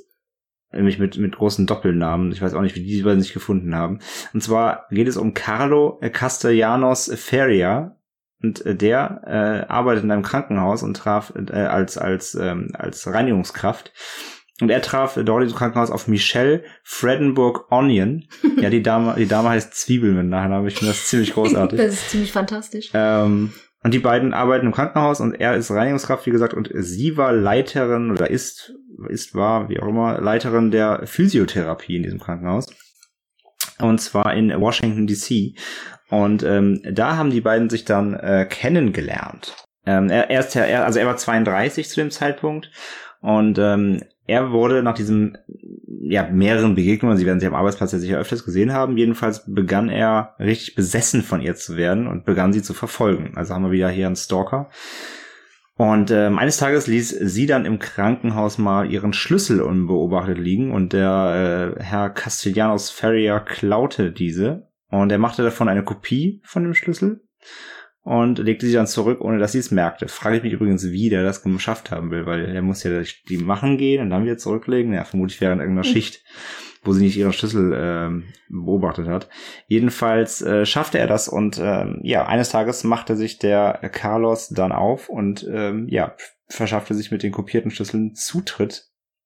nämlich 0.71 0.99
mit, 0.99 1.17
mit 1.17 1.35
großen 1.35 1.65
Doppelnamen. 1.65 2.31
Ich 2.31 2.41
weiß 2.41 2.53
auch 2.53 2.61
nicht, 2.61 2.75
wie 2.75 2.83
die 2.83 2.97
die 2.97 3.03
beiden 3.03 3.21
sich 3.21 3.33
gefunden 3.33 3.75
haben. 3.75 3.99
Und 4.33 4.41
zwar 4.41 4.85
geht 4.89 5.07
es 5.07 5.17
um 5.17 5.33
Carlo 5.33 5.99
Castellanos 6.11 7.11
Feria. 7.15 7.95
Und 8.41 8.63
der 8.65 9.21
äh, 9.25 9.69
arbeitet 9.69 10.05
in 10.05 10.11
einem 10.11 10.23
Krankenhaus 10.23 10.81
und 10.81 10.95
traf 10.95 11.33
äh, 11.35 11.51
als, 11.51 11.97
als, 11.97 12.35
ähm, 12.35 12.71
als 12.73 13.05
Reinigungskraft. 13.05 13.91
Und 14.61 14.69
er 14.69 14.81
traf 14.81 15.17
dort 15.23 15.43
im 15.43 15.53
Krankenhaus 15.53 15.91
auf 15.91 16.07
Michelle 16.07 16.63
Fredenburg 16.83 17.71
Onion. 17.71 18.27
Ja, 18.59 18.69
die 18.69 18.83
Dame, 18.83 19.15
die 19.17 19.27
Dame 19.27 19.49
heißt 19.49 19.73
Zwiebel 19.73 20.11
mit 20.11 20.25
Nachnamen. 20.25 20.67
Ich 20.67 20.75
finde 20.75 20.91
das 20.91 21.07
ziemlich 21.07 21.33
großartig. 21.33 21.79
Das 21.89 21.93
ist 21.93 22.09
ziemlich 22.09 22.31
fantastisch. 22.31 22.89
Ähm, 22.93 23.53
und 23.83 23.93
die 23.93 23.99
beiden 23.99 24.33
arbeiten 24.33 24.65
im 24.65 24.73
Krankenhaus 24.73 25.21
und 25.21 25.39
er 25.39 25.55
ist 25.55 25.71
Reinigungskraft, 25.71 26.25
wie 26.25 26.31
gesagt, 26.31 26.53
und 26.53 26.69
sie 26.73 27.15
war 27.15 27.31
Leiterin 27.31 28.11
oder 28.11 28.29
ist, 28.29 28.73
ist, 29.07 29.33
war, 29.35 29.69
wie 29.69 29.79
auch 29.79 29.87
immer, 29.87 30.19
Leiterin 30.19 30.71
der 30.71 31.03
Physiotherapie 31.05 31.95
in 31.95 32.03
diesem 32.03 32.19
Krankenhaus. 32.19 32.67
Und 33.79 34.01
zwar 34.01 34.33
in 34.33 34.49
Washington 34.59 35.07
DC. 35.07 35.57
Und 36.09 36.43
ähm, 36.43 36.81
da 36.91 37.15
haben 37.15 37.29
die 37.29 37.39
beiden 37.39 37.69
sich 37.69 37.85
dann 37.85 38.13
äh, 38.15 38.45
kennengelernt. 38.49 39.55
Ähm, 39.85 40.09
er, 40.09 40.29
er 40.29 40.41
ist 40.41 40.55
ja, 40.55 40.63
er, 40.63 40.85
also 40.85 40.99
er 40.99 41.05
war 41.05 41.15
32 41.15 41.87
zu 41.87 42.01
dem 42.01 42.11
Zeitpunkt 42.11 42.69
und 43.21 43.57
ähm, 43.59 44.03
er 44.29 44.51
wurde 44.51 44.83
nach 44.83 44.93
diesem 44.93 45.35
ja 46.01 46.27
mehreren 46.31 46.75
Begegnungen, 46.75 47.17
sie 47.17 47.25
werden 47.25 47.39
sie 47.39 47.47
am 47.47 47.55
Arbeitsplatz 47.55 47.91
ja 47.91 47.99
sicher 47.99 48.17
öfters 48.17 48.45
gesehen 48.45 48.73
haben, 48.73 48.97
jedenfalls 48.97 49.43
begann 49.45 49.89
er 49.89 50.35
richtig 50.39 50.75
besessen 50.75 51.21
von 51.21 51.41
ihr 51.41 51.55
zu 51.55 51.77
werden 51.77 52.07
und 52.07 52.25
begann 52.25 52.53
sie 52.53 52.61
zu 52.61 52.73
verfolgen. 52.73 53.33
Also 53.35 53.53
haben 53.53 53.65
wir 53.65 53.71
wieder 53.71 53.89
hier 53.89 54.07
einen 54.07 54.15
Stalker. 54.15 54.69
Und 55.75 56.11
ähm, 56.11 56.37
eines 56.37 56.57
Tages 56.57 56.87
ließ 56.87 57.09
sie 57.09 57.45
dann 57.45 57.65
im 57.65 57.79
Krankenhaus 57.79 58.57
mal 58.57 58.91
ihren 58.91 59.13
Schlüssel 59.13 59.61
unbeobachtet 59.61 60.37
liegen 60.37 60.71
und 60.71 60.91
der 60.91 61.75
äh, 61.77 61.81
Herr 61.81 62.09
Castellanos 62.09 62.89
Ferrier 62.89 63.39
klaute 63.39 64.11
diese 64.11 64.67
und 64.89 65.11
er 65.11 65.19
machte 65.19 65.43
davon 65.43 65.69
eine 65.69 65.83
Kopie 65.83 66.41
von 66.43 66.63
dem 66.63 66.73
Schlüssel 66.73 67.21
und 68.03 68.39
legte 68.39 68.65
sie 68.65 68.73
dann 68.73 68.87
zurück, 68.87 69.21
ohne 69.21 69.39
dass 69.39 69.51
sie 69.51 69.59
es 69.59 69.71
merkte. 69.71 70.07
Frage 70.07 70.37
ich 70.37 70.43
mich 70.43 70.53
übrigens, 70.53 70.89
wie 70.91 71.09
der 71.09 71.23
das 71.23 71.43
geschafft 71.43 71.91
haben 71.91 72.11
will, 72.11 72.25
weil 72.25 72.45
er 72.45 72.61
muss 72.61 72.83
ja 72.83 73.01
die 73.27 73.37
machen 73.37 73.77
gehen 73.77 74.01
und 74.01 74.09
dann 74.09 74.23
wieder 74.23 74.37
zurücklegen. 74.37 74.93
Ja, 74.93 75.03
vermutlich 75.03 75.39
während 75.41 75.61
irgendeiner 75.61 75.87
mhm. 75.87 75.91
Schicht, 75.91 76.23
wo 76.83 76.93
sie 76.93 77.03
nicht 77.03 77.17
ihren 77.17 77.33
Schlüssel 77.33 77.73
äh, 77.73 78.31
beobachtet 78.49 79.07
hat. 79.07 79.29
Jedenfalls 79.67 80.41
äh, 80.41 80.65
schaffte 80.65 80.97
er 80.97 81.07
das 81.07 81.27
und 81.27 81.57
äh, 81.57 81.85
ja, 82.01 82.25
eines 82.25 82.49
Tages 82.49 82.83
machte 82.83 83.15
sich 83.15 83.37
der 83.37 83.73
Carlos 83.91 84.49
dann 84.49 84.71
auf 84.71 85.09
und 85.09 85.45
ähm, 85.51 85.87
ja, 85.89 86.15
verschaffte 86.47 86.93
sich 86.93 87.11
mit 87.11 87.21
den 87.21 87.31
kopierten 87.31 87.69
Schlüsseln 87.69 88.15
Zutritt 88.15 88.85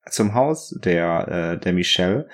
zum 0.10 0.34
Haus 0.34 0.78
der, 0.84 1.28
äh, 1.28 1.60
der 1.60 1.74
Michelle 1.74 2.28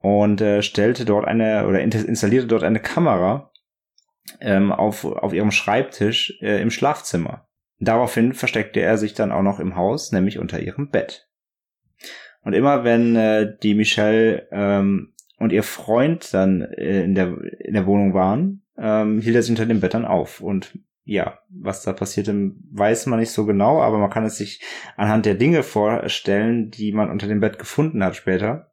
und 0.00 0.40
äh, 0.40 0.62
stellte 0.62 1.04
dort 1.04 1.26
eine 1.26 1.66
oder 1.66 1.80
installierte 1.80 2.46
dort 2.46 2.62
eine 2.62 2.80
Kamera 2.80 3.47
ähm, 4.40 4.72
auf, 4.72 5.04
auf 5.04 5.32
ihrem 5.32 5.50
Schreibtisch 5.50 6.38
äh, 6.40 6.60
im 6.60 6.70
Schlafzimmer. 6.70 7.46
Daraufhin 7.80 8.32
versteckte 8.32 8.80
er 8.80 8.98
sich 8.98 9.14
dann 9.14 9.32
auch 9.32 9.42
noch 9.42 9.60
im 9.60 9.76
Haus, 9.76 10.12
nämlich 10.12 10.38
unter 10.38 10.60
ihrem 10.60 10.90
Bett. 10.90 11.28
Und 12.42 12.52
immer 12.52 12.84
wenn 12.84 13.14
äh, 13.16 13.56
die 13.62 13.74
Michelle 13.74 14.48
ähm, 14.50 15.12
und 15.38 15.52
ihr 15.52 15.62
Freund 15.62 16.32
dann 16.34 16.62
äh, 16.62 17.02
in, 17.02 17.14
der, 17.14 17.36
in 17.60 17.74
der 17.74 17.86
Wohnung 17.86 18.14
waren, 18.14 18.62
ähm, 18.76 19.20
hielt 19.20 19.36
er 19.36 19.42
sich 19.42 19.50
unter 19.50 19.66
dem 19.66 19.80
Bett 19.80 19.94
dann 19.94 20.04
auf. 20.04 20.40
Und 20.40 20.78
ja, 21.04 21.38
was 21.48 21.82
da 21.82 21.92
passierte, 21.92 22.52
weiß 22.72 23.06
man 23.06 23.18
nicht 23.20 23.30
so 23.30 23.46
genau, 23.46 23.80
aber 23.80 23.98
man 23.98 24.10
kann 24.10 24.24
es 24.24 24.36
sich 24.36 24.62
anhand 24.96 25.26
der 25.26 25.34
Dinge 25.34 25.62
vorstellen, 25.62 26.70
die 26.70 26.92
man 26.92 27.10
unter 27.10 27.26
dem 27.26 27.40
Bett 27.40 27.58
gefunden 27.58 28.02
hat 28.04 28.16
später. 28.16 28.72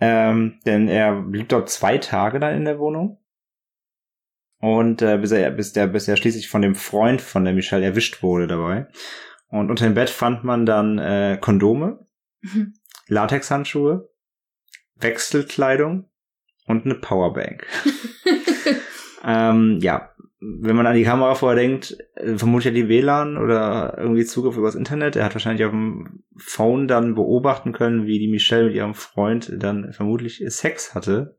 Ähm, 0.00 0.60
denn 0.64 0.88
er 0.88 1.20
blieb 1.22 1.48
dort 1.48 1.68
zwei 1.68 1.98
Tage 1.98 2.40
dann 2.40 2.56
in 2.56 2.64
der 2.64 2.78
Wohnung 2.78 3.19
und 4.60 5.02
äh, 5.02 5.18
bis 5.18 5.32
er 5.32 5.50
bis 5.50 5.72
der 5.72 5.86
bis 5.86 6.06
er 6.06 6.16
schließlich 6.16 6.48
von 6.48 6.62
dem 6.62 6.74
Freund 6.74 7.20
von 7.20 7.44
der 7.44 7.54
Michelle 7.54 7.84
erwischt 7.84 8.22
wurde 8.22 8.46
dabei. 8.46 8.86
Und 9.48 9.70
unter 9.70 9.84
dem 9.84 9.94
Bett 9.94 10.10
fand 10.10 10.44
man 10.44 10.64
dann 10.64 10.98
äh, 10.98 11.38
Kondome, 11.40 12.06
mhm. 12.42 12.74
Latexhandschuhe, 13.08 14.08
Wechselkleidung 14.96 16.08
und 16.66 16.84
eine 16.84 16.94
Powerbank. 16.94 17.66
ähm, 19.24 19.78
ja, 19.80 20.10
wenn 20.40 20.76
man 20.76 20.86
an 20.86 20.94
die 20.94 21.02
Kamera 21.02 21.34
vorher 21.34 21.60
denkt, 21.60 21.96
äh, 22.14 22.36
vermutlich 22.36 22.66
ja 22.66 22.70
die 22.70 22.88
WLAN 22.88 23.36
oder 23.36 23.96
irgendwie 23.98 24.24
Zugriff 24.24 24.56
übers 24.56 24.74
Internet. 24.74 25.16
Er 25.16 25.24
hat 25.24 25.34
wahrscheinlich 25.34 25.64
auf 25.64 25.72
dem 25.72 26.22
Phone 26.36 26.88
dann 26.88 27.14
beobachten 27.14 27.72
können, 27.72 28.06
wie 28.06 28.18
die 28.18 28.28
Michelle 28.28 28.66
mit 28.66 28.74
ihrem 28.74 28.94
Freund 28.94 29.52
dann 29.58 29.92
vermutlich 29.92 30.42
Sex 30.48 30.94
hatte. 30.94 31.38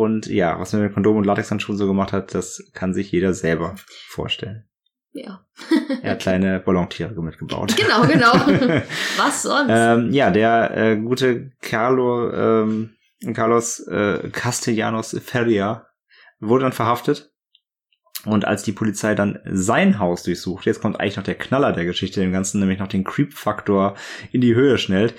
Und 0.00 0.28
ja, 0.28 0.58
was 0.58 0.72
er 0.72 0.80
mit 0.80 0.94
Kondom 0.94 1.18
und 1.18 1.26
Latexhandschuhen 1.26 1.76
so 1.76 1.86
gemacht 1.86 2.14
hat, 2.14 2.34
das 2.34 2.70
kann 2.72 2.94
sich 2.94 3.12
jeder 3.12 3.34
selber 3.34 3.74
vorstellen. 4.08 4.64
Ja. 5.12 5.44
er 6.02 6.12
hat 6.12 6.20
kleine 6.20 6.58
Ballontiere 6.58 7.22
mitgebaut. 7.22 7.76
Genau, 7.76 8.06
genau. 8.06 8.32
Was 9.18 9.42
sonst? 9.42 9.68
Ähm, 9.68 10.10
ja, 10.10 10.30
der 10.30 10.74
äh, 10.74 10.96
gute 10.96 11.52
Carlo, 11.60 12.32
ähm, 12.32 12.94
Carlos 13.34 13.80
äh, 13.88 14.30
Castellanos 14.32 15.14
Feria 15.22 15.86
wurde 16.38 16.62
dann 16.62 16.72
verhaftet. 16.72 17.34
Und 18.24 18.46
als 18.46 18.62
die 18.62 18.72
Polizei 18.72 19.14
dann 19.14 19.38
sein 19.44 19.98
Haus 19.98 20.22
durchsucht, 20.22 20.64
jetzt 20.64 20.80
kommt 20.80 20.98
eigentlich 20.98 21.18
noch 21.18 21.24
der 21.24 21.34
Knaller 21.34 21.74
der 21.74 21.84
Geschichte, 21.84 22.20
dem 22.20 22.32
Ganzen 22.32 22.58
nämlich 22.58 22.78
noch 22.78 22.88
den 22.88 23.04
Creep-Faktor 23.04 23.96
in 24.32 24.40
die 24.40 24.54
Höhe 24.54 24.78
schnellt. 24.78 25.12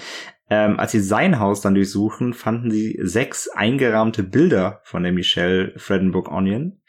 Ähm, 0.52 0.78
als 0.82 0.92
sie 0.92 1.00
sein 1.00 1.40
Haus 1.40 1.62
dann 1.62 1.76
durchsuchen, 1.76 2.34
fanden 2.34 2.72
sie 2.72 3.00
sechs 3.02 3.48
eingerahmte 3.48 4.22
Bilder 4.22 4.82
von 4.84 5.02
der 5.02 5.14
Michelle 5.14 5.72
Fredenburg 5.78 6.30
Onion, 6.30 6.82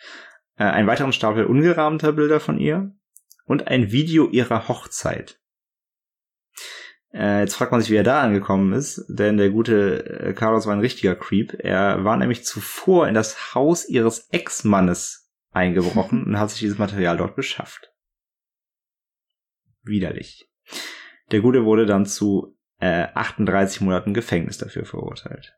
äh, 0.56 0.64
einen 0.64 0.88
weiteren 0.88 1.12
Stapel 1.12 1.44
ungerahmter 1.46 2.12
Bilder 2.12 2.40
von 2.40 2.58
ihr 2.58 2.92
und 3.44 3.68
ein 3.68 3.92
Video 3.92 4.28
ihrer 4.28 4.66
Hochzeit. 4.66 5.40
Äh, 7.14 7.42
jetzt 7.42 7.54
fragt 7.54 7.70
man 7.70 7.80
sich, 7.80 7.90
wie 7.90 7.96
er 7.96 8.02
da 8.02 8.22
angekommen 8.22 8.72
ist, 8.72 9.04
denn 9.08 9.36
der 9.36 9.50
gute 9.50 10.06
äh, 10.06 10.32
Carlos 10.32 10.66
war 10.66 10.72
ein 10.72 10.80
richtiger 10.80 11.14
Creep. 11.14 11.54
Er 11.60 12.02
war 12.02 12.16
nämlich 12.16 12.44
zuvor 12.44 13.06
in 13.06 13.14
das 13.14 13.54
Haus 13.54 13.88
ihres 13.88 14.26
Ex-Mannes 14.30 15.30
eingebrochen 15.52 16.24
und 16.24 16.36
hat 16.36 16.50
sich 16.50 16.58
dieses 16.58 16.78
Material 16.78 17.16
dort 17.16 17.36
beschafft. 17.36 17.92
Widerlich. 19.84 20.50
Der 21.30 21.40
Gute 21.40 21.64
wurde 21.64 21.86
dann 21.86 22.06
zu 22.06 22.51
äh, 22.82 23.06
38 23.14 23.80
Monaten 23.80 24.12
Gefängnis 24.12 24.58
dafür 24.58 24.84
verurteilt. 24.84 25.54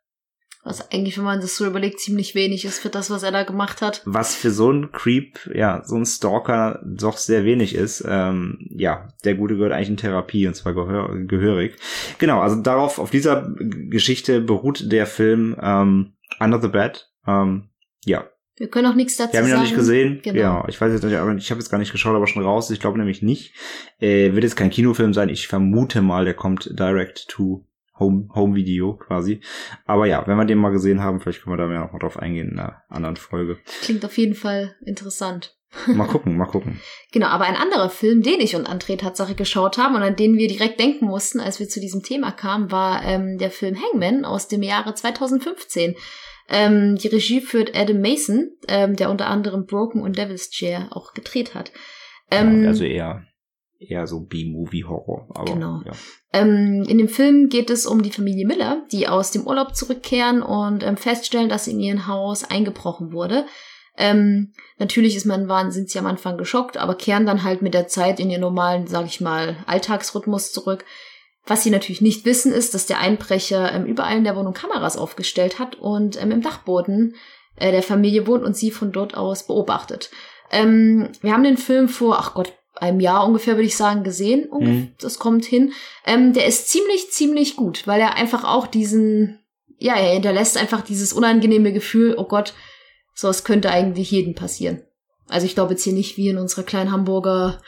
Was 0.63 0.91
eigentlich, 0.93 1.19
wenn 1.19 1.25
man 1.25 1.41
das 1.41 1.57
so 1.57 1.67
überlegt, 1.67 2.01
ziemlich 2.01 2.35
wenig 2.35 2.65
ist 2.65 2.79
für 2.79 2.89
das, 2.89 3.11
was 3.11 3.23
er 3.23 3.33
da 3.33 3.43
gemacht 3.43 3.83
hat. 3.83 4.03
Was 4.07 4.35
für 4.35 4.51
so 4.51 4.71
ein 4.71 4.93
Creep, 4.93 5.51
ja, 5.55 5.83
so 5.85 5.97
ein 5.97 6.07
Stalker 6.07 6.83
doch 6.87 7.19
sehr 7.19 7.45
wenig 7.45 7.75
ist. 7.75 8.03
Ähm, 8.09 8.67
ja, 8.71 9.09
der 9.25 9.35
Gute 9.35 9.57
gehört 9.57 9.73
eigentlich 9.73 9.91
in 9.91 9.97
Therapie 9.99 10.47
und 10.47 10.55
zwar 10.55 10.73
gehör 10.73 11.15
gehörig. 11.27 11.77
Genau, 12.19 12.41
also 12.41 12.57
darauf, 12.57 12.99
auf 12.99 13.11
dieser 13.11 13.53
Geschichte 13.59 14.41
beruht 14.41 14.91
der 14.91 15.07
Film 15.07 15.55
ähm, 15.61 16.15
Under 16.41 16.61
the 16.61 16.69
Bed. 16.69 17.11
Ähm, 17.27 17.69
ja, 18.07 18.25
wir 18.57 18.69
können 18.69 18.87
auch 18.87 18.95
nichts 18.95 19.17
dazu 19.17 19.33
sagen. 19.33 19.47
Wir 19.47 19.53
haben 19.53 19.59
ihn 19.59 19.63
noch 19.63 19.71
nicht 19.71 19.77
gesehen. 19.77 20.21
Genau. 20.23 20.39
Ja, 20.39 20.65
ich 20.69 20.81
weiß 20.81 20.93
jetzt 20.93 21.05
nicht, 21.05 21.17
aber 21.17 21.35
ich 21.35 21.51
habe 21.51 21.61
jetzt 21.61 21.71
gar 21.71 21.79
nicht 21.79 21.93
geschaut, 21.93 22.15
aber 22.15 22.27
schon 22.27 22.45
raus. 22.45 22.71
Ich 22.71 22.81
glaube 22.81 22.99
nämlich 22.99 23.23
nicht. 23.23 23.55
Äh, 24.01 24.33
wird 24.33 24.45
jetzt 24.45 24.57
kein 24.57 24.71
Kinofilm 24.71 25.13
sein. 25.13 25.29
Ich 25.29 25.49
vermute 25.49 26.03
mal, 26.03 26.25
der 26.25 26.35
kommt 26.35 26.79
direct 26.79 27.29
to 27.29 27.67
Home, 27.99 28.29
Home 28.35 28.55
Video 28.55 28.97
quasi. 28.97 29.41
Aber 29.87 30.07
ja, 30.07 30.27
wenn 30.27 30.37
wir 30.37 30.45
den 30.45 30.59
mal 30.59 30.71
gesehen 30.71 31.03
haben, 31.03 31.21
vielleicht 31.21 31.43
können 31.43 31.55
wir 31.55 31.63
da 31.63 31.67
mehr 31.67 31.81
noch 31.81 31.93
mal 31.93 31.99
drauf 31.99 32.19
eingehen 32.19 32.51
in 32.51 32.59
einer 32.59 32.83
anderen 32.89 33.17
Folge. 33.17 33.59
Klingt 33.83 34.05
auf 34.05 34.17
jeden 34.19 34.35
Fall 34.35 34.77
interessant. 34.85 35.57
Mal 35.87 36.07
gucken, 36.07 36.37
mal 36.37 36.47
gucken. 36.47 36.81
genau, 37.13 37.27
aber 37.27 37.45
ein 37.45 37.57
anderer 37.57 37.91
Film, 37.91 38.23
den 38.23 38.41
ich 38.41 38.55
und 38.55 38.69
André 38.69 38.97
Tatsache 38.97 39.35
geschaut 39.35 39.77
haben 39.77 39.97
und 39.97 40.03
an 40.03 40.17
den 40.17 40.37
wir 40.37 40.47
direkt 40.49 40.79
denken 40.79 41.07
mussten, 41.07 41.41
als 41.41 41.59
wir 41.59 41.69
zu 41.69 41.81
diesem 41.81 42.03
Thema 42.03 42.31
kamen, 42.31 42.71
war 42.71 43.03
ähm, 43.05 43.39
der 43.39 43.51
Film 43.51 43.77
Hangman 43.77 44.25
aus 44.25 44.47
dem 44.47 44.63
Jahre 44.63 44.95
2015. 44.95 45.97
Ähm, 46.49 46.97
die 46.97 47.09
Regie 47.09 47.41
führt 47.41 47.75
Adam 47.75 48.01
Mason, 48.01 48.51
ähm, 48.69 48.97
der 48.97 49.11
unter 49.11 49.27
anderem 49.27 49.67
Broken 49.67 50.03
und 50.03 50.19
Devil's 50.19 50.51
Chair 50.51 50.89
auch 50.91 51.15
gedreht 51.15 51.55
hat. 51.55 51.73
Ähm, 52.31 52.63
ja, 52.63 52.69
also 52.69 52.85
eher 52.85 53.25
eher 53.89 54.07
so 54.07 54.21
B-Movie-Horror. 54.21 55.29
genau. 55.47 55.81
Ja. 55.85 55.93
Ähm, 56.33 56.85
in 56.89 56.99
dem 56.99 57.09
Film 57.09 57.49
geht 57.49 57.71
es 57.71 57.87
um 57.87 58.03
die 58.03 58.11
Familie 58.11 58.47
Miller, 58.47 58.85
die 58.93 59.09
aus 59.09 59.31
dem 59.31 59.47
Urlaub 59.47 59.75
zurückkehren 59.75 60.43
und 60.43 60.83
ähm, 60.83 60.97
feststellen, 60.97 61.49
dass 61.49 61.69
in 61.69 61.81
ihrem 61.81 62.07
Haus 62.07 62.45
eingebrochen 62.45 63.13
wurde. 63.13 63.47
Ähm, 63.97 64.53
natürlich 64.79 65.15
ist 65.17 65.27
man, 65.27 65.49
waren, 65.49 65.71
sind 65.71 65.89
sie 65.89 65.99
am 65.99 66.07
Anfang 66.07 66.37
geschockt, 66.37 66.77
aber 66.77 66.97
kehren 66.97 67.27
dann 67.27 67.45
halt 67.45 67.63
mit 67.63 67.75
der 67.75 67.87
Zeit 67.87 68.19
in 68.19 68.31
ihren 68.31 68.41
normalen, 68.41 68.89
sag 68.89 69.07
ich 69.07 69.21
mal, 69.21 69.57
Alltagsrhythmus 69.67 70.53
zurück. 70.53 70.85
Was 71.47 71.63
sie 71.63 71.71
natürlich 71.71 72.01
nicht 72.01 72.25
wissen, 72.25 72.53
ist, 72.53 72.75
dass 72.75 72.87
der 72.87 73.01
Einbrecher 73.01 73.73
ähm, 73.73 73.85
überall 73.85 74.17
in 74.17 74.25
der 74.25 74.37
Wohnung 74.37 74.55
Kameras 74.55 74.97
aufgestellt 74.97 75.59
hat 75.59 75.77
und 75.77 76.21
ähm, 76.21 76.31
im 76.31 76.43
Dachboden 76.43 77.17
äh, 77.57 77.71
der 77.71 77.83
Familie 77.83 78.27
wohnt 78.27 78.45
und 78.45 78.57
sie 78.57 78.71
von 78.71 78.93
dort 78.93 79.15
aus 79.15 79.47
beobachtet. 79.47 80.11
Ähm, 80.51 81.11
wir 81.21 81.33
haben 81.33 81.45
den 81.45 81.59
Film 81.59 81.89
vor, 81.89 82.19
ach 82.19 82.35
Gott, 82.35 82.53
einem 82.77 83.01
Jahr 83.01 83.27
ungefähr, 83.27 83.55
würde 83.55 83.67
ich 83.67 83.77
sagen, 83.77 84.05
gesehen. 84.05 84.49
Mhm. 84.53 84.95
Das 84.99 85.19
kommt 85.19 85.45
hin. 85.45 85.73
Ähm, 86.07 86.33
der 86.33 86.47
ist 86.47 86.69
ziemlich, 86.71 87.11
ziemlich 87.11 87.57
gut, 87.57 87.87
weil 87.87 88.01
er 88.01 88.17
einfach 88.17 88.45
auch 88.45 88.67
diesen, 88.67 89.41
ja, 89.79 89.95
er 89.95 90.15
hinterlässt 90.15 90.57
einfach 90.57 90.81
dieses 90.81 91.13
unangenehme 91.13 91.73
Gefühl, 91.73 92.15
oh 92.17 92.25
Gott, 92.25 92.55
sowas 93.15 93.45
könnte 93.45 93.71
eigentlich 93.71 94.11
jedem 94.11 94.35
passieren. 94.35 94.83
Also 95.29 95.47
ich 95.47 95.55
glaube 95.55 95.73
jetzt 95.73 95.85
hier 95.85 95.93
nicht 95.93 96.17
wie 96.17 96.29
in 96.29 96.39
unserer 96.39 96.65
kleinen 96.65 96.91
Hamburger 96.91 97.61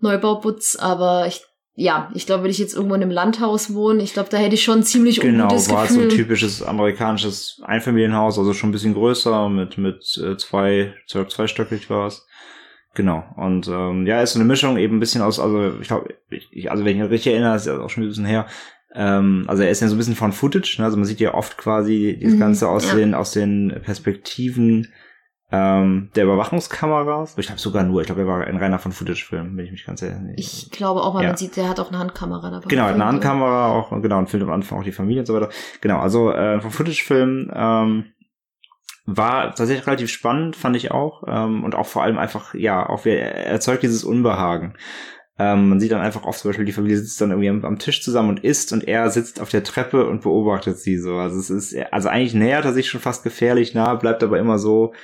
Neubauputz, 0.00 0.76
aber 0.76 1.26
ich 1.26 1.42
ja, 1.76 2.10
ich 2.14 2.26
glaube, 2.26 2.44
wenn 2.44 2.50
ich 2.50 2.58
jetzt 2.58 2.74
irgendwo 2.74 2.94
in 2.94 3.02
einem 3.02 3.10
Landhaus 3.10 3.74
wohne, 3.74 4.02
ich 4.02 4.12
glaube, 4.12 4.28
da 4.30 4.36
hätte 4.36 4.54
ich 4.54 4.62
schon 4.62 4.84
ziemlich 4.84 5.18
genau, 5.18 5.44
ungutes. 5.44 5.66
Genau, 5.66 5.78
war 5.78 5.86
so 5.88 6.00
ein 6.00 6.08
typisches 6.08 6.62
amerikanisches 6.62 7.60
Einfamilienhaus, 7.64 8.38
also 8.38 8.52
schon 8.52 8.68
ein 8.68 8.72
bisschen 8.72 8.94
größer, 8.94 9.48
mit 9.48 9.76
mit 9.76 10.20
äh, 10.24 10.36
zwei, 10.36 10.94
zwei 11.08 11.24
zweistöckig 11.24 11.90
war 11.90 12.06
es. 12.06 12.26
Genau. 12.94 13.24
Und 13.36 13.66
ähm, 13.66 14.06
ja, 14.06 14.22
ist 14.22 14.34
so 14.34 14.38
eine 14.38 14.46
Mischung 14.46 14.76
eben 14.76 14.96
ein 14.96 15.00
bisschen 15.00 15.20
aus, 15.20 15.40
also 15.40 15.74
ich 15.80 15.88
glaube, 15.88 16.14
ich, 16.30 16.70
also 16.70 16.84
wenn 16.84 16.96
ich 16.96 17.02
mich 17.02 17.10
richtig 17.10 17.32
erinnere, 17.32 17.56
ist 17.56 17.66
ja 17.66 17.80
auch 17.80 17.90
schon 17.90 18.04
ein 18.04 18.08
bisschen 18.08 18.24
her. 18.24 18.46
Ähm, 18.94 19.44
also 19.48 19.64
er 19.64 19.70
ist 19.70 19.80
ja 19.80 19.88
so 19.88 19.96
ein 19.96 19.98
bisschen 19.98 20.14
von 20.14 20.32
Footage, 20.32 20.76
ne? 20.78 20.84
also 20.84 20.96
man 20.96 21.06
sieht 21.06 21.18
ja 21.18 21.34
oft 21.34 21.58
quasi 21.58 22.16
das 22.22 22.34
mhm, 22.34 22.38
Ganze 22.38 22.68
aus 22.68 22.86
ja. 22.86 22.94
den 22.94 23.14
aus 23.14 23.32
den 23.32 23.80
Perspektiven 23.82 24.92
ähm, 25.52 26.10
der 26.16 26.24
Überwachungskameras. 26.24 27.36
Ich 27.38 27.46
glaube 27.46 27.60
sogar 27.60 27.84
nur, 27.84 28.00
ich 28.00 28.06
glaube, 28.06 28.22
er 28.22 28.26
war 28.26 28.44
ein 28.44 28.56
reiner 28.56 28.78
von 28.78 28.92
Footage-Film, 28.92 29.56
wenn 29.56 29.64
ich 29.64 29.72
mich 29.72 29.86
ganz 29.86 30.02
erinnere. 30.02 30.34
Ich 30.36 30.70
glaube 30.70 31.02
auch, 31.02 31.14
weil 31.14 31.22
ja. 31.22 31.28
man 31.28 31.36
sieht, 31.36 31.56
der 31.56 31.68
hat 31.68 31.78
auch 31.78 31.90
eine 31.90 31.98
Handkamera 31.98 32.50
dabei. 32.50 32.66
Genau, 32.66 32.86
eine 32.86 33.04
Handkamera 33.04 33.68
auch, 33.68 33.90
genau, 34.02 34.18
und 34.18 34.28
filmt 34.28 34.44
am 34.44 34.52
Anfang 34.52 34.78
auch 34.78 34.84
die 34.84 34.92
Familie 34.92 35.20
und 35.20 35.26
so 35.26 35.34
weiter. 35.34 35.50
Genau, 35.80 35.98
also 35.98 36.32
äh, 36.32 36.60
von 36.60 36.70
Footage-Film 36.70 37.50
ähm, 37.54 38.04
war 39.06 39.54
tatsächlich 39.54 39.86
relativ 39.86 40.10
spannend, 40.10 40.56
fand 40.56 40.76
ich 40.76 40.90
auch. 40.90 41.22
Ähm, 41.26 41.62
und 41.62 41.74
auch 41.74 41.86
vor 41.86 42.02
allem 42.02 42.18
einfach, 42.18 42.54
ja, 42.54 42.88
auch 42.88 43.04
er 43.04 43.46
erzeugt 43.46 43.82
dieses 43.82 44.02
Unbehagen. 44.02 44.74
Ähm, 45.38 45.68
man 45.68 45.80
sieht 45.80 45.90
dann 45.90 46.00
einfach 46.00 46.24
oft 46.24 46.38
zum 46.38 46.50
Beispiel, 46.50 46.64
die 46.64 46.72
Familie 46.72 46.96
sitzt 46.96 47.20
dann 47.20 47.30
irgendwie 47.30 47.48
am, 47.48 47.64
am, 47.64 47.78
Tisch 47.78 48.02
zusammen 48.02 48.28
und 48.28 48.44
isst 48.44 48.72
und 48.72 48.86
er 48.86 49.10
sitzt 49.10 49.40
auf 49.40 49.50
der 49.50 49.64
Treppe 49.64 50.06
und 50.06 50.22
beobachtet 50.22 50.78
sie 50.78 50.96
so. 50.96 51.16
Also 51.16 51.38
es 51.38 51.50
ist, 51.50 51.76
also 51.90 52.08
eigentlich 52.08 52.34
nähert 52.34 52.64
er 52.64 52.72
sich 52.72 52.88
schon 52.88 53.00
fast 53.00 53.24
gefährlich 53.24 53.74
nah, 53.74 53.94
bleibt 53.94 54.22
aber 54.22 54.38
immer 54.38 54.58
so 54.58 54.94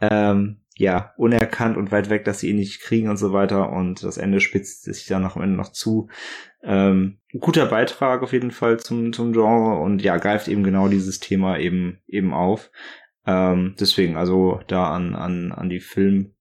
ähm, 0.00 0.60
ja, 0.76 1.12
unerkannt 1.16 1.76
und 1.76 1.90
weit 1.90 2.08
weg, 2.08 2.24
dass 2.24 2.38
sie 2.40 2.50
ihn 2.50 2.56
nicht 2.56 2.80
kriegen 2.80 3.08
und 3.08 3.16
so 3.16 3.32
weiter. 3.32 3.72
Und 3.72 4.04
das 4.04 4.16
Ende 4.16 4.40
spitzt 4.40 4.84
sich 4.84 5.06
dann 5.06 5.24
am 5.24 5.42
Ende 5.42 5.56
noch 5.56 5.72
zu. 5.72 6.08
Ähm, 6.62 7.18
guter 7.40 7.66
Beitrag 7.66 8.22
auf 8.22 8.32
jeden 8.32 8.52
Fall 8.52 8.78
zum, 8.78 9.12
zum 9.12 9.32
Genre 9.32 9.80
und 9.80 10.02
ja, 10.02 10.16
greift 10.18 10.46
eben 10.46 10.62
genau 10.62 10.88
dieses 10.88 11.18
Thema 11.18 11.58
eben, 11.58 11.98
eben 12.06 12.32
auf. 12.32 12.70
Ähm, 13.26 13.74
deswegen, 13.78 14.16
also 14.16 14.60
da 14.68 14.94
an, 14.94 15.16
an, 15.16 15.52
an 15.52 15.68
die 15.68 15.80
Film, 15.80 16.34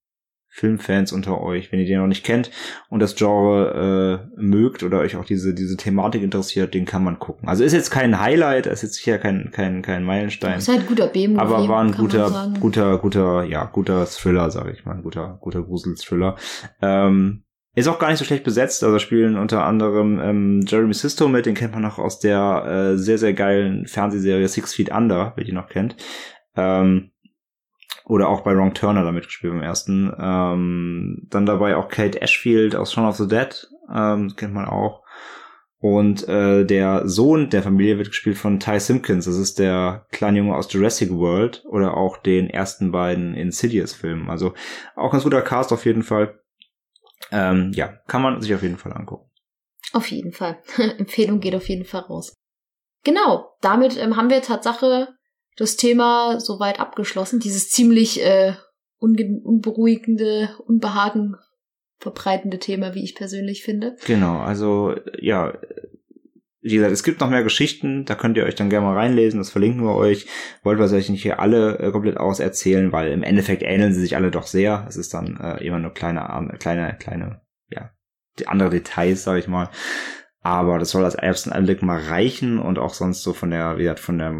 Filmfans 0.50 1.12
unter 1.12 1.42
euch, 1.42 1.72
wenn 1.72 1.80
ihr 1.80 1.86
den 1.86 2.00
noch 2.00 2.08
nicht 2.08 2.26
kennt 2.26 2.50
und 2.90 3.00
das 3.00 3.16
Genre 3.16 4.26
äh, 4.36 4.42
mögt 4.42 4.82
oder 4.84 5.00
euch 5.00 5.16
auch 5.16 5.26
diese, 5.26 5.54
diese 5.54 5.78
Thematik 5.78 6.24
interessiert, 6.24 6.74
den 6.74 6.86
kann 6.86 7.04
man 7.04 7.20
gucken. 7.20 7.48
Also 7.48 7.64
ist 7.64 7.74
jetzt 7.74 7.92
kein 7.92 8.20
Highlight, 8.20 8.66
ist 8.66 8.82
jetzt 8.82 8.96
sicher 8.96 9.20
kein, 9.20 9.52
kein, 9.52 9.82
kein 9.82 10.04
Meilenstein. 10.04 10.58
Ist 10.58 10.68
halt 10.68 10.88
guter 10.88 11.08
B-Movie. 11.08 11.40
Aber 11.40 11.68
war 11.68 11.84
ein 11.84 11.92
guter, 11.92 12.52
guter, 12.60 12.98
guter, 12.98 13.44
ja, 13.44 13.66
guter 13.66 14.06
Thriller, 14.06 14.50
sage 14.50 14.72
ich 14.72 14.86
mal. 14.86 14.96
Ein 14.96 15.04
guter, 15.04 15.38
guter 15.42 15.62
Grusel-Thriller. 15.62 16.36
Ähm, 16.82 17.44
ist 17.76 17.88
auch 17.88 18.00
gar 18.00 18.10
nicht 18.10 18.18
so 18.18 18.26
schlecht 18.26 18.44
besetzt. 18.44 18.84
Also 18.84 18.98
spielen 18.98 19.38
unter 19.38 19.64
anderem 19.64 20.20
ähm, 20.20 20.66
Jeremy 20.66 20.96
Sisto 20.96 21.28
mit, 21.28 21.46
den 21.46 21.54
kennt 21.54 21.74
man 21.74 21.84
noch 21.84 22.00
aus 22.00 22.20
der 22.20 22.66
äh, 22.66 22.98
sehr, 22.98 23.20
sehr 23.20 23.34
geilen 23.34 23.86
Fernsehserie 23.86 24.48
Six 24.48 24.74
Feet 24.74 24.90
Under, 24.90 25.34
wer 25.36 25.44
die 25.44 25.52
noch 25.52 25.70
kennt. 25.70 25.96
Ähm, 26.56 27.12
oder 28.08 28.30
auch 28.30 28.42
bei 28.42 28.56
Wrong 28.56 28.74
Turner 28.74 29.04
damit 29.04 29.26
gespielt 29.26 29.54
beim 29.54 29.62
ersten. 29.62 30.14
Ähm, 30.18 31.28
dann 31.30 31.46
dabei 31.46 31.76
auch 31.76 31.90
Kate 31.90 32.22
Ashfield 32.22 32.76
aus 32.76 32.94
Shaun 32.94 33.06
of 33.06 33.18
the 33.18 33.28
Dead, 33.28 33.68
ähm, 33.94 34.34
kennt 34.36 34.54
man 34.54 34.66
auch. 34.66 35.04
Und 35.80 36.28
äh, 36.28 36.66
der 36.66 37.08
Sohn 37.08 37.50
der 37.50 37.62
Familie 37.62 37.98
wird 37.98 38.08
gespielt 38.08 38.38
von 38.38 38.60
Ty 38.60 38.80
Simpkins. 38.80 39.26
Das 39.26 39.38
ist 39.38 39.60
der 39.60 40.08
kleine 40.12 40.40
Junge 40.40 40.56
aus 40.56 40.72
Jurassic 40.72 41.12
World 41.12 41.64
oder 41.68 41.96
auch 41.96 42.18
den 42.18 42.50
ersten 42.50 42.92
beiden 42.92 43.36
Insidious-Filmen. 43.36 44.30
Also 44.30 44.54
auch 44.96 45.12
ganz 45.12 45.24
guter 45.24 45.42
Cast 45.42 45.72
auf 45.72 45.86
jeden 45.86 46.04
Fall. 46.04 46.40
Ähm, 47.32 47.72
ja, 47.76 47.88
kann 48.08 48.22
man 48.22 48.42
sich 48.42 48.56
auf 48.56 48.64
jeden 48.64 48.78
Fall 48.78 48.94
angucken. 48.94 49.30
Auf 49.94 50.10
jeden 50.10 50.32
Fall. 50.32 50.58
Empfehlung 50.98 51.42
geht 51.42 51.56
auf 51.56 51.68
jeden 51.68 51.86
Fall 51.86 52.02
raus. 52.02 52.34
Genau, 53.04 53.56
damit 53.62 53.98
ähm, 53.98 54.16
haben 54.16 54.30
wir 54.30 54.42
Tatsache 54.42 55.10
das 55.58 55.76
Thema 55.76 56.40
soweit 56.40 56.80
abgeschlossen. 56.80 57.40
Dieses 57.40 57.70
ziemlich 57.70 58.24
äh, 58.24 58.54
unberuhigende, 59.00 60.56
unbehagen 60.66 61.36
verbreitende 62.00 62.60
Thema, 62.60 62.94
wie 62.94 63.04
ich 63.04 63.16
persönlich 63.16 63.64
finde. 63.64 63.98
Genau, 64.06 64.38
also 64.38 64.96
ja, 65.20 65.58
wie 66.62 66.76
gesagt, 66.76 66.92
es 66.92 67.04
gibt 67.04 67.22
noch 67.22 67.30
mehr 67.30 67.44
Geschichten, 67.44 68.06
da 68.06 68.16
könnt 68.16 68.38
ihr 68.38 68.44
euch 68.44 68.56
dann 68.56 68.70
gerne 68.70 68.86
mal 68.86 68.96
reinlesen, 68.96 69.40
das 69.40 69.50
verlinken 69.50 69.84
wir 69.84 69.96
euch. 69.96 70.28
Wollt 70.64 70.80
wir 70.80 70.92
euch 70.92 71.10
nicht 71.10 71.24
hier 71.24 71.40
alle 71.40 71.80
äh, 71.80 71.92
komplett 71.92 72.18
auserzählen, 72.18 72.92
weil 72.92 73.12
im 73.12 73.24
Endeffekt 73.24 73.64
ähneln 73.64 73.94
sie 73.94 74.02
sich 74.02 74.16
alle 74.16 74.32
doch 74.32 74.48
sehr. 74.48 74.86
Es 74.88 74.96
ist 74.96 75.14
dann 75.14 75.40
äh, 75.42 75.66
immer 75.66 75.80
nur 75.80 75.94
kleine, 75.94 76.22
kleine, 76.60 76.96
kleine, 77.00 77.42
ja, 77.70 77.92
andere 78.46 78.70
Details, 78.70 79.24
sage 79.24 79.40
ich 79.40 79.48
mal. 79.48 79.70
Aber 80.48 80.80
das 80.80 80.92
soll 80.92 81.04
als 81.04 81.16
ersten 81.16 81.52
Einblick 81.52 81.82
mal 81.82 82.00
reichen 82.00 82.58
und 82.58 82.80
auch 82.80 82.94
sonst 82.94 83.22
so 83.22 83.34
von 83.34 83.52
der, 83.52 83.78
wie 83.78 83.82
gesagt, 83.82 84.00
von 84.00 84.18
der, 84.18 84.34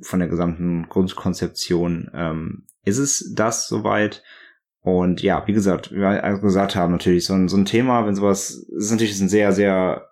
von 0.00 0.18
der 0.18 0.28
gesamten 0.28 0.88
Grundkonzeption 0.88 2.10
ähm, 2.14 2.64
ist 2.86 2.96
es 2.96 3.34
das 3.34 3.68
soweit. 3.68 4.22
Und 4.80 5.20
ja, 5.20 5.46
wie 5.46 5.52
gesagt, 5.52 5.92
wie 5.92 5.98
wir 5.98 6.38
gesagt 6.38 6.74
haben, 6.74 6.92
natürlich 6.92 7.26
so 7.26 7.34
ein, 7.34 7.48
so 7.48 7.58
ein 7.58 7.66
Thema, 7.66 8.06
wenn 8.06 8.14
sowas, 8.14 8.66
es 8.78 8.84
ist 8.86 8.92
natürlich 8.92 9.20
ein 9.20 9.28
sehr, 9.28 9.52
sehr 9.52 10.08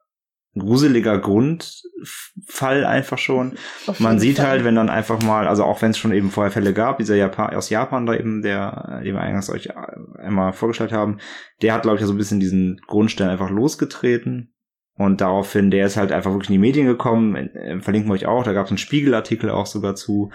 gruseliger 0.58 1.18
Grundfall 1.18 2.84
einfach 2.84 3.16
schon. 3.16 3.54
Man 3.98 4.18
sieht 4.18 4.36
Fall. 4.36 4.46
halt, 4.46 4.64
wenn 4.64 4.74
dann 4.74 4.90
einfach 4.90 5.22
mal, 5.22 5.48
also 5.48 5.64
auch 5.64 5.80
wenn 5.80 5.92
es 5.92 5.98
schon 5.98 6.12
eben 6.12 6.30
vorher 6.30 6.52
Fälle 6.52 6.74
gab, 6.74 6.98
dieser 6.98 7.16
Japan 7.16 7.54
aus 7.56 7.70
Japan 7.70 8.04
da 8.04 8.12
eben, 8.12 8.42
der, 8.42 9.00
den 9.02 9.14
wir 9.14 9.22
eingangs 9.22 9.48
euch 9.48 9.74
einmal 10.18 10.52
vorgestellt 10.52 10.92
haben, 10.92 11.16
der 11.62 11.72
hat, 11.72 11.84
glaube 11.84 11.96
ich, 11.96 12.04
so 12.04 12.12
ein 12.12 12.18
bisschen 12.18 12.40
diesen 12.40 12.78
Grundstein 12.86 13.30
einfach 13.30 13.48
losgetreten. 13.48 14.52
Und 15.00 15.22
daraufhin, 15.22 15.70
der 15.70 15.86
ist 15.86 15.96
halt 15.96 16.12
einfach 16.12 16.30
wirklich 16.30 16.50
in 16.50 16.56
die 16.56 16.58
Medien 16.58 16.86
gekommen, 16.86 17.34
äh, 17.34 17.80
verlinken 17.80 18.10
wir 18.10 18.12
euch 18.12 18.26
auch, 18.26 18.44
da 18.44 18.52
gab 18.52 18.66
es 18.66 18.70
einen 18.70 18.76
Spiegelartikel 18.76 19.48
auch 19.48 19.64
sogar 19.64 19.94
zu, 19.94 20.30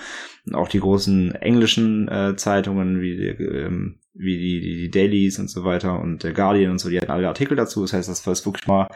auch 0.54 0.68
die 0.68 0.80
großen 0.80 1.36
englischen 1.36 2.08
äh, 2.08 2.36
Zeitungen, 2.36 3.00
wie, 3.00 3.28
ähm, 3.28 4.00
wie 4.16 4.40
die, 4.40 4.62
die, 4.62 4.76
die 4.78 4.90
Dailies 4.90 5.38
und 5.38 5.52
so 5.52 5.66
weiter 5.66 6.00
und 6.00 6.24
der 6.24 6.34
Guardian 6.34 6.72
und 6.72 6.80
so, 6.80 6.90
die 6.90 6.98
hatten 7.00 7.12
alle 7.12 7.28
Artikel 7.28 7.56
dazu, 7.56 7.84
das 7.84 7.94
heißt, 7.94 8.10
das 8.10 8.26
war 8.26 8.34
wirklich 8.44 8.66
mal 8.66 8.88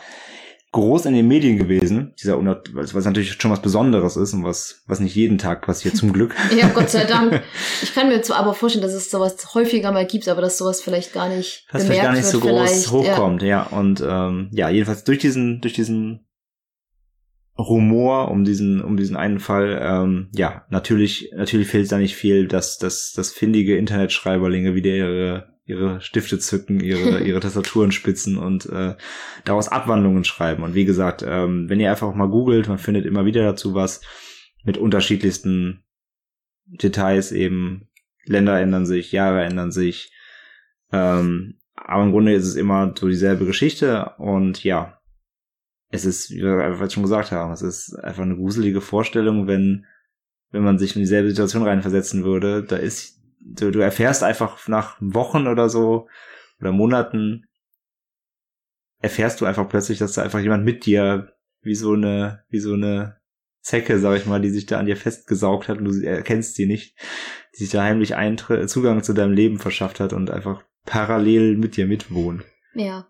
groß 0.72 1.06
in 1.08 1.14
den 1.16 1.28
Medien 1.28 1.58
gewesen, 1.58 2.14
dieser 2.22 2.38
Unart- 2.38 2.70
es 2.78 2.94
natürlich 2.94 3.34
schon 3.34 3.52
was 3.52 3.62
Besonderes 3.62 4.16
ist 4.18 4.34
und 4.34 4.44
was, 4.44 4.84
was 4.86 5.00
nicht 5.00 5.16
jeden 5.16 5.40
Tag 5.40 5.66
passiert, 5.66 5.96
zum 5.96 6.14
Glück. 6.14 6.36
Ja, 6.56 6.70
Gott 6.70 6.90
sei 6.90 7.06
Dank. 7.06 7.42
Ich 7.82 7.94
kann 7.96 8.10
mir 8.10 8.22
zwar 8.22 8.38
aber 8.38 8.54
vorstellen, 8.54 8.84
dass 8.84 8.94
es 8.94 9.10
sowas 9.10 9.54
häufiger 9.54 9.92
mal 9.92 10.06
gibt, 10.06 10.28
aber 10.28 10.42
dass 10.42 10.58
sowas 10.58 10.82
vielleicht 10.82 11.14
gar 11.14 11.30
nicht 11.30 11.66
was 11.72 11.86
vielleicht 11.86 12.04
gar 12.04 12.14
nicht 12.14 12.26
so 12.26 12.44
wird, 12.44 12.54
groß 12.54 12.70
vielleicht. 12.70 12.92
hochkommt, 12.92 13.42
ja. 13.42 13.64
Und 13.64 14.04
ähm, 14.06 14.50
ja, 14.52 14.70
jedenfalls 14.70 15.04
durch 15.04 15.20
diesen, 15.20 15.62
durch 15.62 15.74
diesen 15.74 16.26
Rumor 17.58 18.32
um 18.32 18.44
diesen, 18.46 18.82
um 18.82 18.96
diesen 18.96 19.18
einen 19.18 19.40
Fall, 19.40 19.80
ähm, 19.82 20.30
ja, 20.34 20.66
natürlich, 20.70 21.32
natürlich 21.36 21.68
fehlt 21.68 21.92
da 21.92 21.98
nicht 21.98 22.16
viel, 22.16 22.48
dass, 22.48 22.78
dass, 22.78 23.12
dass 23.12 23.32
findige 23.34 23.76
Internetschreiberlinge 23.78 24.76
wieder 24.76 24.92
ihre, 24.92 25.50
ihre 25.70 26.02
Stifte 26.02 26.40
zücken, 26.40 26.80
ihre, 26.80 27.20
ihre 27.24 27.40
Tastaturen 27.40 27.92
spitzen 27.92 28.38
und 28.38 28.66
äh, 28.68 28.96
daraus 29.46 29.70
Abwandlungen 29.70 30.24
schreiben. 30.24 30.64
Und 30.64 30.74
wie 30.74 30.86
gesagt, 30.86 31.24
ähm, 31.26 31.70
wenn 31.70 31.80
ihr 31.80 31.90
einfach 31.90 32.14
mal 32.14 32.30
googelt, 32.30 32.68
man 32.68 32.78
findet 32.78 33.06
immer 33.06 33.26
wieder 33.26 33.44
dazu 33.44 33.74
was 33.74 34.02
mit 34.64 34.78
unterschiedlichsten 34.78 35.84
Details 36.66 37.32
eben. 37.32 37.88
Länder 38.26 38.60
ändern 38.60 38.86
sich, 38.86 39.12
Jahre 39.12 39.44
ändern 39.44 39.72
sich. 39.72 40.14
Ähm, 40.92 41.56
aber 41.76 42.04
im 42.04 42.12
Grunde 42.12 42.34
ist 42.34 42.46
es 42.46 42.56
immer 42.56 42.94
so 42.98 43.08
dieselbe 43.08 43.46
Geschichte 43.46 44.12
und 44.18 44.64
ja, 44.64 45.00
es 45.90 46.06
ist, 46.06 46.30
wie 46.32 46.44
wir 46.44 46.64
einfach 46.64 46.90
schon 46.92 47.04
gesagt 47.04 47.32
haben, 47.32 47.52
es 47.52 47.62
ist 47.62 47.96
einfach 47.96 48.24
eine 48.24 48.36
gruselige 48.36 48.82
Vorstellung, 48.82 49.48
wenn, 49.48 49.86
wenn 50.52 50.64
man 50.64 50.78
sich 50.78 50.96
in 50.96 51.02
dieselbe 51.02 51.30
Situation 51.30 51.64
reinversetzen 51.64 52.24
würde. 52.24 52.64
Da 52.64 52.76
ist, 52.76 53.19
du, 53.40 53.72
du 53.72 53.80
erfährst 53.80 54.24
einfach 54.24 54.68
nach 54.68 54.98
Wochen 55.00 55.48
oder 55.48 55.70
so 55.70 56.08
oder 56.60 56.72
Monaten, 56.72 57.46
erfährst 59.02 59.42
du 59.42 59.46
einfach 59.46 59.68
plötzlich, 59.68 60.00
dass 60.00 60.14
da 60.14 60.24
einfach 60.24 60.40
jemand 60.40 60.66
mit 60.66 60.86
dir, 60.86 61.34
wie 61.62 61.76
so 61.76 61.94
eine, 61.94 62.44
wie 62.50 62.60
so 62.60 62.74
eine 62.74 63.18
Zecke, 63.62 64.00
sag 64.00 64.18
ich 64.18 64.26
mal, 64.26 64.42
die 64.42 64.50
sich 64.50 64.66
da 64.66 64.80
an 64.80 64.86
dir 64.86 64.98
festgesaugt 64.98 65.68
hat 65.68 65.80
und 65.80 65.86
du 65.86 66.06
erkennst 66.06 66.56
sie 66.56 66.66
nicht, 66.66 66.98
die 67.54 67.64
sich 67.64 67.70
da 67.70 67.84
heimlich 67.84 68.16
Eintre 68.16 68.66
Zugang 68.68 69.04
zu 69.04 69.14
deinem 69.14 69.34
Leben 69.34 69.60
verschafft 69.60 70.00
hat 70.00 70.14
und 70.14 70.32
einfach 70.32 70.64
parallel 70.86 71.58
mit 71.58 71.78
dir 71.78 71.86
mitwohnt. 71.86 72.44
Ja. 72.74 73.08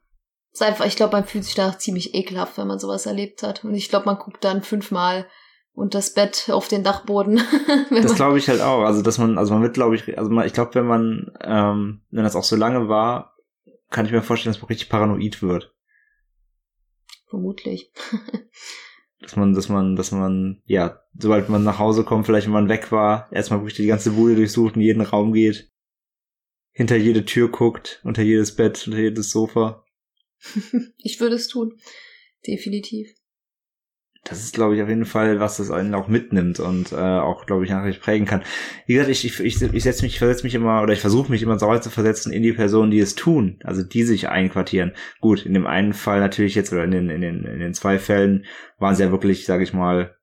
Ist 0.52 0.64
einfach, 0.64 0.86
ich 0.86 0.96
glaube, 0.96 1.16
man 1.16 1.26
fühlt 1.26 1.46
sich 1.46 1.54
danach 1.54 1.78
ziemlich 1.78 2.16
ekelhaft, 2.16 2.58
wenn 2.58 2.68
man 2.68 2.80
sowas 2.80 3.06
erlebt 3.06 3.44
hat. 3.44 3.64
Und 3.64 3.76
ich 3.76 3.90
glaube, 3.90 4.08
man 4.08 4.18
guckt 4.18 4.44
dann 4.44 4.64
fünfmal 4.64 5.28
unter 5.80 5.98
das 6.00 6.14
Bett 6.14 6.50
auf 6.52 6.68
den 6.68 6.84
Dachboden. 6.84 7.42
Das 7.90 8.16
glaube 8.16 8.38
ich 8.38 8.48
halt 8.50 8.62
auch. 8.62 8.84
Also, 8.84 9.02
dass 9.02 9.18
man, 9.18 9.38
also 9.38 9.54
man 9.54 9.64
wird, 9.64 9.74
glaube 9.74 9.96
ich, 9.96 10.18
also 10.18 10.30
man, 10.30 10.46
ich 10.46 10.54
glaube, 10.54 10.76
wenn 10.76 10.86
man, 10.86 11.32
ähm, 11.42 12.02
wenn 12.12 12.24
das 12.24 12.36
auch 12.36 12.44
so 12.44 12.56
lange 12.56 12.88
war, 12.90 13.36
kann 13.90 14.06
ich 14.06 14.12
mir 14.12 14.22
vorstellen, 14.22 14.54
dass 14.54 14.62
man 14.62 14.68
richtig 14.68 14.90
paranoid 14.90 15.42
wird. 15.42 15.74
vermutlich. 17.30 17.92
Dass 19.22 19.36
man, 19.36 19.54
dass 19.54 19.68
man, 19.68 19.98
dass 19.98 20.14
man, 20.14 20.62
ja, 20.64 21.02
sobald 21.14 21.50
man 21.50 21.66
nach 21.66 21.78
Hause 21.78 22.06
kommt, 22.06 22.26
vielleicht 22.26 22.48
wenn 22.48 22.54
man 22.54 22.70
weg 22.70 22.90
war, 22.90 23.30
erstmal 23.34 23.60
wirklich 23.60 23.76
die 23.76 23.86
ganze 23.86 24.12
Bude 24.12 24.34
durchsucht 24.36 24.78
und 24.78 24.82
jeden 24.82 25.02
Raum 25.02 25.34
geht, 25.34 25.70
hinter 26.72 26.96
jede 26.96 27.26
Tür 27.26 27.50
guckt, 27.50 28.00
unter 28.06 28.22
jedes 28.22 28.56
Bett, 28.56 28.88
unter 28.88 28.98
jedes 28.98 29.30
Sofa. 29.30 29.84
ich 30.98 31.20
würde 31.20 31.36
es 31.36 31.50
tun. 31.50 31.78
Definitiv. 32.48 33.14
Das 34.30 34.44
ist, 34.44 34.54
glaube 34.54 34.76
ich, 34.76 34.82
auf 34.84 34.90
jeden 34.90 35.06
Fall, 35.06 35.40
was 35.40 35.58
das 35.58 35.72
einen 35.72 35.96
auch 35.96 36.08
mitnimmt 36.08 36.60
und 36.60 36.92
äh, 36.92 36.96
auch, 36.96 37.46
glaube 37.46 37.66
ich, 37.66 37.72
nachher 37.72 37.92
prägen 37.94 38.28
kann. 38.28 38.44
Wie 38.86 38.94
gesagt, 38.94 39.10
ich, 39.10 39.26
ich, 39.26 39.40
ich, 39.40 39.84
setze 39.84 40.04
mich, 40.04 40.14
ich 40.14 40.20
versetze 40.20 40.44
mich 40.44 40.56
immer 40.56 40.82
oder 40.82 40.94
ich 40.94 41.00
versuche 41.00 41.32
mich 41.32 41.42
immer 41.42 41.60
weit 41.60 41.84
zu 41.84 41.90
versetzen 41.90 42.32
in 42.32 42.44
die 42.44 42.54
Personen, 42.54 42.92
die 42.92 43.00
es 43.00 43.16
tun, 43.16 43.60
also 43.64 43.82
die 43.82 44.04
sich 44.04 44.30
einquartieren. 44.30 44.94
Gut, 45.20 45.46
in 45.46 45.54
dem 45.54 45.66
einen 45.66 45.94
Fall 45.94 46.20
natürlich 46.20 46.56
jetzt 46.56 46.72
oder 46.72 46.84
in 46.84 46.92
den, 46.92 47.10
in 47.10 47.22
den, 47.22 47.44
in 47.44 47.60
den 47.60 47.74
zwei 47.74 47.98
Fällen 47.98 48.46
waren 48.78 48.94
es 48.94 49.00
ja 49.00 49.12
wirklich, 49.12 49.46
sage 49.46 49.64
ich 49.64 49.74
mal, 49.74 50.16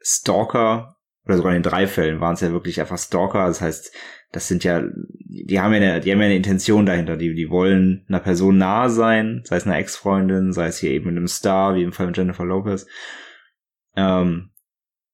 Stalker 0.00 0.96
oder 1.24 1.36
sogar 1.36 1.54
in 1.54 1.62
den 1.62 1.70
drei 1.70 1.86
Fällen 1.86 2.20
waren 2.20 2.34
es 2.34 2.40
ja 2.40 2.50
wirklich 2.50 2.80
einfach 2.80 2.98
Stalker. 2.98 3.46
Das 3.46 3.60
heißt, 3.60 3.94
das 4.32 4.48
sind 4.48 4.64
ja, 4.64 4.82
die 4.82 5.60
haben 5.60 5.72
ja 5.72 5.76
eine, 5.76 6.00
die 6.00 6.10
haben 6.10 6.20
ja 6.20 6.26
eine 6.26 6.36
Intention 6.36 6.86
dahinter. 6.86 7.16
Die, 7.16 7.34
die 7.34 7.50
wollen 7.50 8.04
einer 8.08 8.20
Person 8.20 8.58
nahe 8.58 8.90
sein, 8.90 9.42
sei 9.44 9.56
es 9.56 9.66
einer 9.66 9.78
Ex-Freundin, 9.78 10.52
sei 10.52 10.66
es 10.66 10.78
hier 10.78 10.90
eben 10.90 11.10
einem 11.10 11.28
Star, 11.28 11.74
wie 11.74 11.82
im 11.82 11.92
Fall 11.92 12.06
mit 12.06 12.16
Jennifer 12.16 12.44
Lopez. 12.44 12.86
Ähm, 13.96 14.50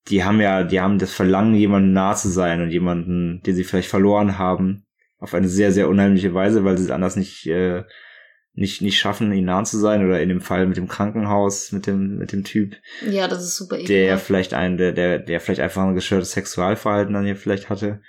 die 0.08 0.24
haben 0.24 0.40
ja, 0.40 0.62
die 0.64 0.80
haben 0.80 0.98
das 0.98 1.12
Verlangen, 1.12 1.54
jemandem 1.54 1.92
nah 1.92 2.14
zu 2.14 2.28
sein 2.30 2.62
und 2.62 2.70
jemanden, 2.70 3.42
den 3.44 3.54
sie 3.54 3.64
vielleicht 3.64 3.88
verloren 3.90 4.38
haben, 4.38 4.86
auf 5.18 5.34
eine 5.34 5.48
sehr, 5.48 5.72
sehr 5.72 5.88
unheimliche 5.88 6.32
Weise, 6.32 6.64
weil 6.64 6.78
sie 6.78 6.84
es 6.84 6.90
anders 6.90 7.16
nicht, 7.16 7.46
äh, 7.46 7.82
nicht, 8.54 8.80
nicht 8.82 8.98
schaffen, 8.98 9.32
ihnen 9.32 9.46
nah 9.46 9.64
zu 9.64 9.78
sein 9.78 10.04
oder 10.04 10.20
in 10.20 10.28
dem 10.30 10.40
Fall 10.40 10.66
mit 10.66 10.76
dem 10.76 10.88
Krankenhaus, 10.88 11.72
mit 11.72 11.86
dem, 11.86 12.16
mit 12.16 12.32
dem 12.32 12.44
Typ, 12.44 12.76
Ja, 13.08 13.28
das 13.28 13.42
ist 13.42 13.56
super 13.56 13.76
der 13.76 13.84
ekelhaft. 13.84 14.26
vielleicht 14.26 14.54
ein, 14.54 14.78
der, 14.78 14.92
der, 14.92 15.18
der 15.18 15.40
vielleicht 15.40 15.60
einfach 15.60 15.82
ein 15.82 15.94
gestörtes 15.94 16.32
Sexualverhalten 16.32 17.14
dann 17.14 17.24
hier 17.24 17.36
vielleicht 17.36 17.68
hatte. 17.68 18.00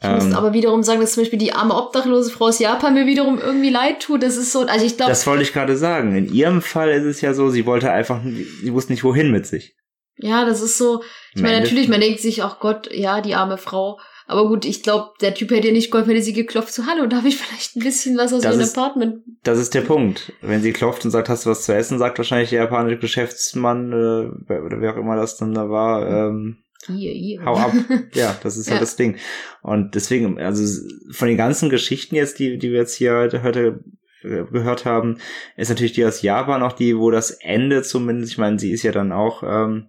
Ich 0.00 0.08
muss 0.08 0.24
Ähm, 0.24 0.34
aber 0.34 0.52
wiederum 0.52 0.82
sagen, 0.82 1.00
dass 1.00 1.12
zum 1.12 1.22
Beispiel 1.22 1.38
die 1.38 1.52
arme 1.52 1.74
obdachlose 1.74 2.30
Frau 2.30 2.46
aus 2.46 2.58
Japan 2.58 2.94
mir 2.94 3.06
wiederum 3.06 3.38
irgendwie 3.38 3.70
leid 3.70 4.00
tut. 4.00 4.22
Das 4.22 4.36
ist 4.36 4.52
so, 4.52 4.60
also 4.66 4.84
ich 4.84 4.96
glaube, 4.96 5.10
Das 5.10 5.26
wollte 5.26 5.42
ich 5.42 5.52
gerade 5.52 5.76
sagen. 5.76 6.14
In 6.16 6.32
ihrem 6.32 6.60
Fall 6.62 6.90
ist 6.90 7.04
es 7.04 7.20
ja 7.20 7.34
so, 7.34 7.50
sie 7.50 7.66
wollte 7.66 7.90
einfach, 7.90 8.20
sie 8.24 8.72
wusste 8.72 8.92
nicht 8.92 9.04
wohin 9.04 9.30
mit 9.30 9.46
sich. 9.46 9.76
Ja, 10.16 10.44
das 10.44 10.60
ist 10.62 10.78
so. 10.78 11.02
Ich 11.34 11.42
meine, 11.42 11.60
natürlich, 11.60 11.88
man 11.88 12.00
denkt 12.00 12.20
sich, 12.20 12.42
ach 12.42 12.58
Gott, 12.60 12.90
ja, 12.92 13.20
die 13.20 13.34
arme 13.34 13.58
Frau. 13.58 13.98
Aber 14.28 14.46
gut, 14.48 14.64
ich 14.64 14.82
glaube, 14.82 15.10
der 15.20 15.34
Typ 15.34 15.50
hätte 15.50 15.66
ihr 15.66 15.72
nicht 15.72 15.90
geholfen, 15.90 16.10
hätte 16.10 16.22
sie 16.22 16.32
geklopft, 16.32 16.72
so, 16.72 16.84
hallo, 16.86 17.06
darf 17.06 17.24
ich 17.24 17.36
vielleicht 17.36 17.76
ein 17.76 17.82
bisschen 17.82 18.16
was 18.16 18.32
aus 18.32 18.42
Das 18.42 18.56
ist- 18.56 18.78
Apartment? 18.78 19.16
Das 19.42 19.58
ist 19.58 19.74
der 19.74 19.80
Punkt. 19.82 20.32
Wenn 20.40 20.62
sie 20.62 20.72
klopft 20.72 21.04
und 21.04 21.10
sagt, 21.10 21.28
hast 21.28 21.44
du 21.44 21.50
was 21.50 21.64
zu 21.64 21.74
essen, 21.74 21.98
sagt 21.98 22.18
wahrscheinlich 22.18 22.50
der 22.50 22.60
japanische 22.60 22.98
Geschäftsmann 22.98 23.92
äh, 23.92 24.30
wer- 24.48 24.64
oder 24.64 24.80
wer 24.80 24.92
auch 24.94 24.96
immer 24.98 25.16
das 25.16 25.36
dann 25.36 25.52
da 25.54 25.68
war, 25.68 26.06
ähm, 26.08 26.58
Hier, 26.86 27.12
hier. 27.12 27.44
hau 27.44 27.56
ab. 27.56 27.72
ja, 28.14 28.36
das 28.42 28.56
ist 28.56 28.66
Ja. 28.68 28.72
halt 28.74 28.82
das 28.82 28.96
Ding. 28.96 29.16
Und 29.60 29.94
deswegen, 29.96 30.38
also 30.40 30.64
von 31.10 31.28
den 31.28 31.36
ganzen 31.36 31.68
Geschichten 31.68 32.14
jetzt, 32.14 32.38
die, 32.38 32.58
die 32.58 32.70
wir 32.70 32.78
jetzt 32.78 32.94
hier 32.94 33.14
heute, 33.16 33.42
heute 33.42 33.80
äh, 34.22 34.44
gehört 34.50 34.84
haben, 34.84 35.18
ist 35.56 35.68
natürlich 35.68 35.92
die 35.92 36.04
aus 36.06 36.22
Japan 36.22 36.62
auch 36.62 36.72
die, 36.72 36.96
wo 36.96 37.10
das 37.10 37.32
Ende 37.32 37.82
zumindest, 37.82 38.32
ich 38.32 38.38
meine, 38.38 38.58
sie 38.58 38.70
ist 38.70 38.84
ja 38.84 38.92
dann 38.92 39.10
auch 39.12 39.42
ähm, 39.44 39.88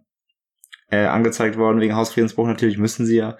äh, 0.93 1.05
angezeigt 1.05 1.57
worden 1.57 1.79
wegen 1.79 1.95
Hausfriedensbruch, 1.95 2.47
natürlich 2.47 2.77
müssen 2.77 3.05
sie 3.05 3.17
ja. 3.17 3.37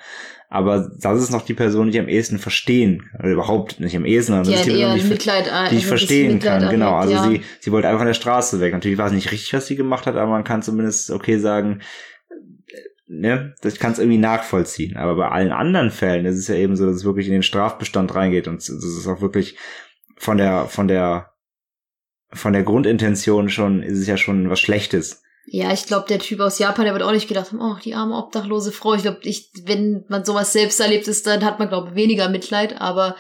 Aber 0.49 0.91
das 0.99 1.20
ist 1.20 1.32
noch 1.32 1.41
die 1.41 1.56
Person, 1.56 1.88
die 1.88 1.97
ich 1.97 1.99
am 1.99 2.08
ehesten 2.08 2.38
verstehen. 2.38 3.10
Oder 3.18 3.32
überhaupt 3.32 3.80
nicht 3.80 3.95
am 3.95 4.06
ehesten, 4.06 4.34
sondern 4.34 4.51
Die 4.51 4.56
halt 4.56 4.68
die 4.68 4.72
Person, 4.72 4.93
die 4.93 5.01
ich, 5.01 5.10
Mitleid, 5.10 5.47
äh, 5.47 5.70
die 5.70 5.76
ich 5.78 5.82
also 5.82 5.88
verstehen 5.88 6.34
Mitleid 6.34 6.62
kann, 6.62 6.70
genau. 6.70 6.95
Also 6.95 7.14
ja. 7.14 7.24
sie, 7.24 7.41
sie 7.60 7.72
wollte 7.72 7.88
einfach 7.88 8.01
von 8.01 8.08
der 8.08 8.14
Straße 8.14 8.60
weg. 8.60 8.72
Natürlich 8.72 8.99
war 8.99 9.08
es 9.08 9.14
nicht 9.14 9.32
richtig, 9.32 9.51
was 9.54 9.66
sie 9.66 9.76
gemacht 9.76 10.06
hat, 10.06 10.16
aber 10.16 10.30
man 10.30 10.43
kann 10.43 10.62
zumindest 10.62 11.10
okay 11.10 11.39
sagen, 11.39 11.82
äh, 12.30 12.76
ne, 13.08 13.56
das 13.62 13.80
kann 13.80 13.93
es 13.93 13.99
irgendwie 13.99 14.20
nachvollziehen. 14.20 14.95
Aber 14.95 15.16
bei 15.16 15.28
allen 15.28 15.51
anderen 15.51 15.89
Fällen 15.89 16.28
ist 16.28 16.38
es 16.38 16.47
ja 16.47 16.56
eben 16.56 16.76
so, 16.76 16.86
dass 16.86 16.97
es 16.97 17.06
wirklich 17.06 17.26
in 17.26 17.34
den 17.34 17.41
Strafbestand 17.41 18.14
reingeht 18.14 18.47
und 18.47 18.58
das 18.58 18.70
ist 18.70 19.08
auch 19.08 19.22
wirklich 19.22 19.58
von 20.18 20.38
der, 20.38 20.66
von 20.68 20.88
der, 20.88 21.32
von 22.32 22.54
der 22.54 22.62
Grundintention 22.62 23.49
schon, 23.49 23.82
ist 23.82 23.97
es 23.97 24.06
ja 24.06 24.18
schon 24.18 24.51
was 24.51 24.60
Schlechtes. 24.60 25.23
Ja, 25.46 25.74
ich 25.74 25.86
glaube, 25.86 26.08
der 26.08 26.20
Typ 26.20 26.39
aus 26.39 26.60
Japan, 26.60 26.86
der 26.86 26.94
wird 26.94 27.04
auch 27.04 27.12
nicht 27.12 27.28
gedacht 27.28 27.52
haben, 27.52 27.62
oh, 27.62 27.76
die 27.84 27.96
arme 27.96 28.16
obdachlose 28.16 28.72
Frau. 28.72 28.94
Ich 28.94 29.02
glaube, 29.02 29.20
ich, 29.24 29.52
wenn 29.66 30.06
man 30.08 30.24
sowas 30.24 30.54
selbst 30.54 30.80
erlebt 30.80 31.08
ist, 31.08 31.28
dann 31.28 31.44
hat 31.44 31.60
man, 31.60 31.68
glaube 31.68 31.89
ich, 31.89 31.96
weniger 31.96 32.30
Mitleid. 32.30 32.80
Aber 32.80 33.16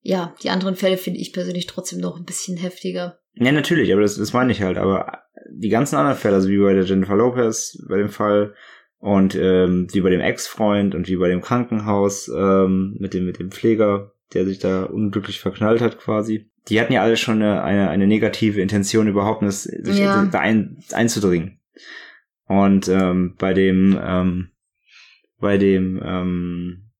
ja, 0.00 0.34
die 0.42 0.50
anderen 0.50 0.76
Fälle 0.76 0.96
finde 0.96 1.20
ich 1.20 1.32
persönlich 1.32 1.66
trotzdem 1.66 2.00
noch 2.00 2.16
ein 2.16 2.24
bisschen 2.24 2.56
heftiger. 2.56 3.18
Ja, 3.34 3.52
natürlich, 3.52 3.92
aber 3.92 4.02
das, 4.02 4.16
das 4.16 4.32
meine 4.32 4.52
ich 4.52 4.62
halt. 4.62 4.78
Aber 4.78 5.20
die 5.50 5.68
ganzen 5.68 5.96
anderen 5.96 6.18
Fälle, 6.18 6.36
also 6.36 6.48
wie 6.48 6.58
bei 6.58 6.72
der 6.72 6.84
Jennifer 6.84 7.16
Lopez, 7.16 7.78
bei 7.88 7.98
dem 7.98 8.08
Fall, 8.08 8.54
und 8.98 9.34
ähm, 9.34 9.88
wie 9.90 10.00
bei 10.00 10.10
dem 10.10 10.20
Ex-Freund 10.20 10.94
und 10.94 11.08
wie 11.08 11.16
bei 11.16 11.28
dem 11.28 11.40
Krankenhaus 11.40 12.28
ähm, 12.28 12.96
mit 13.00 13.14
dem 13.14 13.26
mit 13.26 13.40
dem 13.40 13.50
Pfleger, 13.50 14.12
der 14.32 14.44
sich 14.44 14.60
da 14.60 14.84
unglücklich 14.84 15.40
verknallt 15.40 15.80
hat 15.80 15.98
quasi. 15.98 16.51
Die 16.68 16.80
hatten 16.80 16.92
ja 16.92 17.02
alle 17.02 17.16
schon 17.16 17.42
eine, 17.42 17.62
eine, 17.62 17.90
eine 17.90 18.06
negative 18.06 18.60
Intention 18.60 19.08
überhaupt, 19.08 19.42
das, 19.42 19.64
sich 19.64 19.98
Ja. 19.98 20.24
da 20.26 20.38
ein, 20.40 20.78
einzudringen. 20.92 21.58
Und 22.46 22.88
ähm, 22.88 23.34
bei 23.38 23.52
dem 23.54 23.98
ähm, 24.02 24.48
bei 25.40 25.58
dem 25.58 26.00
ähm, 26.04 26.90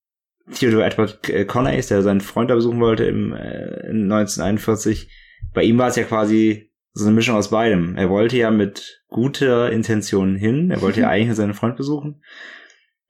Theodore 0.53 0.85
Edward 0.85 1.29
äh, 1.29 1.45
Connays, 1.45 1.87
der 1.89 2.03
seinen 2.03 2.21
Freund 2.21 2.51
da 2.51 2.55
besuchen 2.57 2.81
wollte 2.81 3.05
im 3.05 3.33
äh, 3.33 3.87
in 3.89 4.11
1941, 4.11 5.09
bei 5.55 5.63
ihm 5.63 5.79
war 5.79 5.89
es 5.89 5.97
ja 5.97 6.05
quasi 6.05 6.71
so 6.93 7.07
eine 7.07 7.15
Mischung 7.15 7.37
aus 7.37 7.51
beidem. 7.51 7.97
Er 7.97 8.11
wollte 8.11 8.37
ja 8.37 8.51
mit 8.51 9.03
guter 9.09 9.71
Intention 9.71 10.35
hin, 10.37 10.71
er 10.71 10.83
wollte 10.83 11.01
ja 11.03 11.09
eigentlich 11.11 11.29
nur 11.29 11.37
seinen 11.37 11.55
Freund 11.55 11.77
besuchen. 11.77 12.23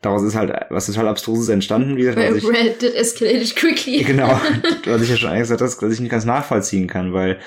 Daraus 0.03 0.23
ist 0.25 0.35
halt 0.35 0.53
was 0.71 0.87
total 0.87 1.09
Abstruses 1.09 1.49
entstanden, 1.49 1.97
wie 1.97 2.03
gesagt, 2.03 2.19
was 2.19 2.37
ich, 2.37 2.49
Red 2.49 2.83
it 2.83 2.95
escalated 2.95 3.55
quickly. 3.55 4.03
genau, 4.03 4.29
was 4.85 5.03
ich 5.03 5.09
ja 5.09 5.17
schon 5.17 5.31
eigentlich 5.31 5.43
gesagt 5.43 5.61
habe, 5.63 5.71
dass 5.71 5.95
ich 5.95 6.01
nicht 6.01 6.11
ganz 6.11 6.25
nachvollziehen 6.25 6.89
kann, 6.89 7.13
weil 7.13 7.39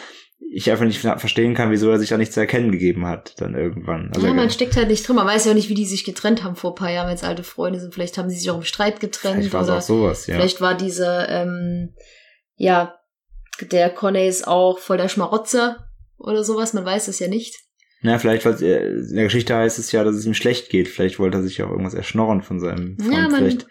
ich 0.49 0.71
einfach 0.71 0.85
nicht 0.85 0.99
verstehen 0.99 1.53
kann, 1.53 1.71
wieso 1.71 1.89
er 1.89 1.99
sich 1.99 2.09
da 2.09 2.17
nicht 2.17 2.31
zu 2.31 2.39
erkennen 2.39 2.71
gegeben 2.71 3.05
hat, 3.05 3.33
dann 3.41 3.55
irgendwann. 3.55 4.11
Also 4.15 4.25
ja, 4.25 4.33
man 4.33 4.49
steckt 4.49 4.77
halt 4.77 4.87
nicht 4.87 5.05
drin. 5.05 5.17
Man 5.17 5.27
weiß 5.27 5.45
ja 5.45 5.51
auch 5.51 5.55
nicht, 5.55 5.67
wie 5.67 5.75
die 5.75 5.85
sich 5.85 6.05
getrennt 6.05 6.43
haben 6.43 6.55
vor 6.55 6.71
ein 6.71 6.75
paar 6.75 6.91
Jahren, 6.91 7.07
wenn 7.07 7.15
es 7.15 7.23
alte 7.25 7.43
Freunde 7.43 7.79
sind. 7.79 7.93
Vielleicht 7.93 8.17
haben 8.17 8.29
sie 8.29 8.37
sich 8.37 8.49
auch 8.49 8.57
im 8.57 8.63
Streit 8.63 9.01
getrennt. 9.01 9.35
vielleicht 9.35 9.53
war 9.53 9.63
es 9.63 9.67
oder 9.67 9.77
auch 9.77 9.81
sowas, 9.81 10.27
ja. 10.27 10.35
Vielleicht 10.35 10.61
war 10.61 10.75
dieser, 10.75 11.27
ähm, 11.27 11.93
ja, 12.55 12.95
der 13.59 13.89
Corneys 13.89 14.43
auch 14.43 14.79
voll 14.79 14.97
der 14.97 15.09
Schmarotzer 15.09 15.89
oder 16.17 16.43
sowas. 16.43 16.73
Man 16.73 16.85
weiß 16.85 17.09
es 17.09 17.19
ja 17.19 17.27
nicht. 17.27 17.64
Na, 18.05 18.19
vielleicht, 18.19 18.45
weil 18.45 18.61
äh, 18.61 18.87
in 18.99 19.15
der 19.15 19.23
Geschichte 19.25 19.55
heißt 19.55 19.79
es 19.79 19.91
ja, 19.91 20.03
dass 20.03 20.15
es 20.15 20.25
ihm 20.25 20.33
schlecht 20.35 20.69
geht. 20.69 20.87
Vielleicht 20.87 21.17
wollte 21.19 21.37
er 21.39 21.43
sich 21.43 21.57
ja 21.57 21.65
auch 21.65 21.71
irgendwas 21.71 21.93
erschnorren 21.95 22.41
von 22.43 22.59
seinem 22.59 22.97
Freund. 22.99 23.13
Ja, 23.13 23.21
man- 23.29 23.35
vielleicht. 23.35 23.67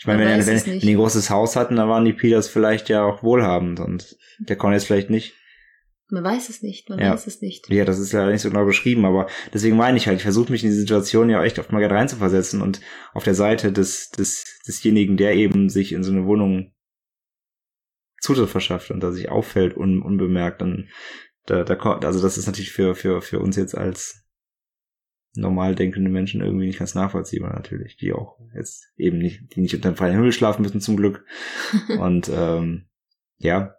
Ich 0.00 0.06
meine, 0.06 0.20
wenn, 0.20 0.28
er- 0.28 0.46
wenn, 0.46 0.66
wenn 0.66 0.80
die 0.80 0.90
ein 0.92 0.96
großes 0.96 1.30
Haus 1.30 1.56
hatten, 1.56 1.76
dann 1.76 1.88
waren 1.88 2.04
die 2.04 2.12
Peters 2.12 2.48
vielleicht 2.48 2.88
ja 2.88 3.04
auch 3.04 3.22
wohlhabend 3.22 3.80
und 3.80 4.16
der 4.38 4.56
Cornelius 4.56 4.84
vielleicht 4.84 5.10
nicht. 5.10 5.34
Man 6.10 6.24
weiß 6.24 6.48
es 6.48 6.62
nicht. 6.62 6.88
Man 6.88 6.98
Ja. 6.98 7.12
weiß 7.12 7.26
es 7.26 7.40
nicht. 7.42 7.68
Ja, 7.68 7.84
das 7.84 7.98
ist 7.98 8.12
ja 8.12 8.26
nicht 8.30 8.40
so 8.40 8.48
genau 8.48 8.64
beschrieben, 8.64 9.04
aber 9.04 9.26
deswegen 9.52 9.76
meine 9.76 9.96
ich 9.98 10.06
halt, 10.06 10.16
ich 10.16 10.22
versuche 10.22 10.50
mich 10.50 10.64
in 10.64 10.70
die 10.70 10.76
Situation 10.76 11.28
ja 11.30 11.44
echt 11.44 11.58
oft 11.58 11.70
mal 11.70 11.80
gerne 11.80 11.94
reinzuversetzen 11.94 12.62
und 12.62 12.80
auf 13.12 13.24
der 13.24 13.34
Seite 13.34 13.72
des, 13.72 14.10
des, 14.10 14.44
desjenigen, 14.66 15.16
der 15.16 15.34
eben 15.34 15.68
sich 15.68 15.92
in 15.92 16.02
so 16.02 16.10
eine 16.10 16.24
Wohnung 16.26 16.72
Zutritt 18.20 18.48
verschafft 18.48 18.90
und 18.90 19.00
da 19.00 19.12
sich 19.12 19.28
auffällt 19.28 19.76
un, 19.76 20.02
unbemerkt, 20.02 20.60
dann 20.60 20.88
da, 21.48 21.64
da 21.64 21.74
also 21.74 22.20
das 22.20 22.36
ist 22.36 22.46
natürlich 22.46 22.72
für, 22.72 22.94
für, 22.94 23.22
für 23.22 23.40
uns 23.40 23.56
jetzt 23.56 23.76
als 23.76 24.24
normal 25.34 25.74
denkende 25.74 26.10
Menschen 26.10 26.42
irgendwie 26.42 26.66
nicht 26.66 26.78
ganz 26.78 26.94
nachvollziehbar 26.94 27.54
natürlich, 27.54 27.96
die 27.96 28.12
auch 28.12 28.38
jetzt 28.54 28.92
eben 28.96 29.18
nicht, 29.18 29.54
die 29.54 29.60
nicht 29.60 29.74
unter 29.74 29.90
dem 29.90 29.96
freien 29.96 30.14
Himmel 30.14 30.32
schlafen 30.32 30.62
müssen 30.62 30.80
zum 30.80 30.96
Glück. 30.96 31.24
Und 31.98 32.30
ähm, 32.32 32.88
ja. 33.38 33.74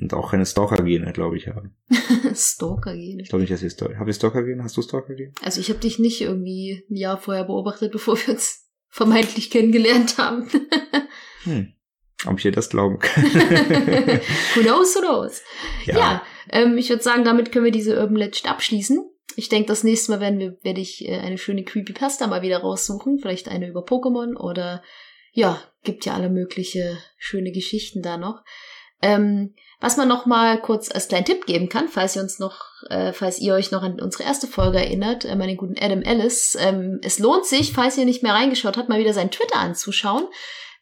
Und 0.00 0.12
auch 0.12 0.32
keine 0.32 0.44
Stalker-Gene, 0.46 1.12
glaube 1.12 1.36
ich, 1.36 1.48
haben. 1.48 1.76
Stalker 2.34 2.96
gehen. 2.96 3.20
Ich 3.20 3.28
glaube 3.28 3.42
nicht, 3.42 3.52
dass 3.52 3.62
ihr 3.62 3.70
Stalker. 3.70 3.98
Habt 3.98 4.08
ihr 4.08 4.14
Stalker 4.14 4.42
gehen? 4.42 4.62
Hast 4.62 4.76
du 4.76 4.82
Stalker 4.82 5.14
gehen? 5.14 5.34
Also 5.42 5.60
ich 5.60 5.68
habe 5.68 5.78
dich 5.78 5.98
nicht 5.98 6.20
irgendwie 6.20 6.84
ein 6.90 6.96
Jahr 6.96 7.18
vorher 7.18 7.44
beobachtet, 7.44 7.92
bevor 7.92 8.16
wir 8.16 8.34
uns 8.34 8.68
vermeintlich 8.88 9.50
kennengelernt 9.50 10.18
haben. 10.18 10.48
Hm. 11.44 11.73
Ob 12.26 12.36
ich 12.36 12.42
dir 12.42 12.52
das 12.52 12.70
glauben 12.70 12.98
kann. 12.98 13.24
who 14.54 14.60
knows, 14.62 14.94
who 14.94 15.00
knows. 15.00 15.42
ja. 15.84 15.98
Ja, 15.98 16.22
ähm, 16.50 16.78
ich 16.78 16.88
würde 16.88 17.02
sagen, 17.02 17.24
damit 17.24 17.52
können 17.52 17.64
wir 17.64 17.72
diese 17.72 17.98
Urban 17.98 18.16
Legend 18.16 18.50
abschließen. 18.50 19.04
Ich 19.36 19.48
denke, 19.48 19.68
das 19.68 19.84
nächste 19.84 20.12
Mal 20.12 20.20
werden 20.20 20.38
wir, 20.38 20.56
werde 20.62 20.80
ich 20.80 21.06
äh, 21.06 21.18
eine 21.18 21.38
schöne 21.38 21.64
Creepypasta 21.64 22.26
mal 22.26 22.42
wieder 22.42 22.58
raussuchen. 22.58 23.18
Vielleicht 23.18 23.48
eine 23.48 23.68
über 23.68 23.84
Pokémon 23.84 24.36
oder 24.36 24.82
ja, 25.32 25.60
gibt 25.82 26.06
ja 26.06 26.14
alle 26.14 26.30
mögliche 26.30 26.98
schöne 27.18 27.52
Geschichten 27.52 28.02
da 28.02 28.16
noch. 28.16 28.42
Ähm, 29.02 29.54
was 29.80 29.96
man 29.98 30.08
noch 30.08 30.24
mal 30.24 30.58
kurz 30.60 30.90
als 30.90 31.08
kleinen 31.08 31.26
Tipp 31.26 31.44
geben 31.44 31.68
kann, 31.68 31.88
falls 31.88 32.16
ihr 32.16 32.22
uns 32.22 32.38
noch, 32.38 32.64
äh, 32.88 33.12
falls 33.12 33.38
ihr 33.38 33.52
euch 33.52 33.70
noch 33.70 33.82
an 33.82 34.00
unsere 34.00 34.22
erste 34.22 34.46
Folge 34.46 34.78
erinnert, 34.78 35.26
äh, 35.26 35.36
meinen 35.36 35.58
guten 35.58 35.74
Adam 35.78 36.00
Ellis, 36.00 36.56
ähm, 36.58 37.00
es 37.02 37.18
lohnt 37.18 37.44
sich, 37.44 37.72
falls 37.72 37.98
ihr 37.98 38.06
nicht 38.06 38.22
mehr 38.22 38.32
reingeschaut 38.32 38.78
habt, 38.78 38.88
mal 38.88 39.00
wieder 39.00 39.12
seinen 39.12 39.30
Twitter 39.30 39.58
anzuschauen, 39.58 40.26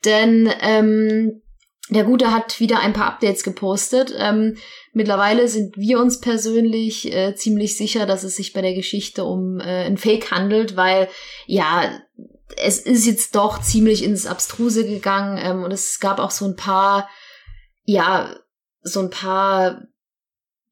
denn 0.04 0.52
ähm, 0.60 1.42
der 1.90 2.04
Gute 2.04 2.30
hat 2.30 2.60
wieder 2.60 2.80
ein 2.80 2.92
paar 2.92 3.06
Updates 3.06 3.42
gepostet. 3.42 4.14
Ähm, 4.16 4.56
mittlerweile 4.92 5.48
sind 5.48 5.76
wir 5.76 6.00
uns 6.00 6.20
persönlich 6.20 7.12
äh, 7.12 7.34
ziemlich 7.34 7.76
sicher, 7.76 8.06
dass 8.06 8.24
es 8.24 8.36
sich 8.36 8.52
bei 8.52 8.62
der 8.62 8.74
Geschichte 8.74 9.24
um 9.24 9.60
äh, 9.60 9.84
ein 9.84 9.98
Fake 9.98 10.30
handelt, 10.30 10.76
weil 10.76 11.08
ja, 11.46 12.00
es 12.56 12.78
ist 12.78 13.06
jetzt 13.06 13.34
doch 13.34 13.60
ziemlich 13.60 14.04
ins 14.04 14.26
Abstruse 14.26 14.86
gegangen 14.86 15.38
ähm, 15.42 15.64
und 15.64 15.72
es 15.72 16.00
gab 16.00 16.18
auch 16.18 16.30
so 16.30 16.46
ein 16.46 16.56
paar, 16.56 17.08
ja, 17.84 18.36
so 18.82 19.00
ein 19.00 19.10
paar 19.10 19.82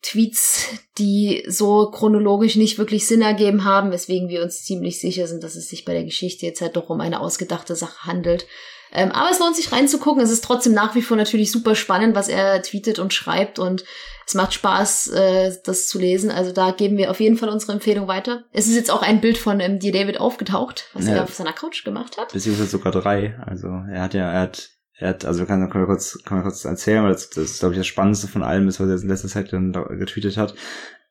Tweets, 0.03 0.68
die 0.97 1.45
so 1.47 1.91
chronologisch 1.91 2.57
nicht 2.57 2.78
wirklich 2.78 3.07
Sinn 3.07 3.20
ergeben 3.20 3.64
haben, 3.64 3.91
weswegen 3.91 4.28
wir 4.28 4.43
uns 4.43 4.64
ziemlich 4.64 5.01
sicher 5.01 5.26
sind, 5.26 5.45
dass 5.45 5.57
es 5.57 5.68
sich 5.68 5.85
bei 5.85 5.93
der 5.93 6.05
Geschichte 6.05 6.47
jetzt 6.47 6.62
halt 6.62 6.76
doch 6.76 6.89
um 6.89 7.01
eine 7.01 7.20
ausgedachte 7.20 7.76
Sache 7.76 8.07
handelt. 8.07 8.47
Ähm, 8.93 9.11
aber 9.12 9.30
es 9.30 9.38
lohnt 9.38 9.57
sich 9.57 9.70
reinzugucken. 9.72 10.22
Es 10.22 10.30
ist 10.30 10.45
trotzdem 10.45 10.72
nach 10.72 10.95
wie 10.95 11.03
vor 11.03 11.16
natürlich 11.16 11.53
super 11.53 11.74
spannend, 11.74 12.14
was 12.14 12.28
er 12.28 12.62
tweetet 12.62 12.99
und 12.99 13.12
schreibt 13.14 13.59
und 13.59 13.84
es 14.26 14.34
macht 14.34 14.53
Spaß, 14.55 15.09
äh, 15.09 15.53
das 15.64 15.88
zu 15.88 15.99
lesen. 15.99 16.30
Also 16.30 16.53
da 16.53 16.70
geben 16.70 16.97
wir 16.97 17.11
auf 17.11 17.20
jeden 17.20 17.36
Fall 17.36 17.49
unsere 17.49 17.72
Empfehlung 17.72 18.07
weiter. 18.09 18.45
Es 18.53 18.66
ist 18.68 18.76
jetzt 18.76 18.91
auch 18.91 19.03
ein 19.03 19.20
Bild 19.20 19.38
von 19.38 19.59
ähm, 19.61 19.78
dir 19.80 19.93
David 19.93 20.20
aufgetaucht, 20.20 20.86
was 20.93 21.07
Ja. 21.07 21.14
er 21.14 21.24
auf 21.24 21.34
seiner 21.34 21.53
Couch 21.53 21.84
gemacht 21.84 22.16
hat. 22.16 22.32
Beziehungsweise 22.32 22.70
sogar 22.70 22.93
drei. 22.93 23.36
Also 23.45 23.66
er 23.68 24.03
hat 24.03 24.14
ja, 24.14 24.30
er 24.30 24.41
hat, 24.43 24.70
er 24.99 25.09
hat, 25.11 25.24
also 25.24 25.47
kann, 25.47 25.68
kann 25.68 25.80
man 25.80 25.88
kurz, 25.88 26.18
kann 26.24 26.38
man 26.38 26.45
kurz 26.45 26.64
erzählen, 26.64 27.03
weil 27.03 27.12
das, 27.12 27.30
das 27.30 27.59
glaube 27.59 27.74
ich, 27.74 27.80
das 27.80 27.86
Spannendste 27.88 28.28
von 28.28 28.43
allem 28.45 28.68
ist, 28.68 28.78
was 28.78 28.88
er 28.88 29.03
in 29.03 29.09
letzter 29.09 29.28
Zeit 29.28 29.53
dann 29.53 29.72
da 29.72 29.82
getweetet 29.82 30.36
hat. 30.36 30.55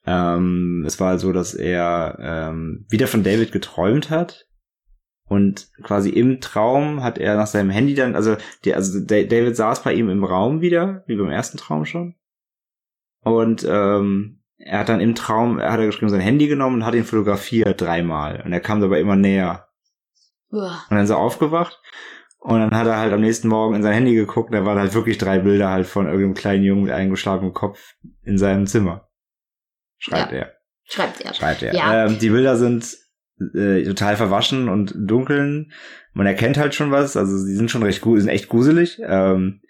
Ähm, 0.06 0.84
es 0.88 1.00
war 1.00 1.20
so, 1.20 1.34
dass 1.34 1.54
er 1.54 2.18
ähm, 2.22 2.86
wieder 2.90 3.08
von 3.08 3.24
David 3.24 3.52
geträumt 3.52 4.10
hat. 4.10 4.46
Und 5.30 5.70
quasi 5.84 6.10
im 6.10 6.42
Traum 6.42 7.04
hat 7.04 7.18
er 7.18 7.36
nach 7.36 7.48
seinem 7.48 7.70
Handy 7.70 7.94
dann, 7.96 8.16
also, 8.16 8.36
die, 8.66 8.74
also 8.74 9.00
Da- 9.00 9.24
David 9.24 9.56
saß 9.56 9.84
bei 9.84 9.94
ihm 9.94 10.10
im 10.10 10.24
Raum 10.24 10.60
wieder, 10.62 11.04
wie 11.08 11.16
beim 11.16 11.30
ersten 11.30 11.58
Traum 11.58 11.86
schon. 11.86 12.16
Und 13.22 13.66
ähm, 13.70 14.42
er 14.58 14.80
hat 14.80 14.90
dann 14.90 15.00
im 15.00 15.16
Traum, 15.16 15.60
er 15.60 15.72
hat 15.72 15.80
er 15.80 15.86
geschrieben, 15.86 16.10
sein 16.10 16.20
Handy 16.20 16.48
genommen 16.48 16.78
und 16.78 16.86
hat 16.86 16.96
ihn 16.96 17.04
fotografiert 17.06 17.80
dreimal. 17.80 18.42
Und 18.44 18.52
er 18.54 18.60
kam 18.60 18.82
dabei 18.82 19.00
immer 19.00 19.16
näher. 19.16 19.68
Uah. 20.52 20.84
Und 20.90 20.96
dann 20.98 21.04
ist 21.04 21.10
er 21.12 21.18
aufgewacht 21.18 21.80
Und 22.40 22.60
dann 22.60 22.76
hat 22.76 22.88
er 22.88 22.98
halt 22.98 23.14
am 23.14 23.22
nächsten 23.22 23.48
Morgen 23.50 23.76
in 23.76 23.84
sein 23.84 23.94
Handy 23.94 24.16
geguckt, 24.16 24.52
da 24.54 24.66
waren 24.66 24.80
halt 24.80 24.94
wirklich 24.96 25.18
drei 25.20 25.38
Bilder 25.40 25.70
halt 25.70 25.86
von 25.86 26.06
irgendeinem 26.08 26.34
kleinen 26.34 26.64
Jungen 26.64 26.84
mit 26.86 26.92
eingeschlagenem 26.94 27.54
Kopf 27.54 27.94
in 28.24 28.38
seinem 28.40 28.66
Zimmer. 28.66 29.08
Schreibt 30.00 30.32
Ja. 30.32 30.38
er. 30.40 30.54
Schreibt 30.86 31.22
er. 31.22 31.34
Schreibt 31.36 31.62
er. 31.62 31.76
Ja. 31.76 32.06
Ähm, 32.06 32.18
die 32.18 32.30
Bilder 32.32 32.56
sind 32.58 32.98
äh, 33.54 33.84
total 33.84 34.16
verwaschen 34.16 34.70
und 34.70 34.94
dunkeln. 34.98 35.72
Man 36.14 36.28
erkennt 36.28 36.58
halt 36.58 36.76
schon 36.76 36.92
was, 36.92 37.18
also 37.18 37.38
sie 37.38 37.56
sind 37.56 37.72
schon 37.72 37.84
recht 37.84 38.02
gut, 38.02 38.20
sind 38.20 38.30
echt 38.30 38.50
gruselig. 38.50 39.02
Ähm, 39.06 39.62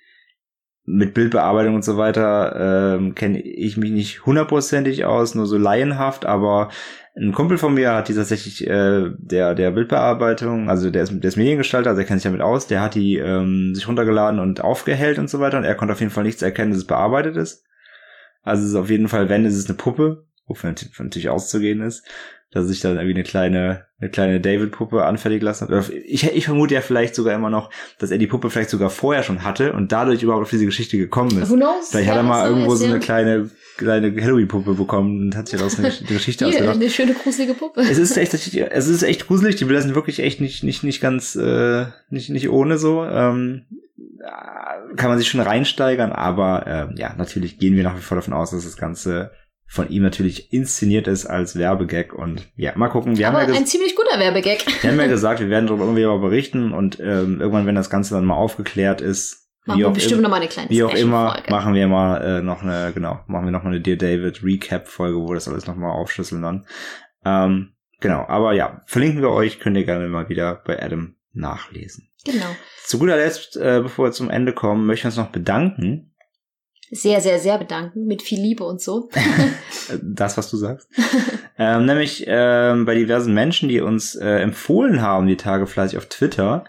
mit 0.86 1.14
Bildbearbeitung 1.14 1.76
und 1.76 1.86
so 1.86 1.98
weiter 1.98 2.98
ähm, 2.98 3.14
kenne 3.14 3.40
ich 3.40 3.78
mich 3.78 3.92
nicht 3.92 4.26
hundertprozentig 4.26 5.06
aus, 5.06 5.36
nur 5.36 5.46
so 5.46 5.58
laienhaft, 5.58 6.26
aber 6.26 6.70
ein 7.16 7.32
Kumpel 7.32 7.60
von 7.60 7.76
mir 7.76 7.94
hat 7.94 8.08
die 8.08 8.16
tatsächlich 8.16 8.66
äh, 8.66 9.12
der 9.18 9.54
der 9.54 9.72
Bildbearbeitung, 9.72 10.70
also 10.70 10.90
der 10.90 11.04
ist, 11.04 11.12
der 11.12 11.28
ist 11.28 11.38
Mediengestalter, 11.38 11.92
also 11.92 12.02
er 12.02 12.08
kennt 12.08 12.22
sich 12.22 12.30
damit 12.30 12.42
aus, 12.42 12.66
der 12.66 12.82
hat 12.82 12.96
die 12.96 13.18
ähm, 13.18 13.76
sich 13.76 13.88
runtergeladen 13.88 14.40
und 14.40 14.62
aufgehellt 14.62 15.20
und 15.20 15.30
so 15.30 15.40
weiter 15.40 15.60
und 15.60 15.64
er 15.64 15.76
konnte 15.76 15.94
auf 15.94 16.00
jeden 16.00 16.12
Fall 16.12 16.24
nichts 16.24 16.42
erkennen, 16.42 16.72
dass 16.72 16.80
es 16.80 16.88
bearbeitet 16.88 17.38
ist. 17.38 17.66
Also 18.42 18.64
es 18.64 18.70
ist 18.70 18.76
auf 18.76 18.90
jeden 18.90 19.10
Fall, 19.10 19.30
wenn 19.30 19.46
es 19.46 19.56
ist 19.56 19.70
eine 19.70 19.78
Puppe, 19.78 20.26
von 20.56 20.76
natürlich 20.98 21.30
auszugehen 21.30 21.82
ist, 21.82 22.04
dass 22.52 22.68
sich 22.68 22.80
dann 22.80 22.98
irgendwie 22.98 23.16
eine 23.16 23.24
kleine 23.24 23.90
eine 24.02 24.10
kleine 24.10 24.40
David-Puppe 24.40 25.04
anfertigen 25.06 25.44
lassen 25.44 25.68
hat. 25.68 25.90
Ich, 25.90 26.24
ich 26.24 26.46
vermute 26.46 26.74
ja 26.74 26.82
vielleicht 26.82 27.16
sogar 27.16 27.36
immer 27.36 27.50
noch, 27.50 27.70
dass 27.98 28.12
er 28.12 28.18
die 28.18 28.28
Puppe 28.28 28.50
vielleicht 28.50 28.70
sogar 28.70 28.90
vorher 28.90 29.24
schon 29.24 29.44
hatte 29.44 29.74
und 29.74 29.92
dadurch 29.92 30.24
überhaupt 30.24 30.44
auf 30.44 30.50
diese 30.50 30.66
Geschichte 30.66 30.98
gekommen 30.98 31.42
ist. 31.42 31.50
Who 31.50 31.56
knows? 31.56 31.90
Vielleicht 31.90 32.10
hat 32.10 32.16
er 32.16 32.24
mal 32.24 32.48
irgendwo 32.48 32.76
so 32.76 32.86
eine 32.86 33.00
kleine, 33.00 33.50
kleine 33.76 34.16
Halloween-Puppe 34.22 34.76
bekommen 34.76 35.24
und 35.24 35.36
hat 35.36 35.50
sich 35.50 35.60
daraus 35.60 35.78
eine, 35.80 35.90
Geschichte 35.90 36.46
Hier, 36.46 36.56
ausgedacht. 36.56 36.76
eine 36.78 36.90
schöne 36.90 37.14
gruselige 37.14 37.56
Puppe. 37.56 37.82
Es 37.82 37.98
ist 37.98 38.16
echt, 38.16 38.34
es 38.34 38.88
ist 38.88 39.04
echt 39.04 39.28
gruselig. 39.28 39.58
Die 39.58 39.66
Bilder 39.66 39.82
sind 39.82 39.96
wirklich 39.96 40.20
echt 40.20 40.40
nicht, 40.40 40.64
nicht, 40.64 40.84
nicht 40.84 41.02
ganz, 41.02 41.36
äh, 41.36 41.88
nicht, 42.10 42.30
nicht 42.30 42.50
ohne 42.50 42.78
so. 42.78 43.04
Ähm, 43.04 43.66
äh, 44.22 44.96
kann 44.96 45.10
man 45.10 45.18
sich 45.18 45.28
schon 45.28 45.42
reinsteigern, 45.42 46.14
aber 46.14 46.68
äh, 46.96 47.00
ja, 47.00 47.14
natürlich 47.18 47.60
gehen 47.60 47.76
wir 47.76 47.84
nach 47.84 47.98
wie 47.98 48.02
vor 48.02 48.16
davon 48.16 48.34
aus, 48.34 48.52
dass 48.52 48.64
das 48.64 48.78
Ganze 48.78 49.32
von 49.72 49.90
ihm 49.90 50.02
natürlich 50.02 50.52
inszeniert 50.52 51.08
ist 51.08 51.28
als 51.28 51.56
Werbegag 51.56 52.14
und 52.14 52.48
ja, 52.56 52.76
mal 52.76 52.88
gucken. 52.90 53.18
Wir 53.18 53.28
Aber 53.28 53.42
haben 53.42 53.54
ja, 53.54 53.60
ein 53.60 53.68
ziemlich 53.68 53.96
guter 53.96 54.20
Werbegag. 54.20 54.66
wir 54.82 54.92
haben 54.92 55.00
ja 55.00 55.06
gesagt, 55.16 55.40
wir 55.40 55.50
werden 55.50 55.68
darüber 55.68 55.84
irgendwie 55.84 56.06
mal 56.06 56.18
berichten 56.20 56.74
und 56.74 57.00
ähm, 57.00 57.40
irgendwann, 57.40 57.68
wenn 57.68 57.76
das 57.76 57.90
Ganze 57.92 58.16
dann 58.16 58.26
mal 58.26 58.36
aufgeklärt 58.36 59.00
ist, 59.02 59.46
Machen 59.66 59.80
wir 59.82 59.90
bestimmt 59.92 60.18
im- 60.20 60.24
noch 60.24 60.30
mal 60.32 60.38
eine 60.38 60.48
kleine 60.48 60.70
wie 60.72 60.84
auch 60.84 60.94
immer, 60.96 61.44
machen 61.50 61.76
wir 61.76 61.88
mal 61.88 62.18
äh, 62.40 62.42
noch 62.42 62.64
eine, 62.64 62.92
genau, 62.94 63.20
machen 63.28 63.46
wir 63.46 63.52
noch 63.52 63.62
mal 63.64 63.70
eine 63.70 63.82
Dear 63.82 63.98
David 63.98 64.44
Recap-Folge, 64.44 65.18
wo 65.20 65.28
wir 65.30 65.36
das 65.36 65.48
alles 65.48 65.68
noch 65.68 65.76
mal 65.76 65.92
aufschlüsseln 65.92 66.42
dann. 66.42 66.66
Ähm, 67.24 67.74
genau, 68.00 68.26
aber 68.28 68.54
ja, 68.54 68.82
verlinken 68.88 69.22
wir 69.22 69.30
euch, 69.30 69.60
könnt 69.60 69.78
ihr 69.78 69.84
gerne 69.86 70.08
mal 70.08 70.30
wieder 70.30 70.64
bei 70.66 70.82
Adam 70.82 71.16
nachlesen. 71.34 72.10
Genau. 72.26 72.46
Zu 72.86 72.98
guter 72.98 73.18
Letzt, 73.18 73.56
äh, 73.58 73.82
bevor 73.84 74.06
wir 74.08 74.12
zum 74.12 74.32
Ende 74.32 74.54
kommen, 74.54 74.88
möchten 74.88 75.04
wir 75.04 75.10
uns 75.10 75.18
noch 75.18 75.32
bedanken. 75.32 76.16
Sehr, 76.92 77.22
sehr, 77.22 77.40
sehr 77.40 77.58
bedanken. 77.58 78.06
Mit 78.06 78.22
viel 78.22 78.40
Liebe 78.40 78.64
und 78.64 78.82
so. 78.82 79.10
Das, 80.04 80.38
was 80.38 80.52
du 80.52 80.58
sagst. 80.58 80.88
ähm, 81.58 81.86
nämlich 81.86 82.24
ähm, 82.28 82.86
bei 82.86 82.94
diversen 82.94 83.34
Menschen, 83.34 83.70
die 83.70 83.82
uns 83.82 84.16
äh, 84.16 84.38
empfohlen 84.38 85.02
haben, 85.02 85.26
die 85.26 85.36
Tage 85.36 85.66
fleißig 85.66 85.98
auf 85.98 86.06
Twitter. 86.06 86.64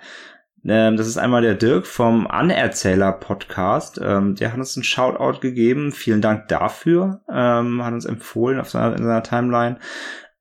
Ähm, 0.64 0.96
das 0.96 1.06
ist 1.06 1.18
einmal 1.18 1.42
der 1.42 1.54
Dirk 1.54 1.86
vom 1.86 2.26
Anerzähler-Podcast. 2.26 4.00
Ähm, 4.02 4.36
der 4.36 4.52
hat 4.52 4.58
uns 4.58 4.76
einen 4.76 4.84
Shoutout 4.84 5.40
gegeben. 5.40 5.92
Vielen 5.92 6.20
Dank 6.20 6.48
dafür. 6.48 7.20
Ähm, 7.30 7.84
hat 7.84 7.92
uns 7.92 8.04
empfohlen 8.04 8.60
auf 8.60 8.70
seiner, 8.70 8.96
in 8.96 9.04
seiner 9.04 9.22
Timeline. 9.22 9.76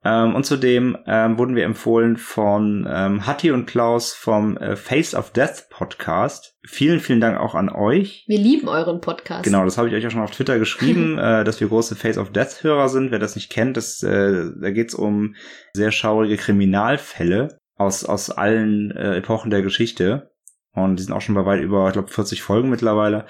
Ähm, 0.09 0.33
und 0.33 0.43
zudem 0.43 0.97
ähm, 1.05 1.37
wurden 1.37 1.55
wir 1.55 1.65
empfohlen 1.65 2.17
von 2.17 2.87
ähm, 2.89 3.27
Hatti 3.27 3.51
und 3.51 3.67
Klaus 3.67 4.13
vom 4.13 4.57
äh, 4.57 4.75
Face 4.75 5.13
of 5.13 5.31
Death 5.31 5.67
Podcast. 5.69 6.55
Vielen, 6.65 6.99
vielen 6.99 7.21
Dank 7.21 7.39
auch 7.39 7.53
an 7.53 7.69
euch. 7.69 8.23
Wir 8.27 8.39
lieben 8.39 8.67
euren 8.67 9.01
Podcast. 9.01 9.43
Genau, 9.43 9.63
das 9.63 9.77
habe 9.77 9.87
ich 9.87 9.93
euch 9.93 10.07
auch 10.07 10.11
schon 10.11 10.21
auf 10.21 10.31
Twitter 10.31 10.57
geschrieben, 10.57 11.17
äh, 11.19 11.43
dass 11.43 11.59
wir 11.59 11.67
große 11.67 11.95
Face 11.95 12.17
of 12.17 12.31
Death 12.31 12.63
Hörer 12.63 12.89
sind. 12.89 13.11
Wer 13.11 13.19
das 13.19 13.35
nicht 13.35 13.51
kennt, 13.51 13.77
das, 13.77 14.01
äh, 14.01 14.45
da 14.59 14.71
geht's 14.71 14.95
um 14.95 15.35
sehr 15.73 15.91
schaurige 15.91 16.37
Kriminalfälle 16.37 17.59
aus 17.75 18.03
aus 18.03 18.31
allen 18.31 18.91
äh, 18.91 19.17
Epochen 19.17 19.51
der 19.51 19.61
Geschichte 19.61 20.31
und 20.73 20.97
die 20.97 21.03
sind 21.03 21.13
auch 21.13 21.21
schon 21.21 21.35
bei 21.35 21.45
weit 21.45 21.61
über, 21.61 21.87
ich 21.87 21.93
glaube, 21.93 22.09
40 22.09 22.41
Folgen 22.41 22.69
mittlerweile. 22.69 23.25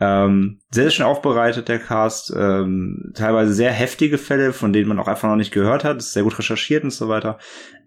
Ähm, 0.00 0.60
sehr, 0.70 0.84
sehr 0.84 0.90
schön 0.90 1.06
aufbereitet, 1.06 1.68
der 1.68 1.78
Cast. 1.78 2.32
Ähm, 2.36 3.12
teilweise 3.14 3.52
sehr 3.52 3.72
heftige 3.72 4.18
Fälle, 4.18 4.52
von 4.52 4.72
denen 4.72 4.88
man 4.88 4.98
auch 4.98 5.08
einfach 5.08 5.28
noch 5.28 5.36
nicht 5.36 5.52
gehört 5.52 5.84
hat. 5.84 5.98
Ist 5.98 6.12
sehr 6.12 6.22
gut 6.22 6.38
recherchiert 6.38 6.84
und 6.84 6.92
so 6.92 7.08
weiter. 7.08 7.38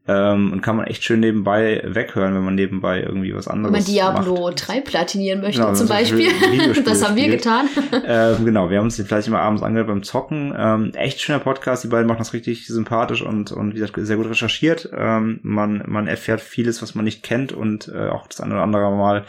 Ähm, 0.07 0.51
und 0.51 0.61
kann 0.61 0.75
man 0.77 0.87
echt 0.87 1.03
schön 1.03 1.19
nebenbei 1.19 1.79
weghören, 1.85 2.33
wenn 2.33 2.43
man 2.43 2.55
nebenbei 2.55 3.01
irgendwie 3.01 3.35
was 3.35 3.45
Wenn 3.45 3.53
anderes 3.53 3.73
man 3.73 3.85
Diablo 3.85 4.47
macht. 4.49 4.67
3 4.67 4.81
platinieren 4.81 5.41
möchte, 5.41 5.61
Genau, 5.61 5.73
zum 5.73 5.89
wenn 5.89 5.95
Beispiel. 5.97 6.31
Das 6.83 7.07
haben 7.07 7.15
wir 7.15 7.23
spielt. 7.25 7.43
getan. 7.43 7.69
ähm, 8.05 8.43
genau, 8.45 8.71
wir 8.71 8.79
haben 8.79 8.85
uns 8.85 8.97
den 8.97 9.05
vielleicht 9.05 9.27
immer 9.27 9.41
abends 9.41 9.61
angehört 9.61 9.87
beim 9.89 10.01
Zocken. 10.01 10.53
Ähm, 10.57 10.91
echt 10.95 11.21
schöner 11.21 11.37
Podcast, 11.39 11.83
die 11.83 11.87
beiden 11.87 12.07
machen 12.07 12.17
das 12.17 12.33
richtig 12.33 12.65
sympathisch 12.65 13.21
und, 13.21 13.51
und 13.51 13.75
wie 13.75 13.79
gesagt, 13.79 13.95
sehr 13.99 14.17
gut 14.17 14.27
recherchiert. 14.27 14.89
Ähm, 14.91 15.39
man, 15.43 15.83
man 15.85 16.07
erfährt 16.07 16.41
vieles, 16.41 16.81
was 16.81 16.95
man 16.95 17.05
nicht 17.05 17.21
kennt 17.21 17.53
und 17.53 17.87
äh, 17.87 18.09
auch 18.09 18.25
das 18.27 18.41
eine 18.41 18.55
oder 18.55 18.63
andere 18.63 18.91
Mal 18.91 19.25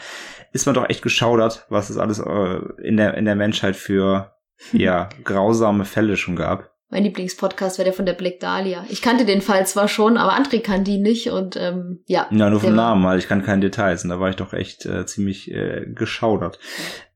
ist 0.53 0.65
man 0.65 0.73
doch 0.75 0.89
echt 0.89 1.03
geschaudert, 1.03 1.65
was 1.69 1.91
es 1.91 1.97
alles 1.97 2.19
äh, 2.19 2.59
in, 2.81 2.97
der, 2.97 3.15
in 3.15 3.25
der 3.25 3.35
Menschheit 3.35 3.75
für 3.75 4.33
ja, 4.71 5.09
grausame 5.23 5.85
Fälle 5.85 6.17
schon 6.17 6.35
gab. 6.35 6.72
Mein 6.93 7.05
Lieblingspodcast 7.05 7.79
wäre 7.79 7.85
der 7.85 7.93
von 7.93 8.05
der 8.05 8.13
Black 8.13 8.39
Dahlia. 8.39 8.85
Ich 8.87 9.01
kannte 9.01 9.25
den 9.25 9.41
Fall 9.41 9.65
zwar 9.65 9.87
schon, 9.87 10.15
aber 10.15 10.37
André 10.37 10.61
kannte 10.61 10.91
ihn 10.91 11.01
nicht 11.01 11.31
und 11.31 11.55
ähm, 11.55 12.03
ja. 12.05 12.27
Ja, 12.29 12.51
nur 12.51 12.59
vom 12.59 12.75
Namen, 12.75 13.03
weil 13.03 13.17
ich 13.17 13.27
kann 13.27 13.41
keine 13.41 13.61
Details 13.61 14.03
und 14.03 14.11
da 14.11 14.19
war 14.19 14.29
ich 14.29 14.35
doch 14.35 14.53
echt 14.53 14.85
äh, 14.85 15.03
ziemlich 15.07 15.49
äh, 15.49 15.87
geschaudert. 15.87 16.59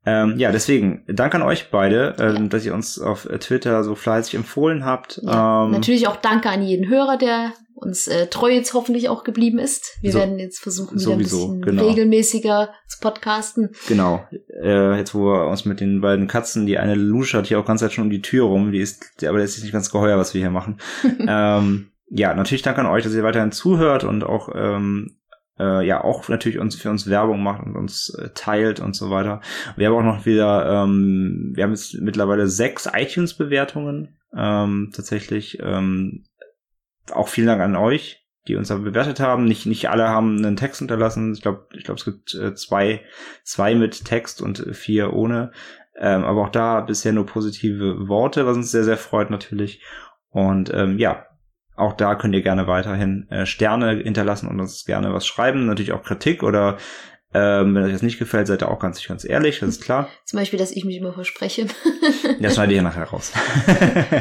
Ähm, 0.10 0.36
ja, 0.38 0.52
deswegen, 0.54 1.04
Dank 1.08 1.36
an 1.36 1.42
euch 1.42 1.70
beide, 1.70 2.16
ähm, 2.20 2.36
Ja. 2.44 2.48
dass 2.48 2.66
ihr 2.66 2.74
uns 2.74 2.98
auf 2.98 3.26
äh, 3.30 3.40
Twitter 3.40 3.84
so 3.84 3.94
fleißig 3.94 4.36
empfohlen 4.36 4.86
habt. 4.86 5.20
Ja, 5.22 5.66
ähm, 5.66 5.72
Natürlich 5.72 6.08
auch 6.08 6.16
danke 6.16 6.50
an 6.50 6.64
jeden 6.64 6.88
Hörer, 6.88 7.18
der 7.18 7.52
uns 7.76 8.08
äh, 8.08 8.28
treu 8.28 8.50
jetzt 8.50 8.74
hoffentlich 8.74 9.10
auch 9.10 9.24
geblieben 9.26 9.60
ist. 9.60 9.98
Wir 10.02 10.14
So- 10.14 10.20
werden 10.20 10.40
jetzt 10.40 10.60
versuchen, 10.60 10.94
wieder 10.96 11.02
sowieso, 11.12 11.38
ein 11.52 11.60
bisschen 11.60 11.62
genau. 11.78 11.88
regelmäßiger 11.90 12.70
zu 12.88 13.00
podcasten. 13.02 13.70
Genau. 13.88 14.26
Äh, 14.64 14.98
jetzt, 14.98 15.14
wo 15.14 15.26
wir 15.26 15.48
uns 15.48 15.66
mit 15.66 15.82
den 15.82 16.00
beiden 16.02 16.28
Katzen, 16.28 16.66
die 16.66 16.78
eine 16.78 16.96
Lusche 16.96 17.38
hat 17.38 17.48
hier 17.48 17.60
auch 17.60 17.66
ganz 17.66 17.82
Zeit 17.82 17.92
schon 17.94 18.06
um 18.06 18.10
die 18.10 18.22
Tür 18.22 18.46
rum, 18.46 18.72
die 18.72 18.80
ist, 18.80 19.24
aber 19.28 19.40
das 19.40 19.58
ist 19.58 19.64
nicht 19.64 19.74
ganz 19.74 19.92
geheuer, 19.92 20.18
was 20.18 20.34
wir 20.34 20.42
hier 20.42 20.50
machen. 20.52 20.78
ähm, 21.28 21.92
ja, 22.10 22.34
natürlich 22.34 22.62
danke 22.64 22.80
an 22.82 22.88
euch, 22.88 23.04
dass 23.04 23.14
ihr 23.14 23.24
weiterhin 23.24 23.52
zuhört 23.52 24.06
und 24.06 24.24
auch, 24.24 24.50
ähm, 24.56 25.18
äh, 25.60 25.86
ja, 25.86 26.04
auch 26.04 26.28
natürlich 26.30 26.60
uns 26.60 26.76
für 26.76 26.90
uns 26.90 27.10
Werbung 27.10 27.42
macht 27.42 27.66
und 27.66 27.76
uns 27.76 28.10
äh, 28.10 28.30
teilt 28.34 28.80
und 28.80 28.96
so 28.96 29.10
weiter. 29.10 29.42
Wir 29.76 29.88
haben 29.88 29.96
auch 29.96 30.16
noch 30.16 30.26
wieder, 30.26 30.84
ähm, 30.84 31.52
wir 31.56 31.64
haben 31.64 31.72
jetzt 31.72 31.96
mittlerweile 31.96 32.48
sechs 32.48 32.90
iTunes-Bewertungen, 32.92 34.18
ähm, 34.36 34.92
tatsächlich, 34.94 35.60
ähm, 35.62 36.26
auch 37.12 37.30
vielen 37.30 37.48
Dank 37.48 37.62
an 37.62 37.76
euch, 37.76 38.26
die 38.48 38.56
uns 38.56 38.68
da 38.68 38.76
bewertet 38.76 39.20
haben. 39.20 39.46
Nicht, 39.46 39.66
nicht 39.66 39.90
alle 39.90 40.10
haben 40.10 40.38
einen 40.38 40.58
Text 40.58 40.80
hinterlassen. 40.80 41.34
Ich 41.34 41.42
glaube, 41.42 41.68
ich 41.74 41.84
glaube, 41.84 42.00
es 42.00 42.06
gibt 42.06 42.34
äh, 42.36 42.54
zwei, 42.54 43.02
zwei 43.44 43.76
mit 43.76 44.06
Text 44.06 44.42
und 44.42 44.76
vier 44.76 45.14
ohne. 45.14 45.52
Ähm, 46.00 46.24
aber 46.26 46.44
auch 46.44 46.50
da 46.50 46.82
bisher 46.82 47.14
nur 47.14 47.26
positive 47.26 48.08
Worte, 48.08 48.46
was 48.46 48.58
uns 48.58 48.72
sehr, 48.72 48.84
sehr 48.84 48.98
freut 48.98 49.30
natürlich. 49.30 49.82
Und 50.30 50.72
ähm, 50.74 51.00
ja, 51.00 51.27
auch 51.78 51.94
da 51.94 52.16
könnt 52.16 52.36
ihr 52.36 52.42
gerne 52.42 52.68
weiterhin 52.68 53.28
äh, 53.30 53.46
Sterne 53.46 53.98
hinterlassen 53.98 54.48
und 54.48 54.60
uns 54.60 54.86
gerne 54.86 55.14
was 55.14 55.26
schreiben. 55.26 55.66
Natürlich 55.68 55.94
auch 55.94 56.04
Kritik 56.04 56.44
oder 56.44 56.78
ähm, 57.34 57.76
wenn 57.76 57.84
euch 57.84 57.92
das 57.92 58.02
nicht 58.02 58.20
gefällt, 58.20 58.48
seid 58.48 58.64
ihr 58.64 58.70
auch 58.70 58.80
ganz, 58.80 59.06
ganz 59.06 59.24
ehrlich, 59.24 59.60
das 59.60 59.70
ist 59.70 59.84
klar. 59.84 60.10
Zum 60.26 60.40
Beispiel, 60.40 60.60
dass 60.60 60.72
ich 60.72 60.86
mich 60.86 60.98
immer 60.98 61.14
verspreche. 61.14 61.68
Das 62.40 62.56
schneide 62.56 62.74
ich 62.74 62.78
ja 62.78 62.84
nachher 62.84 63.06
raus. 63.06 63.32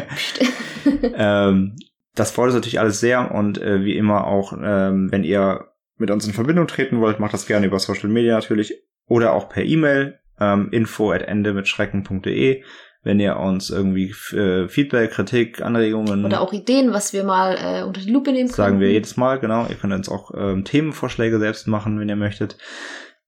ähm, 1.15 1.77
das 2.15 2.31
freut 2.31 2.47
uns 2.47 2.55
natürlich 2.55 2.81
alles 2.81 3.01
sehr 3.01 3.31
und 3.33 3.61
äh, 3.61 3.85
wie 3.85 3.97
immer 3.97 4.27
auch, 4.27 4.53
ähm, 4.53 5.11
wenn 5.11 5.23
ihr 5.23 5.67
mit 5.99 6.11
uns 6.11 6.27
in 6.27 6.33
Verbindung 6.33 6.67
treten 6.67 7.01
wollt, 7.01 7.21
macht 7.21 7.35
das 7.35 7.47
gerne 7.47 7.67
über 7.67 7.79
Social 7.79 8.09
Media 8.09 8.35
natürlich 8.35 8.75
oder 9.07 9.33
auch 9.33 9.49
per 9.49 9.65
E-Mail 9.65 10.19
ähm, 10.41 10.69
info 10.73 11.13
at 11.13 11.23
ende 11.23 11.53
mit 11.53 11.69
schrecken.de 11.69 12.63
wenn 13.07 13.21
ihr 13.21 13.37
uns 13.37 13.71
irgendwie 13.71 14.13
äh, 14.37 14.69
Feedback, 14.69 15.13
Kritik, 15.13 15.63
Anregungen 15.63 16.25
Oder 16.25 16.41
auch 16.41 16.53
Ideen, 16.53 16.93
was 16.93 17.13
wir 17.13 17.23
mal 17.23 17.57
äh, 17.57 17.83
unter 17.85 18.01
die 18.01 18.11
Lupe 18.11 18.33
nehmen 18.33 18.49
können. 18.49 18.57
sagen 18.57 18.81
wir 18.81 18.91
jedes 18.91 19.17
Mal, 19.17 19.39
genau. 19.39 19.65
Ihr 19.69 19.77
könnt 19.77 19.93
uns 19.93 20.09
auch 20.09 20.33
ähm, 20.37 20.65
Themenvorschläge 20.65 21.39
selbst 21.39 21.69
machen, 21.69 22.01
wenn 22.01 22.09
ihr 22.09 22.17
möchtet. 22.17 22.59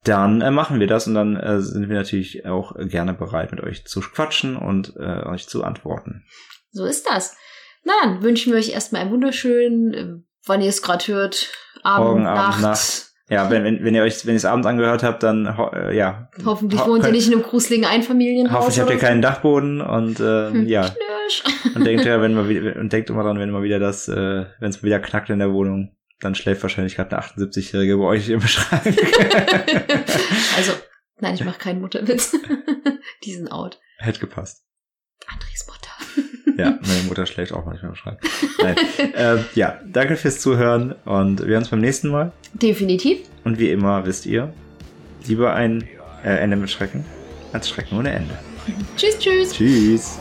Dann 0.02 0.40
äh, 0.40 0.50
machen 0.50 0.80
wir 0.80 0.88
das 0.88 1.06
und 1.06 1.14
dann 1.14 1.36
äh, 1.36 1.60
sind 1.60 1.88
wir 1.88 1.96
natürlich 1.96 2.44
auch 2.44 2.74
gerne 2.76 3.14
bereit, 3.14 3.52
mit 3.52 3.62
euch 3.62 3.86
zu 3.86 4.00
quatschen 4.00 4.56
und 4.56 4.94
äh, 4.96 5.24
euch 5.26 5.46
zu 5.46 5.62
antworten. 5.62 6.24
So 6.72 6.84
ist 6.84 7.08
das. 7.08 7.36
Na 7.84 7.92
dann 8.02 8.22
wünschen 8.22 8.52
wir 8.52 8.58
euch 8.58 8.70
erstmal 8.70 9.02
einen 9.02 9.12
wunderschönen, 9.12 9.94
äh, 9.94 10.08
wann 10.44 10.60
ihr 10.60 10.70
es 10.70 10.82
gerade 10.82 11.06
hört, 11.06 11.52
Abend, 11.84 12.08
Morgen, 12.08 12.22
Nacht. 12.24 12.48
Abend, 12.48 12.62
Nacht. 12.62 13.12
Ja, 13.30 13.50
wenn, 13.50 13.62
wenn, 13.64 13.84
wenn 13.84 13.94
ihr 13.94 14.02
euch, 14.02 14.24
wenn 14.24 14.34
ihr 14.34 14.38
es 14.38 14.44
abends 14.46 14.66
angehört 14.66 15.02
habt, 15.02 15.22
dann 15.22 15.56
ho 15.58 15.68
äh, 15.74 15.94
ja. 15.96 16.30
Hoffentlich 16.44 16.80
Ho- 16.80 16.88
wohnt 16.88 17.04
ihr 17.04 17.12
nicht 17.12 17.26
in 17.28 17.34
einem 17.34 17.42
gruseligen 17.42 17.84
Einfamilienhaus. 17.86 18.56
Hoffentlich 18.60 18.80
habt 18.80 18.90
ihr 18.90 18.98
keinen 18.98 19.20
Dachboden 19.22 19.80
und 19.82 20.18
Hm. 20.18 20.66
ja. 20.66 20.82
Knirsch. 20.88 21.44
Und 21.74 21.84
denkt 21.84 22.06
ja, 22.06 22.22
wenn 22.22 22.32
mal 22.32 22.48
wieder 22.48 22.76
und 22.76 22.90
denkt 22.90 23.10
immer 23.10 23.22
dran, 23.22 23.38
wenn 23.38 23.50
mal 23.50 23.62
wieder 23.62 23.78
das, 23.78 24.08
äh, 24.08 24.46
wenn 24.60 24.70
es 24.70 24.82
wieder 24.82 24.98
knackt 24.98 25.28
in 25.28 25.40
der 25.40 25.52
Wohnung, 25.52 25.94
dann 26.20 26.34
schläft 26.34 26.62
wahrscheinlich 26.62 26.96
gerade 26.96 27.14
eine 27.14 27.22
78-Jährige 27.26 27.98
bei 27.98 28.04
euch 28.04 28.30
im 28.30 28.40
Schrank. 28.48 28.82
also, 30.56 30.72
nein, 31.20 31.34
ich 31.34 31.44
mache 31.44 31.58
keinen 31.58 31.82
Mutterwitz. 31.82 32.34
Die 33.24 33.34
sind 33.34 33.52
out. 33.52 33.78
Hätte 33.98 34.20
gepasst. 34.20 34.64
Andres 35.26 35.66
Mutter. 35.66 35.87
Ja, 36.56 36.78
meine 36.80 37.02
Mutter 37.06 37.24
schläft 37.26 37.52
auch 37.52 37.64
manchmal 37.66 37.90
im 37.90 37.96
Schrank. 37.96 38.18
Nein. 38.62 38.76
äh, 39.14 39.36
ja, 39.54 39.78
danke 39.86 40.16
fürs 40.16 40.40
Zuhören 40.40 40.94
und 41.04 41.40
wir 41.40 41.46
sehen 41.46 41.58
uns 41.58 41.68
beim 41.68 41.80
nächsten 41.80 42.08
Mal. 42.08 42.32
Definitiv. 42.54 43.18
Und 43.44 43.58
wie 43.58 43.70
immer 43.70 44.04
wisst 44.06 44.26
ihr, 44.26 44.52
lieber 45.26 45.54
ein 45.54 45.84
äh, 46.24 46.30
Ende 46.30 46.56
mit 46.56 46.70
Schrecken 46.70 47.04
als 47.52 47.68
Schrecken 47.68 47.96
ohne 47.98 48.10
Ende. 48.10 48.36
Tschüss, 48.96 49.18
tschüss. 49.18 49.52
Tschüss. 49.52 50.18